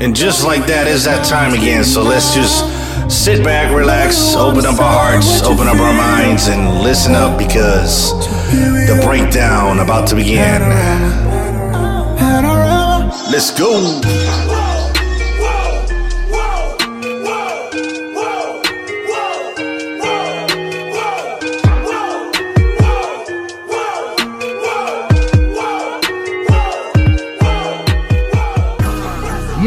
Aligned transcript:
And 0.00 0.14
just 0.14 0.44
like 0.44 0.66
that, 0.66 0.86
it's 0.88 1.04
that 1.04 1.24
time 1.24 1.54
again. 1.54 1.84
So 1.84 2.02
let's 2.02 2.34
just 2.34 2.64
sit 3.10 3.44
back, 3.44 3.74
relax, 3.74 4.34
open 4.34 4.66
up 4.66 4.80
our 4.80 4.92
hearts, 4.92 5.42
open 5.42 5.68
up 5.68 5.78
our 5.78 5.94
minds, 5.94 6.48
and 6.48 6.82
listen 6.82 7.14
up 7.14 7.38
because 7.38 8.12
the 8.50 9.00
breakdown 9.04 9.78
about 9.78 10.08
to 10.08 10.16
begin. 10.16 10.60
Let's 13.30 13.50
go. 13.58 14.63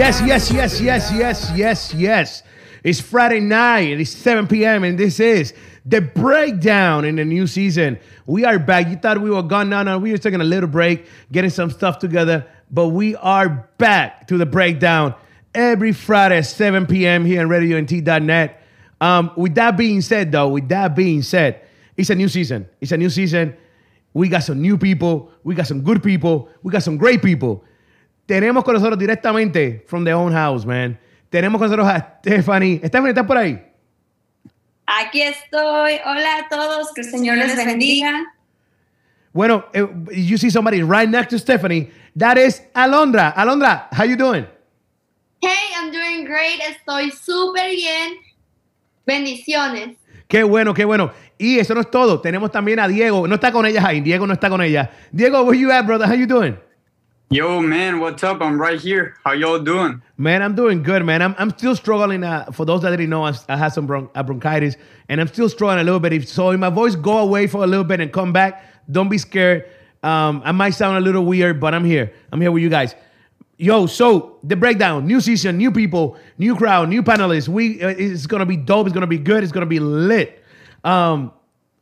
Yes, 0.07 0.21
yes, 0.25 0.51
yes, 0.51 0.79
yes, 0.79 1.11
yes, 1.11 1.51
yes, 1.53 1.93
yes. 1.93 2.43
It's 2.81 3.01
Friday 3.01 3.41
night. 3.41 3.89
It 3.89 3.99
is 3.99 4.09
7 4.09 4.47
p.m. 4.47 4.85
and 4.85 4.97
this 4.97 5.19
is 5.19 5.53
the 5.85 5.99
breakdown 5.99 7.03
in 7.03 7.17
the 7.17 7.25
new 7.25 7.45
season. 7.45 7.99
We 8.25 8.45
are 8.45 8.57
back. 8.57 8.87
You 8.87 8.95
thought 8.95 9.19
we 9.19 9.29
were 9.29 9.43
gone 9.43 9.67
now. 9.69 9.83
No, 9.83 9.97
we 9.99 10.13
were 10.13 10.17
taking 10.17 10.39
a 10.39 10.45
little 10.45 10.69
break, 10.69 11.07
getting 11.33 11.49
some 11.49 11.69
stuff 11.69 11.99
together, 11.99 12.47
but 12.71 12.87
we 12.87 13.17
are 13.17 13.69
back 13.79 14.29
to 14.29 14.37
the 14.37 14.45
breakdown 14.45 15.13
every 15.53 15.91
Friday 15.91 16.37
at 16.37 16.45
7 16.45 16.85
p.m. 16.85 17.25
here 17.25 17.41
on 17.41 17.49
RadioNT.net. 17.49 18.63
Um, 19.01 19.31
with 19.35 19.55
that 19.55 19.75
being 19.75 19.99
said, 19.99 20.31
though, 20.31 20.47
with 20.47 20.69
that 20.69 20.95
being 20.95 21.21
said, 21.21 21.67
it's 21.97 22.11
a 22.11 22.15
new 22.15 22.29
season. 22.29 22.65
It's 22.79 22.93
a 22.93 22.97
new 22.97 23.09
season. 23.09 23.57
We 24.13 24.29
got 24.29 24.43
some 24.43 24.61
new 24.61 24.77
people. 24.77 25.33
We 25.43 25.53
got 25.53 25.67
some 25.67 25.81
good 25.81 26.01
people. 26.01 26.47
We 26.63 26.71
got 26.71 26.83
some 26.83 26.95
great 26.95 27.21
people. 27.21 27.65
Tenemos 28.27 28.65
con 28.65 28.73
nosotros 28.73 28.99
directamente 28.99 29.85
from 29.87 30.03
the 30.03 30.13
own 30.13 30.33
house, 30.33 30.65
man. 30.65 30.99
Tenemos 31.29 31.59
con 31.59 31.69
nosotros 31.69 31.87
a 31.87 32.19
Stephanie. 32.19 32.79
Stephanie, 32.79 33.09
¿estás 33.09 33.25
por 33.25 33.37
ahí? 33.37 33.63
Aquí 34.85 35.21
estoy. 35.21 35.93
Hola 36.05 36.39
a 36.39 36.49
todos. 36.49 36.93
Que 36.93 37.01
el 37.01 37.09
Señor 37.09 37.37
les 37.37 37.55
bendiga. 37.55 38.25
Bueno, 39.31 39.65
eh, 39.73 39.87
you 40.11 40.37
see 40.37 40.49
somebody 40.49 40.83
right 40.83 41.09
next 41.09 41.29
to 41.29 41.39
Stephanie. 41.39 41.89
That 42.17 42.37
is 42.37 42.61
Alondra. 42.73 43.33
Alondra, 43.33 43.87
how 43.93 44.03
you 44.03 44.17
doing? 44.17 44.45
Hey, 45.41 45.73
I'm 45.77 45.89
doing 45.89 46.25
great. 46.25 46.59
Estoy 46.67 47.11
súper 47.11 47.69
bien. 47.69 48.17
Bendiciones. 49.05 49.95
Qué 50.27 50.43
bueno, 50.43 50.73
qué 50.73 50.83
bueno. 50.83 51.13
Y 51.37 51.59
eso 51.59 51.73
no 51.73 51.79
es 51.79 51.89
todo. 51.89 52.19
Tenemos 52.19 52.51
también 52.51 52.81
a 52.81 52.89
Diego. 52.89 53.25
No 53.25 53.35
está 53.35 53.53
con 53.53 53.65
ella, 53.65 53.81
Jaime. 53.81 54.01
Diego 54.01 54.27
no 54.27 54.33
está 54.33 54.49
con 54.49 54.61
ella. 54.61 54.91
Diego, 55.13 55.43
where 55.43 55.57
you 55.57 55.71
at, 55.71 55.85
brother? 55.85 56.09
How 56.09 56.15
you 56.15 56.27
doing? 56.27 56.57
Yo, 57.29 57.61
man, 57.61 57.99
what's 57.99 58.23
up? 58.23 58.41
I'm 58.41 58.57
right 58.57 58.79
here. 58.79 59.17
How 59.25 59.33
y'all 59.33 59.59
doing? 59.59 60.01
Man, 60.15 60.41
I'm 60.41 60.55
doing 60.55 60.81
good, 60.81 61.03
man. 61.03 61.21
I'm, 61.21 61.35
I'm 61.37 61.49
still 61.49 61.75
struggling. 61.75 62.23
Uh, 62.23 62.45
for 62.53 62.63
those 62.63 62.83
that 62.83 62.91
didn't 62.91 63.09
know, 63.09 63.25
I, 63.25 63.33
I 63.49 63.57
had 63.57 63.73
some 63.73 63.85
bron- 63.85 64.09
uh, 64.15 64.23
bronchitis, 64.23 64.77
and 65.09 65.19
I'm 65.19 65.27
still 65.27 65.49
struggling 65.49 65.81
a 65.81 65.83
little 65.83 65.99
bit. 65.99 66.13
If, 66.13 66.29
so 66.29 66.51
if 66.51 66.59
my 66.59 66.69
voice 66.69 66.95
go 66.95 67.17
away 67.17 67.47
for 67.47 67.65
a 67.65 67.67
little 67.67 67.83
bit 67.83 67.99
and 67.99 68.13
come 68.13 68.31
back, 68.31 68.63
don't 68.89 69.09
be 69.09 69.17
scared. 69.17 69.69
Um, 70.03 70.41
I 70.45 70.53
might 70.53 70.69
sound 70.69 70.95
a 70.95 71.01
little 71.01 71.25
weird, 71.25 71.59
but 71.59 71.73
I'm 71.73 71.83
here. 71.83 72.13
I'm 72.31 72.39
here 72.39 72.49
with 72.49 72.63
you 72.63 72.69
guys. 72.69 72.95
Yo, 73.57 73.87
so 73.87 74.39
the 74.43 74.55
breakdown, 74.55 75.05
new 75.05 75.19
season, 75.19 75.57
new 75.57 75.71
people, 75.71 76.15
new 76.37 76.55
crowd, 76.55 76.87
new 76.87 77.03
panelists. 77.03 77.49
We 77.49 77.83
uh, 77.83 77.89
it's 77.89 78.25
gonna 78.25 78.45
be 78.45 78.55
dope. 78.55 78.87
It's 78.87 78.93
gonna 78.93 79.05
be 79.05 79.17
good. 79.17 79.43
It's 79.43 79.51
gonna 79.51 79.65
be 79.65 79.81
lit. 79.81 80.41
Um, 80.85 81.33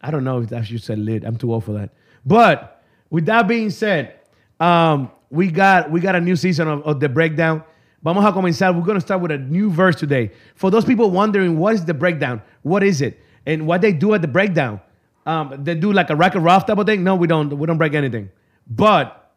I 0.01 0.09
don't 0.09 0.23
know 0.23 0.41
if 0.41 0.51
I 0.51 0.63
should 0.63 0.81
say 0.81 0.95
lit. 0.95 1.23
I'm 1.23 1.38
too 1.38 1.53
old 1.53 1.66
for 1.66 1.73
that. 1.73 1.91
But 2.25 2.83
with 3.11 3.27
that 3.27 3.47
being 3.47 3.69
said, 3.69 4.16
um, 4.59 5.11
we 5.36 5.52
got 5.52 5.91
we 5.91 6.00
got 6.00 6.16
a 6.16 6.22
new 6.22 6.36
season 6.36 6.67
of, 6.67 6.81
of 6.83 7.00
the 7.00 7.09
breakdown. 7.09 7.64
Vamos 8.02 8.23
a 8.23 8.31
comenzar. 8.31 8.73
We're 8.75 8.86
gonna 8.86 9.02
start 9.02 9.22
with 9.22 9.31
a 9.31 9.38
new 9.38 9.69
verse 9.69 9.95
today. 9.95 10.31
For 10.55 10.72
those 10.72 10.86
people 10.86 11.11
wondering 11.11 11.58
what 11.58 11.75
is 11.75 11.86
the 11.86 11.94
breakdown, 11.94 12.41
what 12.64 12.83
is 12.83 13.02
it, 13.02 13.19
and 13.45 13.67
what 13.67 13.81
they 13.81 13.91
do 13.91 14.13
at 14.13 14.22
the 14.22 14.28
breakdown, 14.28 14.79
um, 15.25 15.53
they 15.63 15.75
do 15.75 15.91
like 15.91 16.09
a 16.09 16.16
rack 16.16 16.35
and 16.35 16.44
rough 16.44 16.66
type 16.66 16.78
of 16.78 16.85
thing. 16.85 17.03
No, 17.03 17.16
we 17.16 17.28
don't. 17.28 17.50
We 17.57 17.68
don't 17.68 17.78
break 17.78 17.94
anything. 17.94 18.29
But 18.68 19.34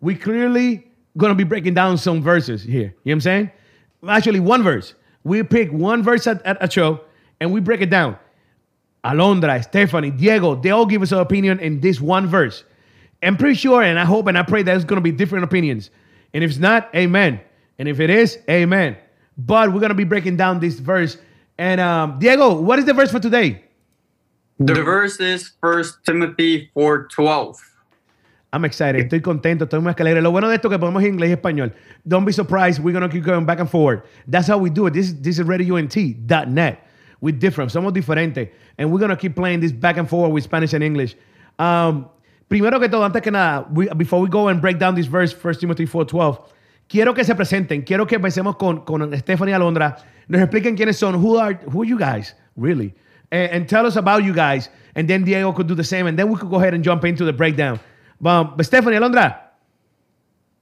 we 0.00 0.14
clearly 0.14 0.88
gonna 1.16 1.34
be 1.34 1.44
breaking 1.44 1.74
down 1.74 1.98
some 1.98 2.22
verses 2.22 2.62
here. 2.62 2.74
You 2.74 2.86
know 2.86 2.92
what 3.02 3.12
I'm 3.12 3.20
saying? 3.20 3.50
Actually, 4.08 4.40
one 4.40 4.62
verse. 4.62 4.94
We 5.24 5.42
pick 5.42 5.72
one 5.72 6.02
verse 6.02 6.26
at, 6.26 6.44
at 6.44 6.56
a 6.60 6.70
show 6.70 7.00
and 7.40 7.52
we 7.52 7.60
break 7.60 7.80
it 7.80 7.90
down. 7.90 8.16
Alondra, 9.04 9.62
Stephanie, 9.62 10.10
Diego, 10.10 10.54
they 10.54 10.70
all 10.70 10.86
give 10.86 11.02
us 11.02 11.12
an 11.12 11.18
opinion 11.18 11.58
in 11.60 11.80
this 11.80 12.00
one 12.00 12.26
verse. 12.26 12.64
I'm 13.22 13.36
pretty 13.36 13.54
sure, 13.54 13.82
and 13.82 13.98
I 13.98 14.04
hope 14.04 14.26
and 14.26 14.36
I 14.36 14.42
pray 14.42 14.62
that 14.62 14.72
there's 14.72 14.84
going 14.84 14.96
to 14.96 15.02
be 15.02 15.12
different 15.12 15.44
opinions. 15.44 15.90
And 16.34 16.42
if 16.42 16.50
it's 16.50 16.58
not, 16.58 16.92
amen. 16.94 17.40
And 17.78 17.88
if 17.88 18.00
it 18.00 18.10
is, 18.10 18.38
amen. 18.50 18.96
But 19.38 19.72
we're 19.72 19.80
going 19.80 19.90
to 19.90 19.94
be 19.94 20.04
breaking 20.04 20.36
down 20.36 20.60
this 20.60 20.78
verse. 20.78 21.18
And 21.58 21.80
um, 21.80 22.18
Diego, 22.18 22.60
what 22.60 22.78
is 22.78 22.84
the 22.84 22.94
verse 22.94 23.10
for 23.10 23.20
today? 23.20 23.64
The 24.58 24.74
verse 24.74 25.18
is 25.20 25.52
First 25.60 26.04
Timothy 26.04 26.70
4:12. 26.76 27.56
I'm 28.52 28.64
excited. 28.64 29.08
Estoy 29.08 29.20
contento. 29.22 29.64
Estoy 29.64 29.82
muy 29.82 29.94
alegre. 29.98 30.20
Lo 30.20 30.30
bueno 30.30 30.48
de 30.48 30.56
esto 30.56 30.68
es 30.68 30.72
que 30.72 30.78
podemos 30.78 31.02
inglés 31.02 31.30
y 31.30 31.36
español. 31.36 31.72
Don't 32.06 32.24
be 32.26 32.32
surprised. 32.32 32.80
We're 32.80 32.92
going 32.92 33.08
to 33.08 33.08
keep 33.08 33.24
going 33.24 33.46
back 33.46 33.60
and 33.60 33.70
forward. 33.70 34.02
That's 34.28 34.46
how 34.46 34.58
we 34.58 34.68
do 34.68 34.86
it. 34.86 34.92
This, 34.92 35.14
this 35.14 35.38
is 35.38 35.46
RadioUNT.net. 35.46 36.86
We're 37.22 37.32
different. 37.32 37.72
Somos 37.72 37.92
diferentes. 37.92 38.50
And 38.76 38.92
we're 38.92 38.98
going 38.98 39.10
to 39.10 39.16
keep 39.16 39.34
playing 39.34 39.60
this 39.60 39.72
back 39.72 39.96
and 39.96 40.08
forward 40.08 40.30
with 40.30 40.44
Spanish 40.44 40.74
and 40.74 40.84
English. 40.84 41.16
Um, 41.58 42.10
primero 42.52 42.78
que 42.78 42.88
todo, 42.90 43.02
antes 43.02 43.22
que 43.22 43.30
nada, 43.30 43.66
we, 43.72 43.88
before 43.96 44.20
we 44.20 44.28
go 44.28 44.48
and 44.48 44.60
break 44.60 44.78
down 44.78 44.94
this 44.94 45.06
verse, 45.06 45.32
1 45.32 45.54
Timothy 45.60 45.86
4:12, 45.86 46.38
quiero 46.86 47.14
que 47.14 47.24
se 47.24 47.34
presenten. 47.34 47.82
Quiero 47.82 48.06
que 48.06 48.16
empecemos 48.16 48.56
con, 48.58 48.84
con 48.84 49.10
Stephanie 49.16 49.54
Alondra. 49.54 49.96
Nos 50.28 50.42
expliquen 50.42 50.76
quiénes 50.76 50.98
son. 50.98 51.14
Who 51.14 51.38
are, 51.38 51.54
who 51.66 51.80
are 51.80 51.88
you 51.88 51.98
guys, 51.98 52.34
really? 52.54 52.94
And, 53.30 53.52
and 53.52 53.68
tell 53.68 53.86
us 53.86 53.96
about 53.96 54.22
you 54.22 54.34
guys. 54.34 54.68
And 54.94 55.08
then 55.08 55.24
Diego 55.24 55.52
could 55.54 55.66
do 55.66 55.74
the 55.74 55.82
same. 55.82 56.06
And 56.06 56.18
then 56.18 56.28
we 56.28 56.36
could 56.36 56.50
go 56.50 56.56
ahead 56.56 56.74
and 56.74 56.84
jump 56.84 57.06
into 57.06 57.24
the 57.24 57.32
breakdown. 57.32 57.80
But 58.20 58.62
Stephanie 58.64 58.98
Alondra, 58.98 59.34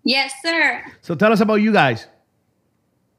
Yes, 0.04 0.32
sir. 0.42 0.84
so 1.02 1.16
tell 1.16 1.32
us 1.32 1.40
about 1.40 1.60
you 1.60 1.72
guys. 1.72 2.06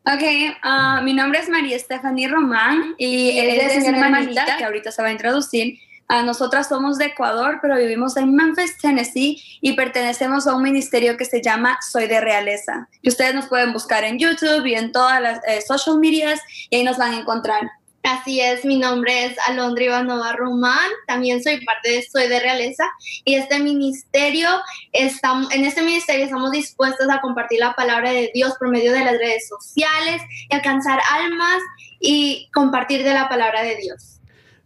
Ok, 0.07 0.23
ah, 0.63 1.01
mi 1.03 1.13
nombre 1.13 1.39
es 1.39 1.49
María 1.49 1.75
Estefanía 1.75 2.29
Román 2.29 2.95
y 2.97 3.37
él 3.37 3.59
es 3.59 3.77
mi 3.81 3.87
hermanita 3.89 4.57
que 4.57 4.63
ahorita 4.63 4.91
se 4.91 5.01
va 5.01 5.09
a 5.09 5.11
introducir. 5.11 5.77
Ah, 6.13 6.23
nosotras 6.23 6.67
somos 6.67 6.97
de 6.97 7.05
Ecuador, 7.05 7.59
pero 7.61 7.77
vivimos 7.77 8.17
en 8.17 8.35
Memphis, 8.35 8.77
Tennessee 8.77 9.41
y 9.61 9.77
pertenecemos 9.77 10.45
a 10.45 10.53
un 10.53 10.61
ministerio 10.61 11.16
que 11.16 11.23
se 11.23 11.41
llama 11.41 11.79
Soy 11.89 12.07
de 12.07 12.19
Realeza. 12.19 12.89
Y 13.01 13.07
ustedes 13.07 13.33
nos 13.33 13.45
pueden 13.45 13.72
buscar 13.72 14.03
en 14.03 14.19
YouTube 14.19 14.66
y 14.66 14.75
en 14.75 14.91
todas 14.91 15.22
las 15.22 15.39
eh, 15.47 15.61
social 15.61 15.99
medias 15.99 16.41
y 16.69 16.75
ahí 16.75 16.83
nos 16.83 16.97
van 16.97 17.13
a 17.13 17.19
encontrar. 17.19 17.61
Así 18.03 18.41
es, 18.41 18.66
mi 18.66 18.77
nombre 18.77 19.23
es 19.23 19.38
Alondra 19.47 19.85
Ivanova 19.85 20.33
Román, 20.33 20.89
también 21.07 21.41
soy 21.41 21.63
parte 21.63 21.89
de 21.91 22.03
Soy 22.03 22.28
de 22.28 22.41
Realeza 22.41 22.83
y 23.23 23.35
este 23.35 23.59
ministerio, 23.59 24.49
estamos, 24.91 25.49
en 25.53 25.63
este 25.63 25.81
ministerio 25.81 26.25
estamos 26.25 26.51
dispuestos 26.51 27.07
a 27.09 27.22
compartir 27.22 27.61
la 27.61 27.73
palabra 27.73 28.11
de 28.11 28.31
Dios 28.33 28.55
por 28.59 28.67
medio 28.67 28.91
de 28.91 29.05
las 29.05 29.17
redes 29.17 29.47
sociales 29.47 30.22
y 30.49 30.53
alcanzar 30.53 30.99
almas 31.09 31.61
y 32.01 32.49
compartir 32.53 33.05
de 33.05 33.13
la 33.13 33.29
palabra 33.29 33.63
de 33.63 33.78
Dios. 33.78 34.20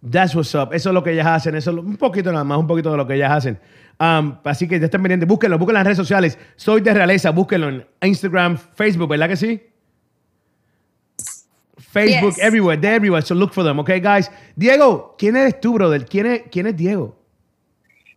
That's 0.09 0.35
what's 0.35 0.53
up. 0.55 0.73
Eso 0.73 0.89
es 0.89 0.93
lo 0.93 1.03
que 1.03 1.11
ellas 1.11 1.25
hacen. 1.27 1.55
Eso 1.55 1.71
es 1.71 1.75
lo- 1.77 1.81
un 1.81 1.97
poquito 1.97 2.31
nada 2.31 2.43
más, 2.43 2.57
un 2.57 2.67
poquito 2.67 2.91
de 2.91 2.97
lo 2.97 3.07
que 3.07 3.15
ellas 3.15 3.31
hacen. 3.31 3.59
Um, 3.99 4.35
así 4.43 4.67
que 4.67 4.77
ya 4.79 4.85
estén 4.85 5.01
pendientes. 5.01 5.27
Búsquenlo, 5.27 5.57
búsquenlo 5.57 5.79
en 5.79 5.83
las 5.83 5.85
redes 5.87 5.97
sociales. 5.97 6.37
Soy 6.55 6.81
de 6.81 6.93
Realeza. 6.93 7.31
Búsquenlo 7.31 7.69
en 7.69 7.87
Instagram, 8.03 8.57
Facebook, 8.57 9.09
¿verdad 9.09 9.29
que 9.29 9.37
sí? 9.37 9.61
Facebook, 11.79 12.35
Yes. 12.35 12.39
everywhere. 12.43 12.77
They're 12.77 12.95
everywhere. 12.95 13.21
So 13.25 13.35
look 13.35 13.53
for 13.53 13.63
them, 13.63 13.79
okay, 13.79 13.99
guys? 13.99 14.29
Diego, 14.55 15.15
¿quién 15.17 15.35
eres 15.35 15.59
tú, 15.61 15.73
brother? 15.73 16.05
¿Quién 16.05 16.25
es, 16.25 16.41
quién 16.51 16.67
es 16.67 16.75
Diego? 16.75 17.17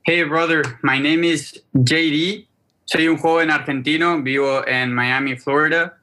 Hey, 0.04 0.25
brother. 0.25 0.62
My 0.82 0.98
name 0.98 1.25
is 1.25 1.62
JD. 1.75 2.47
Soy 2.84 3.09
un 3.09 3.19
joven 3.19 3.50
argentino. 3.50 4.21
Vivo 4.22 4.66
en 4.66 4.93
Miami, 4.94 5.36
Florida. 5.36 5.98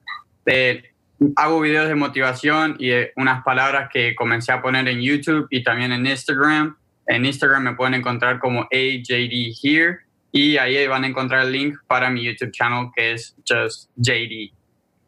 Eh, 0.46 0.84
hago 1.36 1.62
videos 1.62 1.88
de 1.88 1.96
motivación 1.96 2.76
y 2.80 2.90
de 2.90 3.12
unas 3.16 3.44
palabras 3.44 3.90
que 3.92 4.16
comencé 4.16 4.52
a 4.52 4.62
poner 4.62 4.88
en 4.88 5.02
YouTube 5.02 5.48
y 5.50 5.64
también 5.64 5.92
en 5.92 6.06
Instagram. 6.06 6.78
En 7.08 7.26
Instagram 7.26 7.64
me 7.64 7.74
pueden 7.76 7.94
encontrar 7.94 8.40
como 8.40 8.62
AJD 8.64 9.54
Here 9.62 10.00
y 10.32 10.58
ahí 10.58 10.86
van 10.88 11.04
a 11.04 11.08
encontrar 11.08 11.46
el 11.46 11.52
link 11.52 11.78
para 11.88 12.10
mi 12.10 12.24
YouTube 12.24 12.52
channel 12.52 12.90
que 12.96 13.14
es 13.14 13.36
just 13.48 13.90
JD. 13.96 14.52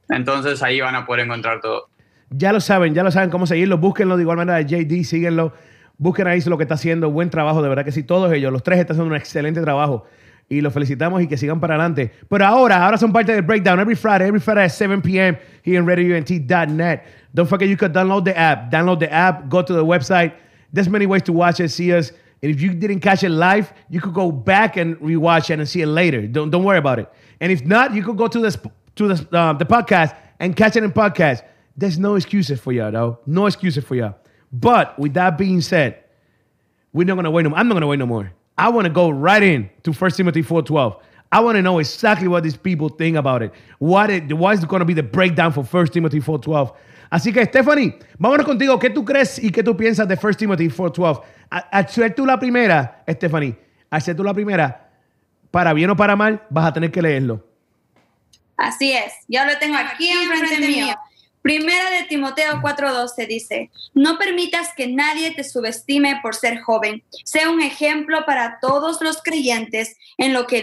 Entonces 0.10 0.64
ahí 0.64 0.80
van 0.80 0.96
a 0.96 1.06
poder 1.06 1.26
encontrar 1.26 1.60
todo. 1.60 1.90
Ya 2.30 2.54
lo 2.54 2.60
saben, 2.60 2.94
ya 2.94 3.04
lo 3.04 3.12
saben 3.12 3.30
cómo 3.30 3.48
seguirlo. 3.48 3.78
Búsquenlo 3.78 4.16
de 4.16 4.24
igual 4.24 4.38
manera 4.38 4.62
JD, 4.62 5.04
síguenlo. 5.04 5.54
Busquen 5.98 6.28
ahí 6.28 6.40
lo 6.42 6.58
que 6.58 6.64
está 6.64 6.76
haciendo. 6.76 7.10
Buen 7.10 7.30
trabajo, 7.30 7.62
de 7.62 7.70
verdad 7.70 7.84
que 7.84 7.92
sí. 7.92 8.04
Todos 8.04 8.32
ellos, 8.32 8.52
los 8.54 8.64
tres 8.64 8.80
están 8.80 8.96
haciendo 8.96 9.14
un 9.14 9.20
excelente 9.20 9.62
trabajo. 9.62 10.06
Y 10.50 10.62
los 10.62 10.74
felicitamos 10.74 11.22
y 11.22 11.28
que 11.28 11.36
sigan 11.36 11.60
para 11.60 11.76
adelante. 11.76 12.12
Pero 12.30 12.46
ahora, 12.46 12.86
ahora 12.86 12.98
son 12.98 13.12
parte 13.12 13.34
del 13.34 13.42
breakdown. 13.42 13.80
Every 13.80 13.96
Friday, 13.96 14.28
every 14.28 14.40
Friday 14.40 14.64
at 14.64 14.72
7 14.72 15.02
p.m. 15.02 15.38
here 15.62 15.78
in 15.78 15.86
RadioUNT.net. 15.86 17.06
Don't 17.34 17.48
forget 17.50 17.68
you 17.68 17.76
could 17.76 17.94
download 17.94 18.24
the 18.24 18.38
app. 18.38 18.72
Download 18.72 19.00
the 19.00 19.12
app. 19.12 19.50
Go 19.50 19.62
to 19.62 19.74
the 19.74 19.84
website. 19.84 20.34
There's 20.72 20.88
many 20.88 21.06
ways 21.06 21.24
to 21.24 21.34
watch 21.34 21.60
it, 21.60 21.70
see 21.70 21.94
us. 21.94 22.12
And 22.42 22.52
if 22.52 22.62
you 22.62 22.74
didn't 22.74 23.00
catch 23.02 23.24
it 23.24 23.30
live, 23.30 23.74
you 23.90 24.00
could 24.00 24.14
go 24.14 24.32
back 24.32 24.78
and 24.78 24.96
rewatch 24.98 25.50
it 25.50 25.60
and 25.60 25.68
see 25.68 25.82
it 25.82 25.88
later. 25.88 26.28
Don't, 26.28 26.50
don't 26.50 26.64
worry 26.64 26.78
about 26.78 27.00
it. 27.00 27.12
And 27.40 27.52
if 27.52 27.66
not, 27.66 27.94
you 27.94 28.04
could 28.04 28.18
go 28.18 28.28
to 28.28 28.40
this 28.40 28.58
to 28.96 29.08
the, 29.14 29.38
uh, 29.38 29.54
the 29.54 29.66
podcast 29.66 30.16
and 30.40 30.56
catch 30.56 30.76
it 30.76 30.84
in 30.84 30.92
podcast. 30.92 31.44
There's 31.76 32.00
no 32.00 32.16
excuses 32.16 32.60
for 32.60 32.72
y'all, 32.72 32.92
though. 32.92 33.20
No 33.26 33.46
excuses 33.46 33.84
for 33.84 33.96
y'all. 33.96 34.16
But 34.52 34.98
with 34.98 35.14
that 35.16 35.38
being 35.38 35.62
said, 35.62 36.04
we're 36.94 37.06
not 37.06 37.16
gonna 37.16 37.32
wait 37.32 37.44
no. 37.44 37.54
I'm 37.54 37.68
not 37.68 37.76
gonna 37.76 37.88
wait 37.88 38.00
no 38.00 38.06
more. 38.06 38.32
I 38.58 38.70
want 38.70 38.86
to 38.86 38.94
go 38.94 39.10
right 39.10 39.44
in 39.44 39.70
to 39.84 39.92
1 39.92 40.12
Timothy 40.12 40.42
4:12. 40.42 40.98
I 41.32 41.42
want 41.42 41.58
to 41.58 41.62
know 41.62 41.80
exactly 41.80 42.28
what 42.28 42.44
these 42.44 42.58
people 42.58 42.90
think 42.90 43.18
about 43.18 43.44
it. 43.44 43.52
What 43.80 44.10
it, 44.10 44.32
is 44.32 44.66
going 44.66 44.80
to 44.80 44.86
be 44.86 44.94
the 44.94 45.04
breakdown 45.04 45.52
for 45.52 45.64
1 45.64 45.88
Timothy 45.88 46.20
4:12. 46.20 46.74
Así 47.12 47.34
que 47.34 47.46
Stephanie, 47.46 47.98
vámonos 48.20 48.46
contigo. 48.46 48.80
¿Qué 48.80 48.90
tú 48.90 49.06
crees 49.06 49.40
y 49.40 49.52
qué 49.52 49.64
tú 49.64 49.76
piensas 49.76 50.08
de 50.08 50.16
1 50.16 50.34
Timothy 50.38 50.70
4:12? 50.70 51.22
Al 51.50 52.16
tú 52.16 52.26
la 52.26 52.40
primera, 52.40 53.04
Stephanie, 53.10 53.56
al 53.90 54.16
tú 54.16 54.24
la 54.24 54.34
primera, 54.34 54.90
para 55.52 55.74
bien 55.74 55.90
o 55.90 55.96
para 55.96 56.16
mal, 56.16 56.42
vas 56.50 56.66
a 56.66 56.74
tener 56.74 56.92
que 56.92 57.02
leerlo. 57.02 57.46
Así 58.58 58.92
es, 58.92 59.14
ya 59.28 59.46
lo 59.46 59.58
tengo 59.60 59.78
aquí 59.78 60.10
enfrente 60.10 60.68
mío. 60.68 60.96
Primera 61.42 61.90
de 61.92 62.04
Timoteo 62.04 62.62
4:12 62.62 63.28
dice, 63.28 63.72
no 63.94 64.18
permitas 64.18 64.70
que 64.76 64.88
nadie 64.88 65.32
te 65.32 65.44
subestime 65.44 66.20
por 66.22 66.36
ser 66.36 66.62
joven. 66.62 67.04
Sea 67.24 67.50
un 67.50 67.62
ejemplo 67.62 68.26
para 68.26 68.60
todos 68.60 69.02
los 69.02 69.22
creyentes 69.22 69.96
en 70.18 70.34
lo 70.34 70.48
que 70.48 70.62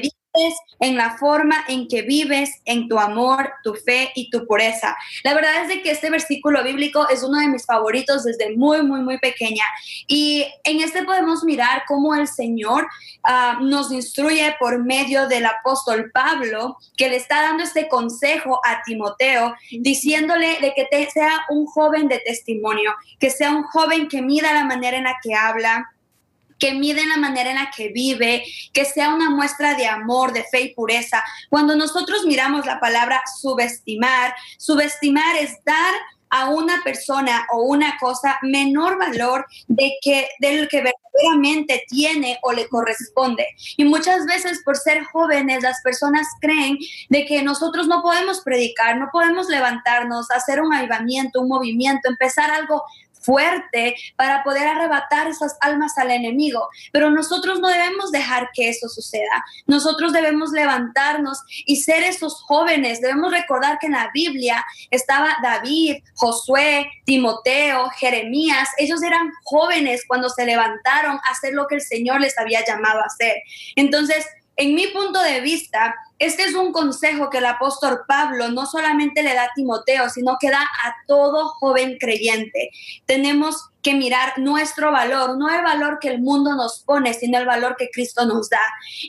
en 0.81 0.97
la 0.97 1.17
forma 1.17 1.65
en 1.69 1.87
que 1.87 2.03
vives, 2.03 2.51
en 2.65 2.89
tu 2.89 2.99
amor, 2.99 3.53
tu 3.63 3.75
fe 3.75 4.11
y 4.15 4.31
tu 4.31 4.47
pureza. 4.47 4.97
La 5.23 5.33
verdad 5.33 5.63
es 5.63 5.69
de 5.69 5.83
que 5.83 5.93
este 5.93 6.11
versículo 6.11 6.63
bíblico 6.65 7.09
es 7.09 7.23
uno 7.23 7.39
de 7.39 7.49
mis 7.49 7.65
favoritos 7.65 8.25
desde 8.25 8.57
muy, 8.57 8.83
muy, 8.83 9.01
muy 9.01 9.19
pequeña. 9.19 9.65
Y 10.09 10.45
en 10.65 10.81
este 10.81 11.05
podemos 11.05 11.45
mirar 11.45 11.85
cómo 11.87 12.15
el 12.15 12.27
Señor 12.27 12.87
ah, 13.23 13.59
nos 13.61 13.93
instruye 13.93 14.57
por 14.59 14.83
medio 14.85 15.29
del 15.29 15.47
apóstol 15.47 16.11
Pablo, 16.13 16.77
que 16.97 17.09
le 17.09 17.17
está 17.17 17.43
dando 17.43 17.63
este 17.63 17.89
consejo 17.89 18.61
a 18.65 18.83
Timoteo, 18.83 19.55
diciéndole 19.71 20.59
de 20.61 20.75
que 20.75 20.87
te, 20.91 21.09
sea 21.11 21.45
un 21.49 21.67
joven 21.67 22.09
de 22.09 22.21
testimonio, 22.25 22.93
que 23.21 23.31
sea 23.31 23.53
un 23.53 23.63
joven 23.65 24.09
que 24.09 24.21
mida 24.21 24.53
la 24.53 24.65
manera 24.65 24.97
en 24.97 25.05
la 25.05 25.17
que 25.23 25.35
habla, 25.35 25.94
que 26.65 26.73
mide 26.73 27.05
la 27.07 27.19
manera 27.19 27.51
en 27.51 27.57
la 27.57 27.71
que 27.71 27.89
vive, 27.89 28.43
que 28.73 28.87
sea 28.87 29.15
una 29.15 29.29
muestra 29.29 29.75
de 29.75 29.87
amor, 29.87 30.33
de 30.33 30.45
fe 30.45 30.63
y 30.63 30.75
pureza. 30.75 31.23
Cuando 31.51 31.77
nosotros 31.77 32.25
miramos 32.25 32.65
la 32.65 32.81
palabra 32.81 33.21
subestimar, 33.39 34.35
subestimar 34.57 35.37
es 35.37 35.63
dar 35.67 35.95
a 36.31 36.49
una 36.49 36.83
persona 36.83 37.47
o 37.53 37.65
una 37.65 37.99
cosa 38.01 38.39
menor 38.41 38.99
valor 38.99 39.45
de 39.69 39.93
que 40.01 40.27
del 40.41 40.69
que 40.69 40.83
verdaderamente 40.83 41.85
tiene 41.87 42.39
o 42.43 42.53
le 42.53 42.67
corresponde. 42.69 43.47
Y 43.77 43.85
muchas 43.85 44.25
veces 44.25 44.63
por 44.65 44.79
ser 44.79 45.05
jóvenes 45.05 45.63
las 45.63 45.83
personas 45.83 46.27
creen 46.41 46.79
de 47.11 47.27
que 47.27 47.43
nosotros 47.43 47.89
no 47.89 48.01
podemos 48.01 48.41
predicar, 48.41 48.97
no 48.97 49.11
podemos 49.13 49.49
levantarnos, 49.49 50.31
hacer 50.31 50.63
un 50.63 50.73
avivamiento, 50.73 51.43
un 51.43 51.49
movimiento, 51.49 52.09
empezar 52.09 52.51
algo 52.51 52.83
fuerte 53.25 53.97
para 54.17 54.43
poder 54.43 54.67
arrebatar 54.67 55.29
esas 55.29 55.57
almas 55.61 55.97
al 55.99 56.11
enemigo. 56.11 56.69
Pero 56.93 57.11
nosotros 57.11 57.61
no 57.61 57.69
debemos 57.69 58.13
dejar 58.13 58.51
que 58.55 58.69
eso 58.69 58.89
suceda. 58.89 59.45
Nosotros 59.67 60.13
debemos 60.13 60.51
levantarnos 60.51 61.43
y 61.67 61.77
ser 61.77 62.03
esos 62.03 62.43
jóvenes. 62.43 63.01
Debemos 63.01 63.33
recordar 63.33 63.79
que 63.79 63.87
en 63.87 63.93
la 63.93 64.11
Biblia 64.13 64.65
estaba 64.91 65.37
David, 65.43 65.97
Josué, 66.15 66.91
Timoteo, 67.05 67.89
Jeremías. 67.99 68.69
Ellos 68.79 69.03
eran 69.03 69.31
jóvenes 69.45 70.03
cuando 70.07 70.29
se 70.29 70.45
levantaron 70.45 71.17
a 71.17 71.31
hacer 71.31 71.55
lo 71.55 71.67
que 71.67 71.77
el 71.77 71.83
Señor 71.83 72.21
les 72.21 72.39
había 72.39 72.65
llamado 72.65 73.01
a 73.01 73.07
hacer. 73.07 73.37
Entonces, 73.77 74.27
en 74.57 74.75
mi 74.75 74.87
punto 74.89 75.21
de 75.23 75.41
vista, 75.41 75.95
este 76.19 76.45
es 76.45 76.55
un 76.55 76.73
consejo 76.73 77.29
que 77.29 77.39
el 77.39 77.47
apóstol 77.47 78.03
Pablo 78.07 78.49
no 78.49 78.67
solamente 78.67 79.23
le 79.23 79.35
da 79.35 79.45
a 79.45 79.53
Timoteo, 79.55 80.09
sino 80.09 80.37
que 80.41 80.51
da 80.51 80.63
a 80.63 80.95
todo 81.07 81.49
joven 81.49 81.97
creyente. 81.99 82.71
Tenemos 83.07 83.71
que 83.85 83.95
mirar 83.95 84.39
nuestro 84.39 84.91
valor, 84.91 85.37
no 85.37 85.49
el 85.55 85.63
valor 85.63 85.99
que 86.01 86.09
el 86.09 86.21
mundo 86.21 86.55
nos 86.57 86.83
pone, 86.85 87.13
sino 87.13 87.39
el 87.39 87.47
valor 87.47 87.77
que 87.77 87.91
Cristo 87.91 88.25
nos 88.25 88.49
da. 88.49 88.63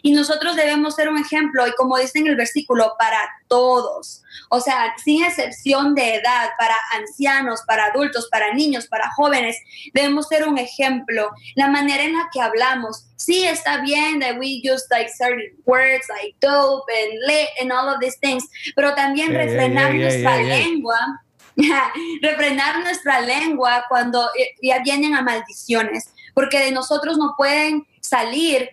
Y 0.03 0.11
nosotros 0.11 0.55
debemos 0.57 0.95
ser 0.95 1.07
un 1.07 1.17
ejemplo, 1.17 1.65
y 1.65 1.73
como 1.75 1.97
dice 1.97 2.19
en 2.19 2.27
el 2.27 2.35
versículo, 2.35 2.93
para 2.99 3.19
todos. 3.47 4.21
O 4.49 4.59
sea, 4.59 4.93
sin 5.01 5.23
excepción 5.23 5.95
de 5.95 6.15
edad, 6.15 6.49
para 6.57 6.75
ancianos, 6.93 7.61
para 7.65 7.85
adultos, 7.85 8.27
para 8.29 8.53
niños, 8.53 8.87
para 8.87 9.09
jóvenes, 9.15 9.57
debemos 9.93 10.27
ser 10.27 10.45
un 10.45 10.57
ejemplo. 10.57 11.31
La 11.55 11.69
manera 11.69 12.03
en 12.03 12.13
la 12.13 12.27
que 12.33 12.41
hablamos, 12.41 13.05
sí 13.15 13.45
está 13.45 13.81
bien 13.81 14.19
that 14.19 14.37
we 14.37 14.61
use 14.61 14.85
like 14.91 15.09
certain 15.09 15.51
words 15.65 16.05
like 16.09 16.35
dope 16.41 16.83
and 16.95 17.19
lit 17.27 17.49
and 17.61 17.71
all 17.71 17.89
of 17.89 17.99
these 17.99 18.17
things, 18.19 18.43
pero 18.75 18.95
también 18.95 19.33
refrenar 19.33 19.93
nuestra 19.93 20.37
lengua 20.37 21.21
refrenar 22.21 22.83
nuestra 22.83 23.21
lengua 23.21 23.85
cuando 23.87 24.29
ya 24.61 24.79
vienen 24.79 25.15
a 25.15 25.21
maldiciones, 25.21 26.13
porque 26.33 26.59
de 26.59 26.71
nosotros 26.71 27.17
no 27.17 27.33
pueden 27.37 27.87
salir 28.01 28.71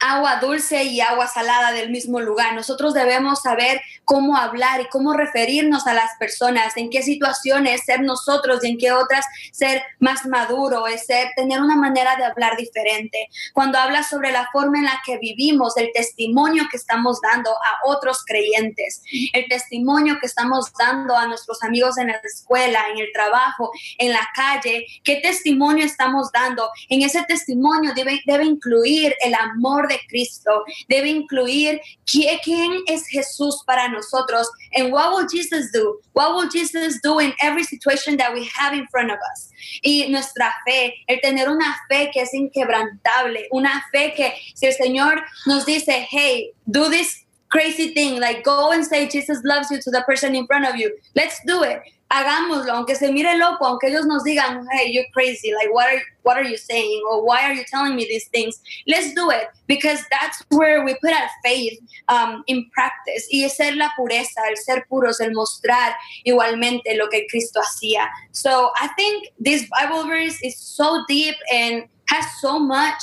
agua 0.00 0.36
dulce 0.36 0.84
y 0.84 1.00
agua 1.00 1.26
salada 1.26 1.72
del 1.72 1.90
mismo 1.90 2.20
lugar. 2.20 2.54
Nosotros 2.54 2.94
debemos 2.94 3.42
saber 3.42 3.80
cómo 4.04 4.36
hablar 4.36 4.80
y 4.80 4.88
cómo 4.88 5.12
referirnos 5.12 5.86
a 5.86 5.94
las 5.94 6.16
personas, 6.18 6.76
en 6.76 6.90
qué 6.90 7.02
situaciones 7.02 7.82
ser 7.84 8.02
nosotros 8.02 8.62
y 8.62 8.68
en 8.68 8.78
qué 8.78 8.92
otras 8.92 9.26
ser 9.52 9.82
más 9.98 10.24
maduro, 10.26 10.86
es 10.86 11.06
ser, 11.06 11.28
tener 11.36 11.60
una 11.60 11.76
manera 11.76 12.16
de 12.16 12.24
hablar 12.24 12.56
diferente. 12.56 13.28
Cuando 13.52 13.78
hablas 13.78 14.08
sobre 14.08 14.30
la 14.30 14.48
forma 14.52 14.78
en 14.78 14.84
la 14.84 15.00
que 15.04 15.18
vivimos, 15.18 15.76
el 15.76 15.90
testimonio 15.92 16.64
que 16.70 16.76
estamos 16.76 17.20
dando 17.20 17.50
a 17.50 17.86
otros 17.86 18.24
creyentes, 18.24 19.02
el 19.32 19.46
testimonio 19.48 20.18
que 20.20 20.26
estamos 20.26 20.72
dando 20.78 21.16
a 21.16 21.26
nuestros 21.26 21.62
amigos 21.62 21.98
en 21.98 22.08
la 22.08 22.20
escuela, 22.22 22.84
en 22.92 22.98
el 22.98 23.12
trabajo, 23.12 23.72
en 23.98 24.12
la 24.12 24.26
calle, 24.34 24.86
qué 25.02 25.16
testimonio 25.16 25.84
estamos 25.84 26.30
dando. 26.32 26.70
En 26.88 27.02
ese 27.02 27.24
testimonio 27.24 27.92
debe, 27.94 28.20
debe 28.26 28.44
incluir 28.44 29.14
el 29.24 29.34
amor 29.34 29.87
de 29.88 29.98
Cristo, 30.08 30.64
debe 30.88 31.08
incluir 31.08 31.80
quién, 32.04 32.82
es 32.86 33.06
Jesús 33.08 33.62
para 33.66 33.88
nosotros 33.88 34.48
and 34.74 34.92
what 34.92 35.10
will 35.10 35.26
Jesus 35.26 35.70
do? 35.72 35.98
What 36.12 36.34
will 36.34 36.48
Jesus 36.48 37.00
do 37.02 37.18
in 37.18 37.32
every 37.42 37.64
situation 37.64 38.16
that 38.18 38.32
we 38.32 38.48
have 38.54 38.72
in 38.72 38.86
front 38.88 39.10
of 39.10 39.18
us? 39.32 39.50
Y 39.82 40.06
nuestra 40.08 40.52
fe, 40.66 40.94
el 41.08 41.20
tener 41.20 41.48
una 41.48 41.76
fe 41.88 42.10
que 42.12 42.22
es 42.22 42.32
inquebrantable, 42.34 43.48
una 43.50 43.84
fe 43.92 44.14
que 44.14 44.34
si 44.54 44.66
el 44.66 44.74
Señor 44.74 45.22
nos 45.46 45.66
dice, 45.66 46.06
hey, 46.10 46.52
do 46.70 46.88
this 46.88 47.24
crazy 47.50 47.94
thing, 47.94 48.20
like 48.20 48.44
go 48.44 48.72
and 48.72 48.84
say 48.84 49.08
Jesus 49.08 49.40
loves 49.44 49.70
you 49.70 49.80
to 49.80 49.90
the 49.90 50.02
person 50.02 50.34
in 50.34 50.46
front 50.46 50.66
of 50.66 50.76
you, 50.76 50.94
let's 51.14 51.40
do 51.46 51.62
it 51.62 51.80
hagámoslo, 52.10 52.72
aunque 52.72 52.94
se 52.94 53.12
mire 53.12 53.36
loco, 53.36 53.66
aunque 53.66 53.88
ellos 53.88 54.06
nos 54.06 54.24
digan, 54.24 54.66
hey, 54.72 54.90
you're 54.90 55.06
crazy, 55.12 55.52
like 55.52 55.72
what 55.72 55.86
are 55.86 56.00
what 56.22 56.36
are 56.36 56.44
you 56.44 56.56
saying 56.56 57.02
or 57.10 57.24
why 57.24 57.42
are 57.42 57.54
you 57.54 57.64
telling 57.70 57.96
me 57.96 58.04
these 58.04 58.28
things? 58.28 58.60
Let's 58.86 59.14
do 59.14 59.30
it 59.30 59.48
because 59.66 60.00
that's 60.10 60.44
where 60.50 60.84
we 60.84 60.94
put 61.00 61.12
our 61.12 61.28
faith 61.44 61.78
um, 62.08 62.42
in 62.46 62.68
practice. 62.70 63.26
Y 63.30 63.44
es 63.44 63.56
ser 63.56 63.76
la 63.76 63.90
pureza, 63.98 64.46
el 64.48 64.56
ser 64.56 64.86
puros, 64.90 65.20
el 65.20 65.32
mostrar 65.32 65.94
igualmente 66.26 66.96
lo 66.96 67.08
que 67.08 67.26
Cristo 67.30 67.60
hacía. 67.60 68.08
So 68.32 68.70
I 68.80 68.88
think 68.96 69.28
this 69.38 69.68
Bible 69.70 70.04
verse 70.06 70.38
is 70.42 70.58
so 70.58 71.04
deep 71.08 71.36
and 71.52 71.84
has 72.08 72.24
so 72.40 72.58
much 72.58 73.02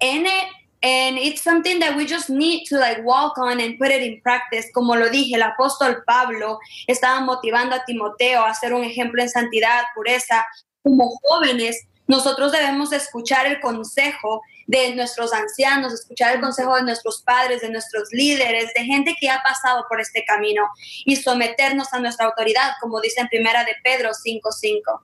in 0.00 0.26
it 0.26 0.46
And 0.84 1.16
it's 1.16 1.42
something 1.42 1.78
that 1.78 1.96
we 1.96 2.06
just 2.06 2.28
need 2.28 2.64
to 2.66 2.76
like 2.76 3.04
walk 3.04 3.38
on 3.38 3.60
and 3.60 3.78
put 3.78 3.92
it 3.92 4.02
in 4.02 4.20
practice. 4.20 4.68
Como 4.74 4.96
lo 4.96 5.08
dije, 5.10 5.36
el 5.36 5.42
apóstol 5.42 6.02
Pablo 6.04 6.58
estaba 6.88 7.20
motivando 7.20 7.76
a 7.76 7.84
Timoteo 7.84 8.44
a 8.44 8.52
ser 8.52 8.74
un 8.74 8.82
ejemplo 8.82 9.22
en 9.22 9.28
santidad, 9.28 9.84
pureza. 9.94 10.44
Como 10.82 11.08
jóvenes, 11.22 11.86
nosotros 12.08 12.50
debemos 12.50 12.92
escuchar 12.92 13.46
el 13.46 13.60
consejo 13.60 14.42
de 14.66 14.94
nuestros 14.96 15.32
ancianos, 15.32 15.92
escuchar 15.92 16.34
el 16.34 16.40
consejo 16.40 16.74
de 16.76 16.82
nuestros 16.82 17.22
padres, 17.22 17.60
de 17.60 17.70
nuestros 17.70 18.08
líderes, 18.10 18.72
de 18.74 18.84
gente 18.84 19.14
que 19.20 19.30
ha 19.30 19.40
pasado 19.42 19.84
por 19.88 20.00
este 20.00 20.24
camino 20.24 20.68
y 21.04 21.14
someternos 21.14 21.92
a 21.92 22.00
nuestra 22.00 22.26
autoridad, 22.26 22.72
como 22.80 23.00
dice 23.00 23.20
en 23.20 23.28
primera 23.28 23.64
de 23.64 23.76
Pedro 23.84 24.10
5:5. 24.14 25.00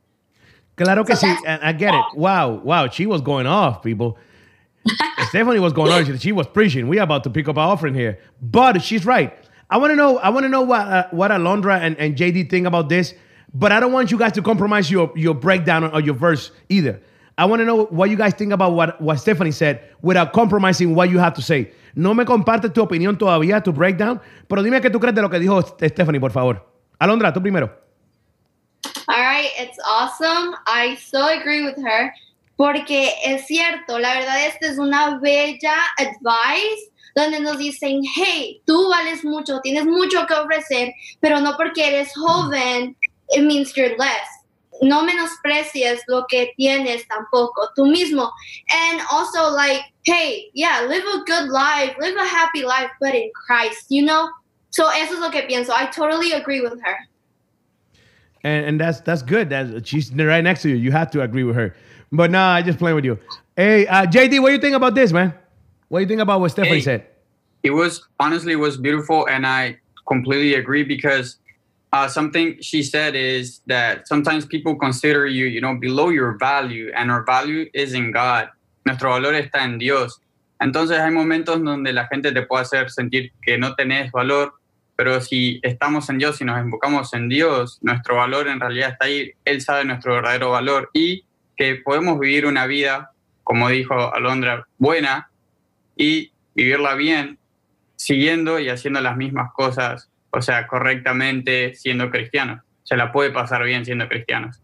Claro 0.74 1.04
que 1.04 1.16
sí, 1.16 1.26
I 1.26 1.72
get 1.78 1.94
it. 1.94 2.14
Wow, 2.14 2.62
wow, 2.64 2.88
she 2.88 3.06
was 3.06 3.22
going 3.22 3.46
off, 3.46 3.80
people. 3.82 4.16
Stephanie 5.28 5.60
was 5.60 5.72
going 5.72 5.92
on. 5.92 6.18
She 6.18 6.32
was 6.32 6.46
preaching. 6.46 6.88
We 6.88 6.98
are 6.98 7.02
about 7.02 7.24
to 7.24 7.30
pick 7.30 7.48
up 7.48 7.58
our 7.58 7.72
offering 7.72 7.94
here, 7.94 8.18
but 8.40 8.82
she's 8.82 9.04
right. 9.04 9.36
I 9.70 9.76
want 9.76 9.90
to 9.90 9.96
know. 9.96 10.18
I 10.18 10.30
want 10.30 10.44
to 10.44 10.48
know 10.48 10.62
what 10.62 10.80
uh, 10.80 11.08
what 11.10 11.30
Alondra 11.30 11.78
and, 11.78 11.96
and 11.98 12.16
JD 12.16 12.48
think 12.50 12.66
about 12.66 12.88
this. 12.88 13.14
But 13.52 13.72
I 13.72 13.80
don't 13.80 13.92
want 13.92 14.10
you 14.10 14.18
guys 14.18 14.32
to 14.32 14.42
compromise 14.42 14.90
your 14.90 15.12
your 15.14 15.34
breakdown 15.34 15.84
or 15.84 16.00
your 16.00 16.14
verse 16.14 16.52
either. 16.68 17.00
I 17.38 17.44
want 17.44 17.60
to 17.60 17.64
know 17.64 17.84
what 17.84 18.10
you 18.10 18.16
guys 18.16 18.34
think 18.34 18.52
about 18.52 18.72
what, 18.72 19.00
what 19.00 19.20
Stephanie 19.20 19.52
said 19.52 19.80
without 20.02 20.32
compromising 20.32 20.96
what 20.96 21.08
you 21.08 21.20
have 21.20 21.34
to 21.34 21.42
say. 21.42 21.70
No 21.94 22.12
me 22.12 22.24
compartes 22.24 22.74
tu 22.74 22.84
opinión 22.84 23.16
todavía, 23.16 23.62
tu 23.62 23.72
breakdown, 23.72 24.20
pero 24.48 24.60
dime 24.60 24.80
qué 24.80 24.90
tú 24.90 24.98
crees 24.98 25.14
de 25.14 25.22
lo 25.22 25.30
que 25.30 25.38
dijo 25.38 25.62
Stephanie, 25.62 26.18
por 26.18 26.32
favor. 26.32 26.66
Alondra, 27.00 27.32
tú 27.32 27.40
primero. 27.40 27.70
All 29.06 29.20
right, 29.20 29.50
it's 29.56 29.78
awesome. 29.86 30.56
I 30.66 30.96
so 30.96 31.28
agree 31.28 31.64
with 31.64 31.76
her. 31.76 32.12
Porque 32.58 33.14
es 33.24 33.46
cierto, 33.46 34.00
la 34.00 34.14
verdad 34.14 34.44
esta 34.44 34.66
es 34.66 34.78
una 34.78 35.20
bella 35.20 35.76
advice 35.96 36.90
donde 37.14 37.38
nos 37.38 37.56
dicen, 37.56 38.02
hey, 38.16 38.60
tú 38.66 38.88
vales 38.90 39.24
mucho, 39.24 39.60
tienes 39.60 39.86
mucho 39.86 40.26
que 40.26 40.34
ofrecer, 40.34 40.92
pero 41.20 41.38
no 41.38 41.56
porque 41.56 41.86
eres 41.86 42.12
joven, 42.16 42.96
it 43.30 43.44
means 43.44 43.72
you're 43.76 43.96
less. 43.96 44.28
No 44.82 45.04
menosprecies 45.04 46.00
lo 46.08 46.26
que 46.28 46.52
tienes 46.56 47.06
tampoco, 47.06 47.70
tú 47.76 47.86
mismo. 47.86 48.28
And 48.68 49.02
also 49.12 49.52
like, 49.52 49.82
hey, 50.02 50.50
yeah, 50.52 50.82
live 50.82 51.04
a 51.14 51.22
good 51.26 51.50
life, 51.50 51.94
live 52.00 52.16
a 52.16 52.26
happy 52.26 52.64
life, 52.64 52.90
but 53.00 53.14
in 53.14 53.30
Christ, 53.46 53.86
you 53.88 54.04
know? 54.04 54.28
So 54.70 54.88
eso 54.88 55.14
es 55.14 55.20
lo 55.20 55.30
que 55.30 55.42
pienso. 55.42 55.70
I 55.70 55.86
totally 55.86 56.32
agree 56.32 56.60
with 56.60 56.80
her. 56.82 56.96
And, 58.42 58.66
and 58.66 58.80
that's 58.80 59.00
that's 59.00 59.22
good. 59.22 59.48
That's, 59.48 59.88
she's 59.88 60.12
right 60.12 60.42
next 60.42 60.62
to 60.62 60.68
you. 60.68 60.76
You 60.76 60.90
have 60.90 61.10
to 61.12 61.22
agree 61.22 61.44
with 61.44 61.54
her. 61.54 61.74
But 62.10 62.30
nah, 62.30 62.54
I 62.54 62.62
just 62.62 62.78
playing 62.78 62.96
with 62.96 63.04
you. 63.04 63.18
Hey, 63.56 63.86
uh, 63.86 64.06
JD, 64.06 64.40
what 64.40 64.48
do 64.48 64.54
you 64.54 64.60
think 64.60 64.76
about 64.76 64.94
this, 64.94 65.12
man? 65.12 65.34
What 65.88 65.98
do 65.98 66.02
you 66.02 66.08
think 66.08 66.20
about 66.20 66.40
what 66.40 66.50
Stephanie 66.50 66.76
Hey. 66.76 66.80
said? 66.82 67.06
it 67.64 67.72
was 67.72 68.06
honestly 68.20 68.52
it 68.52 68.62
was 68.68 68.76
beautiful 68.76 69.26
and 69.26 69.44
i 69.44 69.76
completely 70.06 70.54
agree 70.54 70.84
because 70.84 71.38
uh, 71.92 72.06
something 72.06 72.56
she 72.60 72.84
said 72.84 73.16
is 73.16 73.60
that 73.66 74.06
sometimes 74.06 74.46
people 74.46 74.76
consider 74.76 75.26
you 75.26 75.46
you 75.46 75.60
know 75.60 75.74
below 75.74 76.08
your 76.08 76.38
value 76.38 76.92
and 76.94 77.10
our 77.10 77.24
value 77.24 77.66
is 77.74 77.94
in 77.94 78.12
god 78.12 78.48
nuestro 78.86 79.10
valor 79.10 79.32
está 79.34 79.64
en 79.64 79.76
dios 79.76 80.20
entonces 80.62 81.00
hay 81.00 81.10
momentos 81.10 81.58
donde 81.64 81.92
la 81.92 82.06
gente 82.06 82.30
te 82.30 82.42
puede 82.42 82.62
hacer 82.62 82.90
sentir 82.90 83.32
que 83.42 83.58
no 83.58 83.74
tenés 83.74 84.12
valor 84.12 84.52
pero 84.94 85.20
si 85.20 85.58
estamos 85.64 86.08
en 86.10 86.18
dios 86.18 86.40
y 86.40 86.44
nos 86.44 86.58
enfocamos 86.60 87.12
en 87.12 87.28
dios 87.28 87.80
nuestro 87.82 88.14
valor 88.16 88.46
en 88.46 88.60
realidad 88.60 88.90
está 88.90 89.06
ahí 89.06 89.32
él 89.44 89.60
sabe 89.60 89.84
nuestro 89.84 90.14
verdadero 90.14 90.52
valor 90.52 90.90
y 90.94 91.24
que 91.58 91.76
podemos 91.84 92.18
vivir 92.18 92.46
una 92.46 92.66
vida 92.66 93.10
como 93.48 93.70
dijo 93.70 94.14
Alondra 94.14 94.66
buena 94.76 95.30
y 95.96 96.32
vivirla 96.54 96.94
bien 96.96 97.38
siguiendo 97.96 98.60
y 98.60 98.68
haciendo 98.68 99.00
las 99.00 99.16
mismas 99.16 99.54
cosas, 99.54 100.10
o 100.28 100.42
sea, 100.42 100.66
correctamente 100.66 101.74
siendo 101.74 102.10
cristianos. 102.10 102.60
Se 102.82 102.94
la 102.94 103.10
puede 103.10 103.30
pasar 103.30 103.64
bien 103.64 103.86
siendo 103.86 104.06
cristianos. 104.06 104.60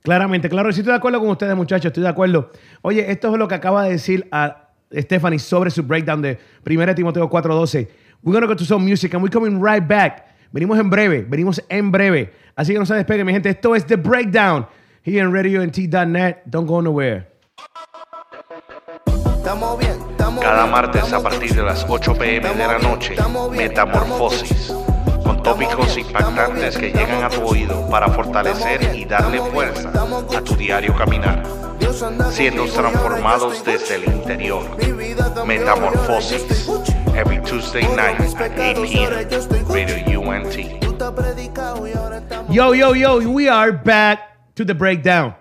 Claramente, 0.00 0.48
claro, 0.48 0.72
sí 0.72 0.80
estoy 0.80 0.92
de 0.92 0.96
acuerdo 0.96 1.20
con 1.20 1.28
ustedes, 1.28 1.54
muchachos, 1.56 1.90
estoy 1.90 2.04
de 2.04 2.08
acuerdo. 2.08 2.50
Oye, 2.80 3.10
esto 3.12 3.30
es 3.30 3.38
lo 3.38 3.48
que 3.48 3.54
acaba 3.54 3.84
de 3.84 3.90
decir 3.90 4.26
a 4.32 4.70
Stephanie 4.90 5.38
sobre 5.38 5.70
su 5.70 5.82
breakdown 5.82 6.22
de 6.22 6.38
1 6.64 6.94
Timoteo 6.94 7.28
4:12. 7.28 7.86
We're 8.22 8.40
gonna 8.40 8.46
go 8.46 8.56
to 8.56 8.64
some 8.64 8.82
music 8.82 9.12
and 9.12 9.22
we're 9.22 9.30
coming 9.30 9.62
right 9.62 9.86
back. 9.86 10.24
Venimos 10.52 10.78
en 10.78 10.88
breve, 10.88 11.26
venimos 11.28 11.62
en 11.68 11.92
breve. 11.92 12.32
Así 12.54 12.72
que 12.72 12.78
no 12.78 12.86
se 12.86 12.94
despeguen, 12.94 13.26
mi 13.26 13.32
gente. 13.34 13.50
Esto 13.50 13.76
es 13.76 13.84
The 13.84 13.96
Breakdown. 13.96 14.66
Here 15.06 15.20
en 15.20 15.32
RadioNT.net. 15.32 16.46
Don't 16.46 16.66
go 16.66 16.80
nowhere. 16.80 17.28
Cada 20.40 20.66
martes 20.66 21.12
a 21.12 21.22
partir 21.22 21.54
de 21.54 21.62
las 21.62 21.86
8 21.88 22.14
pm 22.14 22.48
de 22.52 22.66
la 22.66 22.78
noche, 22.80 23.14
Metamorfosis, 23.52 24.74
con 25.22 25.40
tópicos 25.44 25.96
impactantes 25.96 26.76
que 26.76 26.90
llegan 26.90 27.22
a 27.22 27.28
tu 27.28 27.40
oído 27.42 27.88
para 27.88 28.08
fortalecer 28.08 28.96
y 28.96 29.04
darle 29.04 29.40
fuerza 29.52 29.92
a 30.36 30.40
tu 30.40 30.56
diario 30.56 30.92
caminar, 30.96 31.44
siendo 32.32 32.64
transformados 32.64 33.64
desde 33.64 33.94
el 33.94 34.12
interior. 34.12 34.64
Metamorfosis, 35.46 36.68
every 37.14 37.40
Tuesday 37.42 37.86
night 37.94 38.18
at 38.18 38.26
8 38.26 38.38
pecados, 38.38 38.94
ahora 38.96 39.22
yo 39.22 39.38
estoy 39.38 39.60
p.m. 39.60 40.04
Radio 40.04 40.20
UNT. 40.20 40.56
Yo, 42.50 42.74
yo, 42.74 42.94
yo, 42.94 43.18
we 43.30 43.48
are 43.48 43.70
back 43.70 44.35
to 44.56 44.64
The 44.64 44.74
Breakdown. 44.74 45.34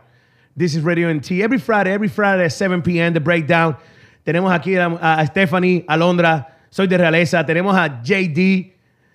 This 0.55 0.75
is 0.75 0.83
Radio 0.83 1.11
NT. 1.11 1.31
Every 1.41 1.57
Friday, 1.57 1.91
every 1.91 2.07
Friday 2.07 2.45
at 2.45 2.51
7 2.51 2.81
p.m., 2.81 3.13
The 3.13 3.19
Breakdown. 3.19 3.77
Tenemos 4.25 4.51
aquí 4.51 4.75
a, 4.77 4.87
a 5.19 5.25
Stephanie, 5.25 5.85
Alondra, 5.87 6.47
soy 6.69 6.87
de 6.87 6.97
Realeza. 6.97 7.45
Tenemos 7.45 7.75
a 7.75 8.01
JD 8.03 8.73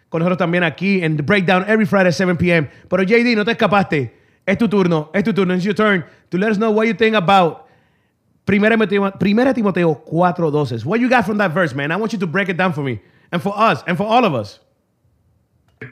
con 0.09 0.21
nosotros 0.21 0.39
también 0.39 0.65
aquí 0.65 1.03
en 1.03 1.17
The 1.17 1.23
Breakdown 1.23 1.65
every 1.69 1.87
Friday 1.87 2.09
at 2.09 2.15
7 2.15 2.37
p.m. 2.37 2.69
Pero 2.89 3.03
JD, 3.03 3.37
no 3.37 3.45
te 3.45 3.53
escapaste. 3.53 4.15
Es 4.47 4.59
tu 4.59 4.69
turno, 4.69 5.11
es 5.13 5.23
tu 5.23 5.33
turno. 5.33 5.55
It's 5.55 5.65
your 5.65 5.75
turn 5.75 6.05
to 6.31 6.39
let 6.39 6.51
us 6.51 6.57
know 6.57 6.71
what 6.71 6.87
you 6.87 6.95
think 6.95 7.15
about 7.15 7.69
Primera 8.47 8.71
Timoteo, 8.71 9.11
Primera 9.13 9.55
Timoteo 9.55 9.95
4.12. 10.11 10.85
What 10.85 11.01
you 11.01 11.09
got 11.09 11.27
from 11.27 11.39
that 11.39 11.53
verse, 11.53 11.75
man? 11.75 11.93
I 11.93 11.97
want 11.97 12.13
you 12.13 12.19
to 12.19 12.27
break 12.27 12.49
it 12.49 12.57
down 12.57 12.73
for 12.73 12.83
me 12.83 13.01
and 13.31 13.43
for 13.43 13.57
us 13.57 13.83
and 13.87 13.97
for 13.97 14.05
all 14.05 14.25
of 14.25 14.35
us. 14.35 14.61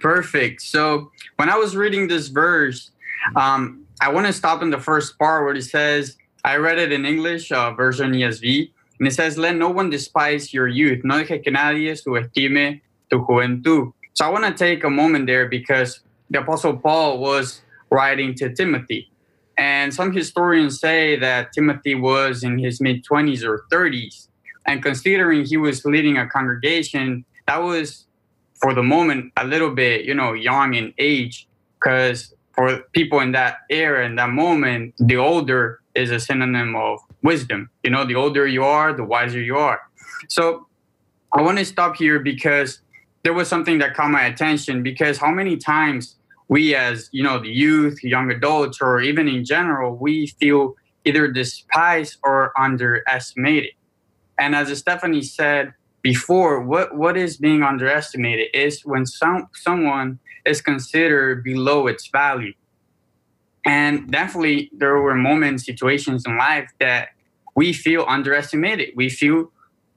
Perfect. 0.01 0.63
So 0.63 1.13
when 1.37 1.49
I 1.49 1.57
was 1.57 1.77
reading 1.77 2.09
this 2.09 2.29
verse, 2.29 2.91
um, 3.37 3.87
I 4.01 4.11
want 4.11 4.27
to 4.27 4.33
stop 4.33 4.63
in 4.63 4.71
the 4.71 4.79
first 4.79 5.19
part 5.19 5.45
where 5.45 5.55
it 5.55 5.63
says, 5.63 6.17
I 6.45 6.57
read 6.57 6.79
it 6.79 6.93
in 6.93 7.05
English, 7.05 7.51
uh, 7.51 7.73
version 7.73 8.13
ESV, 8.13 8.71
and 8.99 9.09
it 9.09 9.13
says, 9.13 9.37
Let 9.37 9.57
no 9.57 9.71
one 9.71 9.91
despise 9.91 10.53
your 10.53 10.69
youth. 10.69 11.05
No 11.05 11.23
deje 11.23 11.43
que 11.43 11.53
nadie 11.53 11.95
subestime 11.97 12.81
tu 13.11 13.25
juventud. 13.27 13.93
So 14.15 14.25
I 14.25 14.29
want 14.29 14.45
to 14.45 14.53
take 14.53 14.85
a 14.85 14.91
moment 14.91 15.27
there 15.27 15.49
because 15.49 16.01
the 16.31 16.41
Apostle 16.41 16.77
Paul 16.77 17.19
was 17.19 17.63
writing 17.91 18.35
to 18.35 18.55
Timothy. 18.55 19.11
And 19.57 19.93
some 19.93 20.13
historians 20.13 20.79
say 20.79 21.17
that 21.19 21.53
Timothy 21.53 21.95
was 21.95 22.45
in 22.45 22.59
his 22.59 22.81
mid 22.81 23.05
20s 23.05 23.43
or 23.45 23.65
30s. 23.73 24.29
And 24.67 24.83
considering 24.83 25.45
he 25.45 25.57
was 25.57 25.85
leading 25.85 26.19
a 26.19 26.29
congregation, 26.29 27.25
that 27.47 27.59
was 27.59 28.07
for 28.61 28.75
the 28.75 28.83
moment 28.83 29.33
a 29.37 29.45
little 29.45 29.71
bit 29.71 30.05
you 30.05 30.15
know 30.15 30.33
young 30.33 30.75
in 30.75 30.93
age 30.99 31.49
because 31.79 32.35
for 32.59 32.83
people 32.93 33.21
in 33.21 33.31
that 33.31 33.59
era 33.71 34.05
in 34.05 34.17
that 34.17 34.31
moment 34.31 34.93
the 34.99 35.17
older 35.17 35.79
is 35.95 36.11
a 36.11 36.19
synonym 36.19 36.75
of 36.75 36.99
wisdom. 37.23 37.71
You 37.85 37.91
know 37.91 38.05
the 38.05 38.17
older 38.17 38.49
you 38.49 38.65
are 38.65 38.93
the 38.93 39.05
wiser 39.05 39.41
you 39.41 39.57
are. 39.57 39.81
So 40.29 40.67
i 41.33 41.41
want 41.41 41.59
to 41.59 41.65
stop 41.65 41.95
here 41.95 42.19
because 42.19 42.81
there 43.23 43.33
was 43.33 43.47
something 43.47 43.79
that 43.79 43.95
caught 43.95 44.11
my 44.11 44.25
attention 44.25 44.83
because 44.83 45.19
how 45.19 45.31
many 45.31 45.57
times 45.57 46.17
we 46.49 46.75
as 46.75 47.09
you 47.13 47.23
know 47.23 47.39
the 47.39 47.55
youth 47.65 48.03
young 48.03 48.29
adults 48.33 48.79
or 48.81 49.01
even 49.01 49.29
in 49.29 49.45
general 49.45 49.95
we 49.95 50.15
feel 50.41 50.75
either 51.05 51.29
despised 51.29 52.17
or 52.25 52.53
underestimated. 52.59 53.71
And 54.37 54.57
as 54.57 54.77
stephanie 54.77 55.23
said 55.23 55.75
before 56.03 56.61
what 56.61 56.97
what 56.97 57.17
is 57.17 57.37
being 57.37 57.63
underestimated 57.63 58.49
is 58.53 58.85
when 58.85 59.07
some 59.07 59.47
someone 59.55 60.19
is 60.49 60.61
considered 60.61 61.45
below 61.45 61.87
its 61.87 62.09
value. 62.09 62.55
And 63.65 64.11
definitely 64.11 64.71
there 64.73 64.99
were 65.01 65.15
moments 65.15 65.67
situations 65.67 66.25
in 66.27 66.39
life 66.39 66.71
that 66.81 67.11
we 67.55 67.73
feel 67.73 68.05
underestimated. 68.09 68.91
We 68.97 69.09
feel 69.11 69.51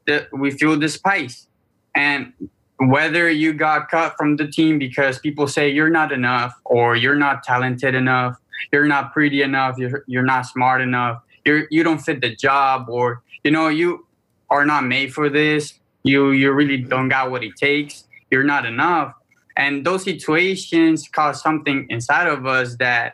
that 0.08 0.28
we 0.34 0.52
feel 0.52 0.78
despised 0.78 1.48
and 1.96 2.34
whether 2.78 3.30
you 3.30 3.54
got 3.54 3.90
cut 3.90 4.16
from 4.18 4.38
the 4.38 4.48
team 4.48 4.80
because 4.80 5.20
people 5.20 5.48
say 5.48 5.70
you're 5.70 5.90
not 5.90 6.12
enough 6.12 6.54
or 6.66 6.96
you're 6.96 7.16
not 7.16 7.44
talented 7.44 7.94
enough 7.94 8.36
you're 8.72 8.88
not 8.88 9.14
pretty 9.14 9.42
enough 9.42 9.78
you're, 9.78 10.04
you're 10.08 10.24
not 10.24 10.46
smart 10.46 10.82
enough 10.82 11.22
you're 11.46 11.68
you 11.70 11.84
don't 11.84 12.00
fit 12.00 12.22
the 12.22 12.36
job 12.36 12.90
or 12.90 13.22
you 13.44 13.52
know 13.52 13.68
you 13.68 14.06
are 14.50 14.66
not 14.66 14.84
made 14.84 15.14
for 15.14 15.30
this 15.30 15.80
you 16.04 16.32
you 16.32 16.52
really 16.52 16.78
don't 16.78 17.10
got 17.10 17.30
what 17.30 17.44
it 17.44 17.56
takes 17.56 18.06
you're 18.32 18.44
not 18.44 18.66
enough 18.66 19.14
and 19.62 19.86
those 19.86 20.04
situations 20.04 21.08
cause 21.08 21.38
something 21.42 21.80
inside 21.90 22.28
of 22.28 22.40
us 22.46 22.76
that 22.78 23.08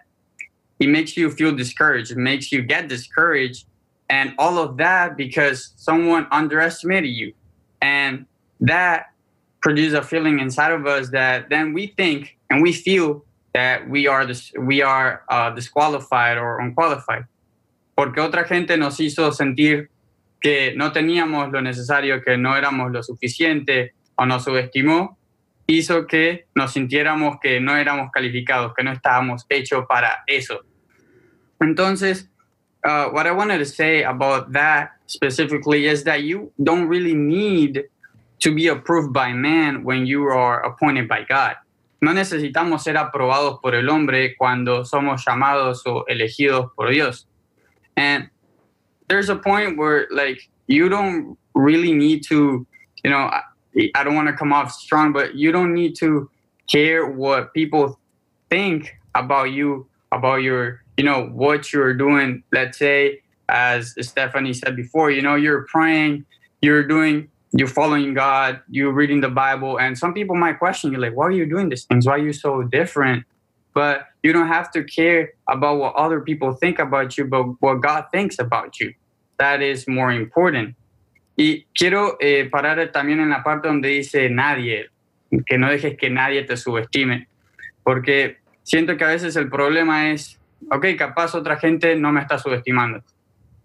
it 0.79 0.89
makes 0.97 1.11
you 1.17 1.29
feel 1.39 1.53
discouraged 1.63 2.09
it 2.11 2.21
makes 2.31 2.51
you 2.53 2.59
get 2.61 2.87
discouraged 2.87 3.61
and 4.09 4.33
all 4.37 4.57
of 4.57 4.77
that 4.77 5.17
because 5.17 5.73
someone 5.75 6.27
underestimated 6.31 7.11
you. 7.11 7.33
And 7.81 8.25
that 8.61 9.07
produces 9.61 9.93
a 9.93 10.01
feeling 10.01 10.39
inside 10.39 10.71
of 10.71 10.85
us 10.85 11.09
that 11.09 11.49
then 11.49 11.73
we 11.73 11.87
think 11.87 12.37
and 12.49 12.61
we 12.61 12.73
feel 12.73 13.25
that 13.53 13.89
we 13.89 14.07
are 14.07 14.25
dis- 14.25 14.53
we 14.57 14.81
are 14.81 15.23
uh, 15.29 15.49
disqualified 15.51 16.37
or 16.37 16.59
unqualified. 16.59 17.25
Porque 17.95 18.21
otra 18.21 18.47
gente 18.47 18.77
nos 18.77 18.99
hizo 18.99 19.31
sentir 19.31 19.89
que 20.39 20.73
no 20.75 20.91
teníamos 20.91 21.51
lo 21.51 21.61
necesario, 21.61 22.23
que 22.23 22.37
no 22.37 22.55
éramos 22.55 22.91
lo 22.91 23.01
suficiente 23.01 23.93
o 24.15 24.25
nos 24.25 24.43
subestimó, 24.43 25.17
hizo 25.67 26.07
que 26.07 26.45
nos 26.55 26.73
sintiéramos 26.73 27.39
que 27.41 27.59
no 27.59 27.75
éramos 27.75 28.09
calificados, 28.11 28.73
que 28.73 28.83
no 28.83 28.91
estábamos 28.91 29.45
hechos 29.49 29.85
para 29.87 30.23
eso. 30.25 30.61
Entonces, 31.59 32.29
uh, 32.85 33.09
what 33.09 33.27
I 33.27 33.31
wanted 33.31 33.59
to 33.59 33.65
say 33.65 34.03
about 34.03 34.53
that 34.53 34.91
specifically 35.07 35.87
is 35.87 36.03
that 36.05 36.23
you 36.23 36.51
don't 36.63 36.87
really 36.87 37.13
need 37.13 37.83
to 38.39 38.53
be 38.53 38.67
approved 38.67 39.13
by 39.13 39.33
man 39.33 39.83
when 39.83 40.05
you 40.05 40.23
are 40.27 40.61
appointed 40.65 41.07
by 41.07 41.23
God. 41.27 41.55
No 42.01 42.13
necesitamos 42.13 42.83
ser 42.83 42.95
aprobados 42.95 43.59
por 43.61 43.73
el 43.73 43.89
hombre 43.89 44.35
cuando 44.37 44.83
somos 44.83 45.25
llamados 45.25 45.81
o 45.85 46.05
elegidos 46.07 46.69
por 46.75 46.91
Dios. 46.91 47.25
And 47.95 48.29
there's 49.09 49.29
a 49.29 49.35
point 49.35 49.77
where 49.77 50.07
like 50.11 50.39
you 50.67 50.89
don't 50.89 51.37
really 51.55 51.91
need 51.91 52.23
to 52.27 52.67
you 53.03 53.09
know 53.09 53.31
i, 53.95 54.03
don't 54.03 54.15
want 54.15 54.27
to 54.27 54.33
come 54.33 54.53
off 54.53 54.71
strong 54.71 55.13
but 55.13 55.35
you 55.35 55.51
don't 55.51 55.73
need 55.73 55.95
to 55.95 56.29
care 56.67 57.05
what 57.05 57.53
people 57.53 57.99
think 58.49 58.95
about 59.15 59.51
you 59.51 59.87
about 60.11 60.41
your 60.41 60.83
you 60.97 61.03
know 61.03 61.27
what 61.27 61.71
you're 61.71 61.93
doing 61.93 62.43
let's 62.51 62.77
say 62.77 63.21
as 63.49 63.93
stephanie 64.01 64.53
said 64.53 64.75
before 64.75 65.11
you 65.11 65.21
know 65.21 65.35
you're 65.35 65.65
praying 65.65 66.25
you're 66.61 66.83
doing 66.83 67.29
you're 67.53 67.67
following 67.67 68.13
God, 68.13 68.61
you're 68.69 68.91
reading 68.91 69.21
the 69.21 69.29
Bible, 69.29 69.79
and 69.79 69.97
some 69.97 70.13
people 70.13 70.35
might 70.35 70.59
question 70.59 70.91
you, 70.91 70.97
like, 70.97 71.15
why 71.15 71.25
are 71.25 71.31
you 71.31 71.45
doing 71.45 71.69
these 71.69 71.85
things? 71.85 72.05
Why 72.05 72.15
are 72.15 72.17
you 72.17 72.33
so 72.33 72.63
different? 72.63 73.25
But 73.73 74.07
you 74.23 74.33
don't 74.33 74.47
have 74.47 74.71
to 74.71 74.83
care 74.83 75.33
about 75.47 75.77
what 75.77 75.95
other 75.95 76.19
people 76.19 76.53
think 76.53 76.79
about 76.79 77.17
you, 77.17 77.25
but 77.25 77.43
what 77.61 77.75
God 77.75 78.05
thinks 78.11 78.37
about 78.39 78.79
you. 78.79 78.93
That 79.39 79.61
is 79.61 79.87
more 79.87 80.11
important. 80.11 80.75
Y 81.39 81.65
quiero 81.65 82.17
eh, 82.19 82.49
parar 82.49 82.91
también 82.91 83.19
en 83.19 83.29
la 83.29 83.43
parte 83.43 83.67
donde 83.67 83.89
dice 83.89 84.27
nadie, 84.27 84.89
que 85.45 85.59
no 85.59 85.69
dejes 85.69 85.95
que 85.95 86.09
nadie 86.09 86.41
te 86.43 86.57
subestime, 86.57 87.27
porque 87.83 88.37
siento 88.63 88.97
que 88.97 89.03
a 89.03 89.09
veces 89.09 89.35
el 89.35 89.47
problema 89.47 90.09
es, 90.09 90.39
ok, 90.71 90.87
capaz 90.97 91.35
otra 91.35 91.57
gente 91.57 91.95
no 91.95 92.11
me 92.11 92.21
está 92.21 92.39
subestimando, 92.39 93.03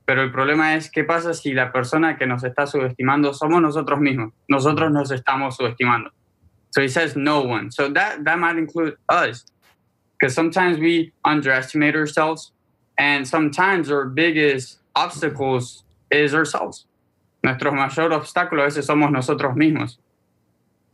pero 0.05 0.23
el 0.23 0.31
problema 0.31 0.75
es 0.77 0.91
qué 0.91 1.03
pasa 1.03 1.33
si 1.33 1.55
la 1.55 1.73
persona 1.73 2.19
que 2.19 2.27
nos 2.27 2.45
está 2.45 2.67
subestimando 2.67 3.33
somos 3.33 3.63
nosotros 3.63 3.99
mismos, 4.01 4.35
nosotros 4.49 4.93
nos 4.93 5.11
estamos 5.11 5.57
subestimando. 5.57 6.11
So 6.75 6.83
he 6.83 6.89
says 6.89 7.17
no 7.17 7.41
one. 7.41 7.71
So 7.71 7.89
that, 7.93 8.25
that 8.25 8.39
might 8.39 8.59
include 8.59 8.97
us, 9.09 9.47
because 10.19 10.35
sometimes 10.35 10.79
we 10.79 11.13
underestimate 11.25 11.97
ourselves, 11.97 12.53
and 12.99 13.27
sometimes 13.27 13.91
our 13.91 14.05
biggest 14.05 14.79
obstacles 14.95 15.85
is 16.11 16.35
ourselves. 16.35 16.87
Nuestro 17.43 17.73
mayor 17.73 18.13
obstáculo 18.13 18.63
a 18.63 18.67
veces 18.67 18.87
somos 18.87 19.11
nosotros 19.11 19.57
mismos. 19.57 20.01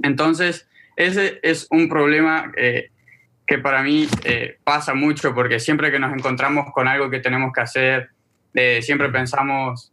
Entonces, 0.03 0.69
ese 0.97 1.41
es 1.43 1.67
un 1.71 1.89
problema 1.89 2.53
eh, 2.57 2.91
que 3.47 3.59
para 3.59 3.83
mí 3.83 4.09
eh, 4.25 4.59
pasa 4.65 4.95
mucho 4.95 5.35
porque 5.35 5.61
siempre 5.61 5.91
que 5.91 5.99
nos 5.99 6.13
encontramos 6.13 6.73
con 6.73 6.89
algo 6.89 7.11
que 7.11 7.21
tenemos 7.21 7.53
que 7.53 7.61
hacer, 7.61 8.11
eh, 8.55 8.81
siempre 8.83 9.09
pensamos, 9.11 9.93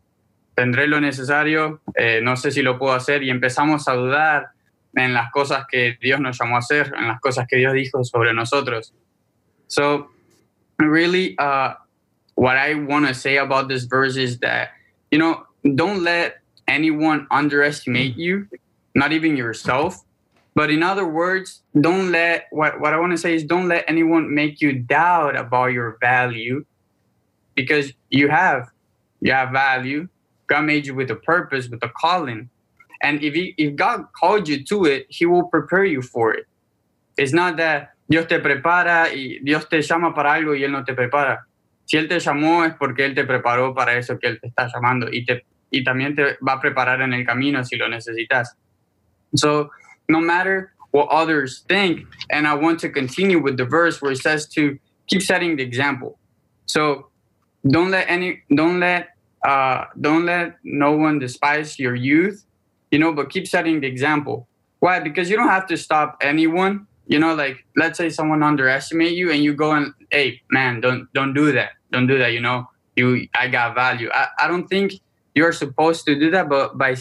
tendré 0.56 0.88
lo 0.88 1.02
necesario, 1.02 1.82
no 2.22 2.38
sé 2.38 2.52
si 2.52 2.62
lo 2.62 2.80
puedo 2.80 2.94
hacer 2.94 3.24
y 3.24 3.30
empezamos 3.30 3.90
a 3.90 3.94
dudar 3.94 4.48
en 4.96 5.14
las 5.14 5.30
cosas 5.32 5.66
que 5.70 5.98
Dios 6.00 6.22
nos 6.22 6.40
llamó 6.40 6.56
a 6.56 6.60
hacer, 6.60 6.94
en 6.98 7.08
las 7.08 7.20
cosas 7.20 7.46
que 7.48 7.58
Dios 7.58 7.74
dijo 7.74 8.04
sobre 8.06 8.34
nosotros. 8.34 8.94
So, 9.68 10.12
really, 10.78 11.36
uh, 11.38 11.74
what 12.36 12.58
I 12.58 12.76
want 12.76 13.08
to 13.08 13.14
say 13.14 13.38
about 13.38 13.68
this 13.68 13.86
verse 13.86 14.18
is 14.18 14.40
that, 14.40 14.70
you 15.12 15.20
know, 15.20 15.46
don't 15.76 16.04
let 16.04 16.42
anyone 16.68 17.28
underestimate 17.32 18.16
mm. 18.16 18.20
you, 18.20 18.48
not 18.94 19.12
even 19.12 19.38
yourself. 19.38 20.04
But 20.54 20.70
in 20.70 20.84
other 20.84 21.06
words, 21.06 21.62
don't 21.80 22.12
let 22.12 22.48
what, 22.52 22.80
what 22.80 22.94
I 22.94 23.00
want 23.00 23.12
to 23.12 23.18
say 23.18 23.36
is 23.36 23.44
don't 23.44 23.68
let 23.68 23.84
anyone 23.88 24.34
make 24.34 24.62
you 24.62 24.74
doubt 24.74 25.36
about 25.36 25.74
your 25.74 25.98
value 26.00 26.66
because 27.56 27.92
you 28.10 28.30
have 28.30 28.70
you 29.20 29.34
have 29.34 29.52
value. 29.52 30.08
God 30.48 30.62
made 30.62 30.86
you 30.86 30.94
with 30.94 31.10
a 31.10 31.16
purpose, 31.16 31.68
with 31.68 31.84
a 31.84 31.90
calling. 31.90 32.50
And 33.02 33.24
if 33.24 33.34
he, 33.34 33.54
if 33.58 33.76
God 33.76 34.06
called 34.18 34.48
you 34.48 34.64
to 34.66 34.86
it, 34.86 35.08
he 35.10 35.26
will 35.26 35.44
prepare 35.44 35.84
you 35.84 36.02
for 36.02 36.34
it. 36.34 36.46
It's 37.18 37.34
not 37.34 37.58
that 37.58 37.92
Dios 38.08 38.28
te 38.28 38.40
prepara 38.40 39.12
y 39.12 39.40
Dios 39.44 39.66
te 39.66 39.82
llama 39.82 40.14
para 40.14 40.34
algo 40.34 40.56
y 40.56 40.64
él 40.64 40.72
no 40.72 40.84
te 40.84 40.94
prepara. 40.94 41.40
Si 41.86 41.98
él 41.98 42.08
te 42.08 42.20
llamó 42.20 42.66
es 42.66 42.74
porque 42.76 43.06
él 43.06 43.16
te 43.16 43.24
preparó 43.26 43.74
para 43.74 43.98
eso 43.98 44.18
que 44.20 44.28
él 44.28 44.40
te 44.40 44.48
está 44.48 44.68
llamando 44.74 45.08
y 45.12 45.26
te 45.26 45.46
y 45.76 45.84
también 45.84 46.16
te 46.16 46.38
va 46.42 46.54
a 46.54 46.62
preparar 46.62 47.02
en 47.02 47.14
el 47.14 47.26
camino 47.26 47.64
si 47.64 47.76
lo 47.76 47.88
necesitas. 47.90 48.56
So, 49.36 49.70
no 50.08 50.22
matter 50.22 50.72
what 50.92 51.08
others 51.10 51.66
think, 51.68 52.08
and 52.30 52.48
I 52.48 52.54
want 52.54 52.80
to 52.82 52.90
continue 52.90 53.40
with 53.40 53.58
the 53.58 53.66
verse 53.66 54.02
where 54.02 54.14
it 54.14 54.20
says 54.20 54.48
to 54.56 54.80
keep 55.08 55.22
setting 55.22 55.58
the 55.58 55.64
example. 55.64 56.18
So, 56.66 57.10
don't 57.68 57.92
let 57.92 58.10
any, 58.10 58.44
don't 58.54 58.80
let, 58.80 59.10
uh, 59.46 59.86
don't 60.00 60.26
let 60.26 60.58
no 60.64 60.94
one 60.94 61.20
despise 61.20 61.78
your 61.78 61.96
youth, 61.96 62.46
you 62.92 63.00
know, 63.00 63.12
but 63.12 63.30
keep 63.30 63.48
setting 63.48 63.82
the 63.82 63.88
example. 63.88 64.48
Why? 64.80 65.00
Because 65.00 65.30
you 65.30 65.36
don't 65.36 65.50
have 65.50 65.68
to 65.68 65.78
stop 65.78 66.18
anyone. 66.22 66.88
You 67.08 67.20
know, 67.20 67.36
like 67.36 67.66
let's 67.76 67.98
say 67.98 68.10
someone 68.10 68.42
underestimate 68.42 69.14
you, 69.14 69.32
and 69.32 69.44
you 69.44 69.54
go 69.54 69.74
and, 69.74 69.94
hey, 70.10 70.42
man, 70.50 70.82
don't 70.82 71.12
don't 71.14 71.34
do 71.34 71.52
that, 71.52 71.72
don't 71.92 72.08
do 72.08 72.18
that. 72.18 72.32
You 72.34 72.42
know, 72.42 72.68
you, 72.96 73.28
I 73.36 73.48
got 73.48 73.76
value. 73.76 74.10
I, 74.14 74.28
I 74.40 74.48
don't 74.48 74.68
think 74.68 74.94
you're 75.36 75.52
supposed 75.52 76.06
to 76.06 76.18
do 76.18 76.32
that, 76.32 76.50
but 76.50 76.78
by 76.78 76.96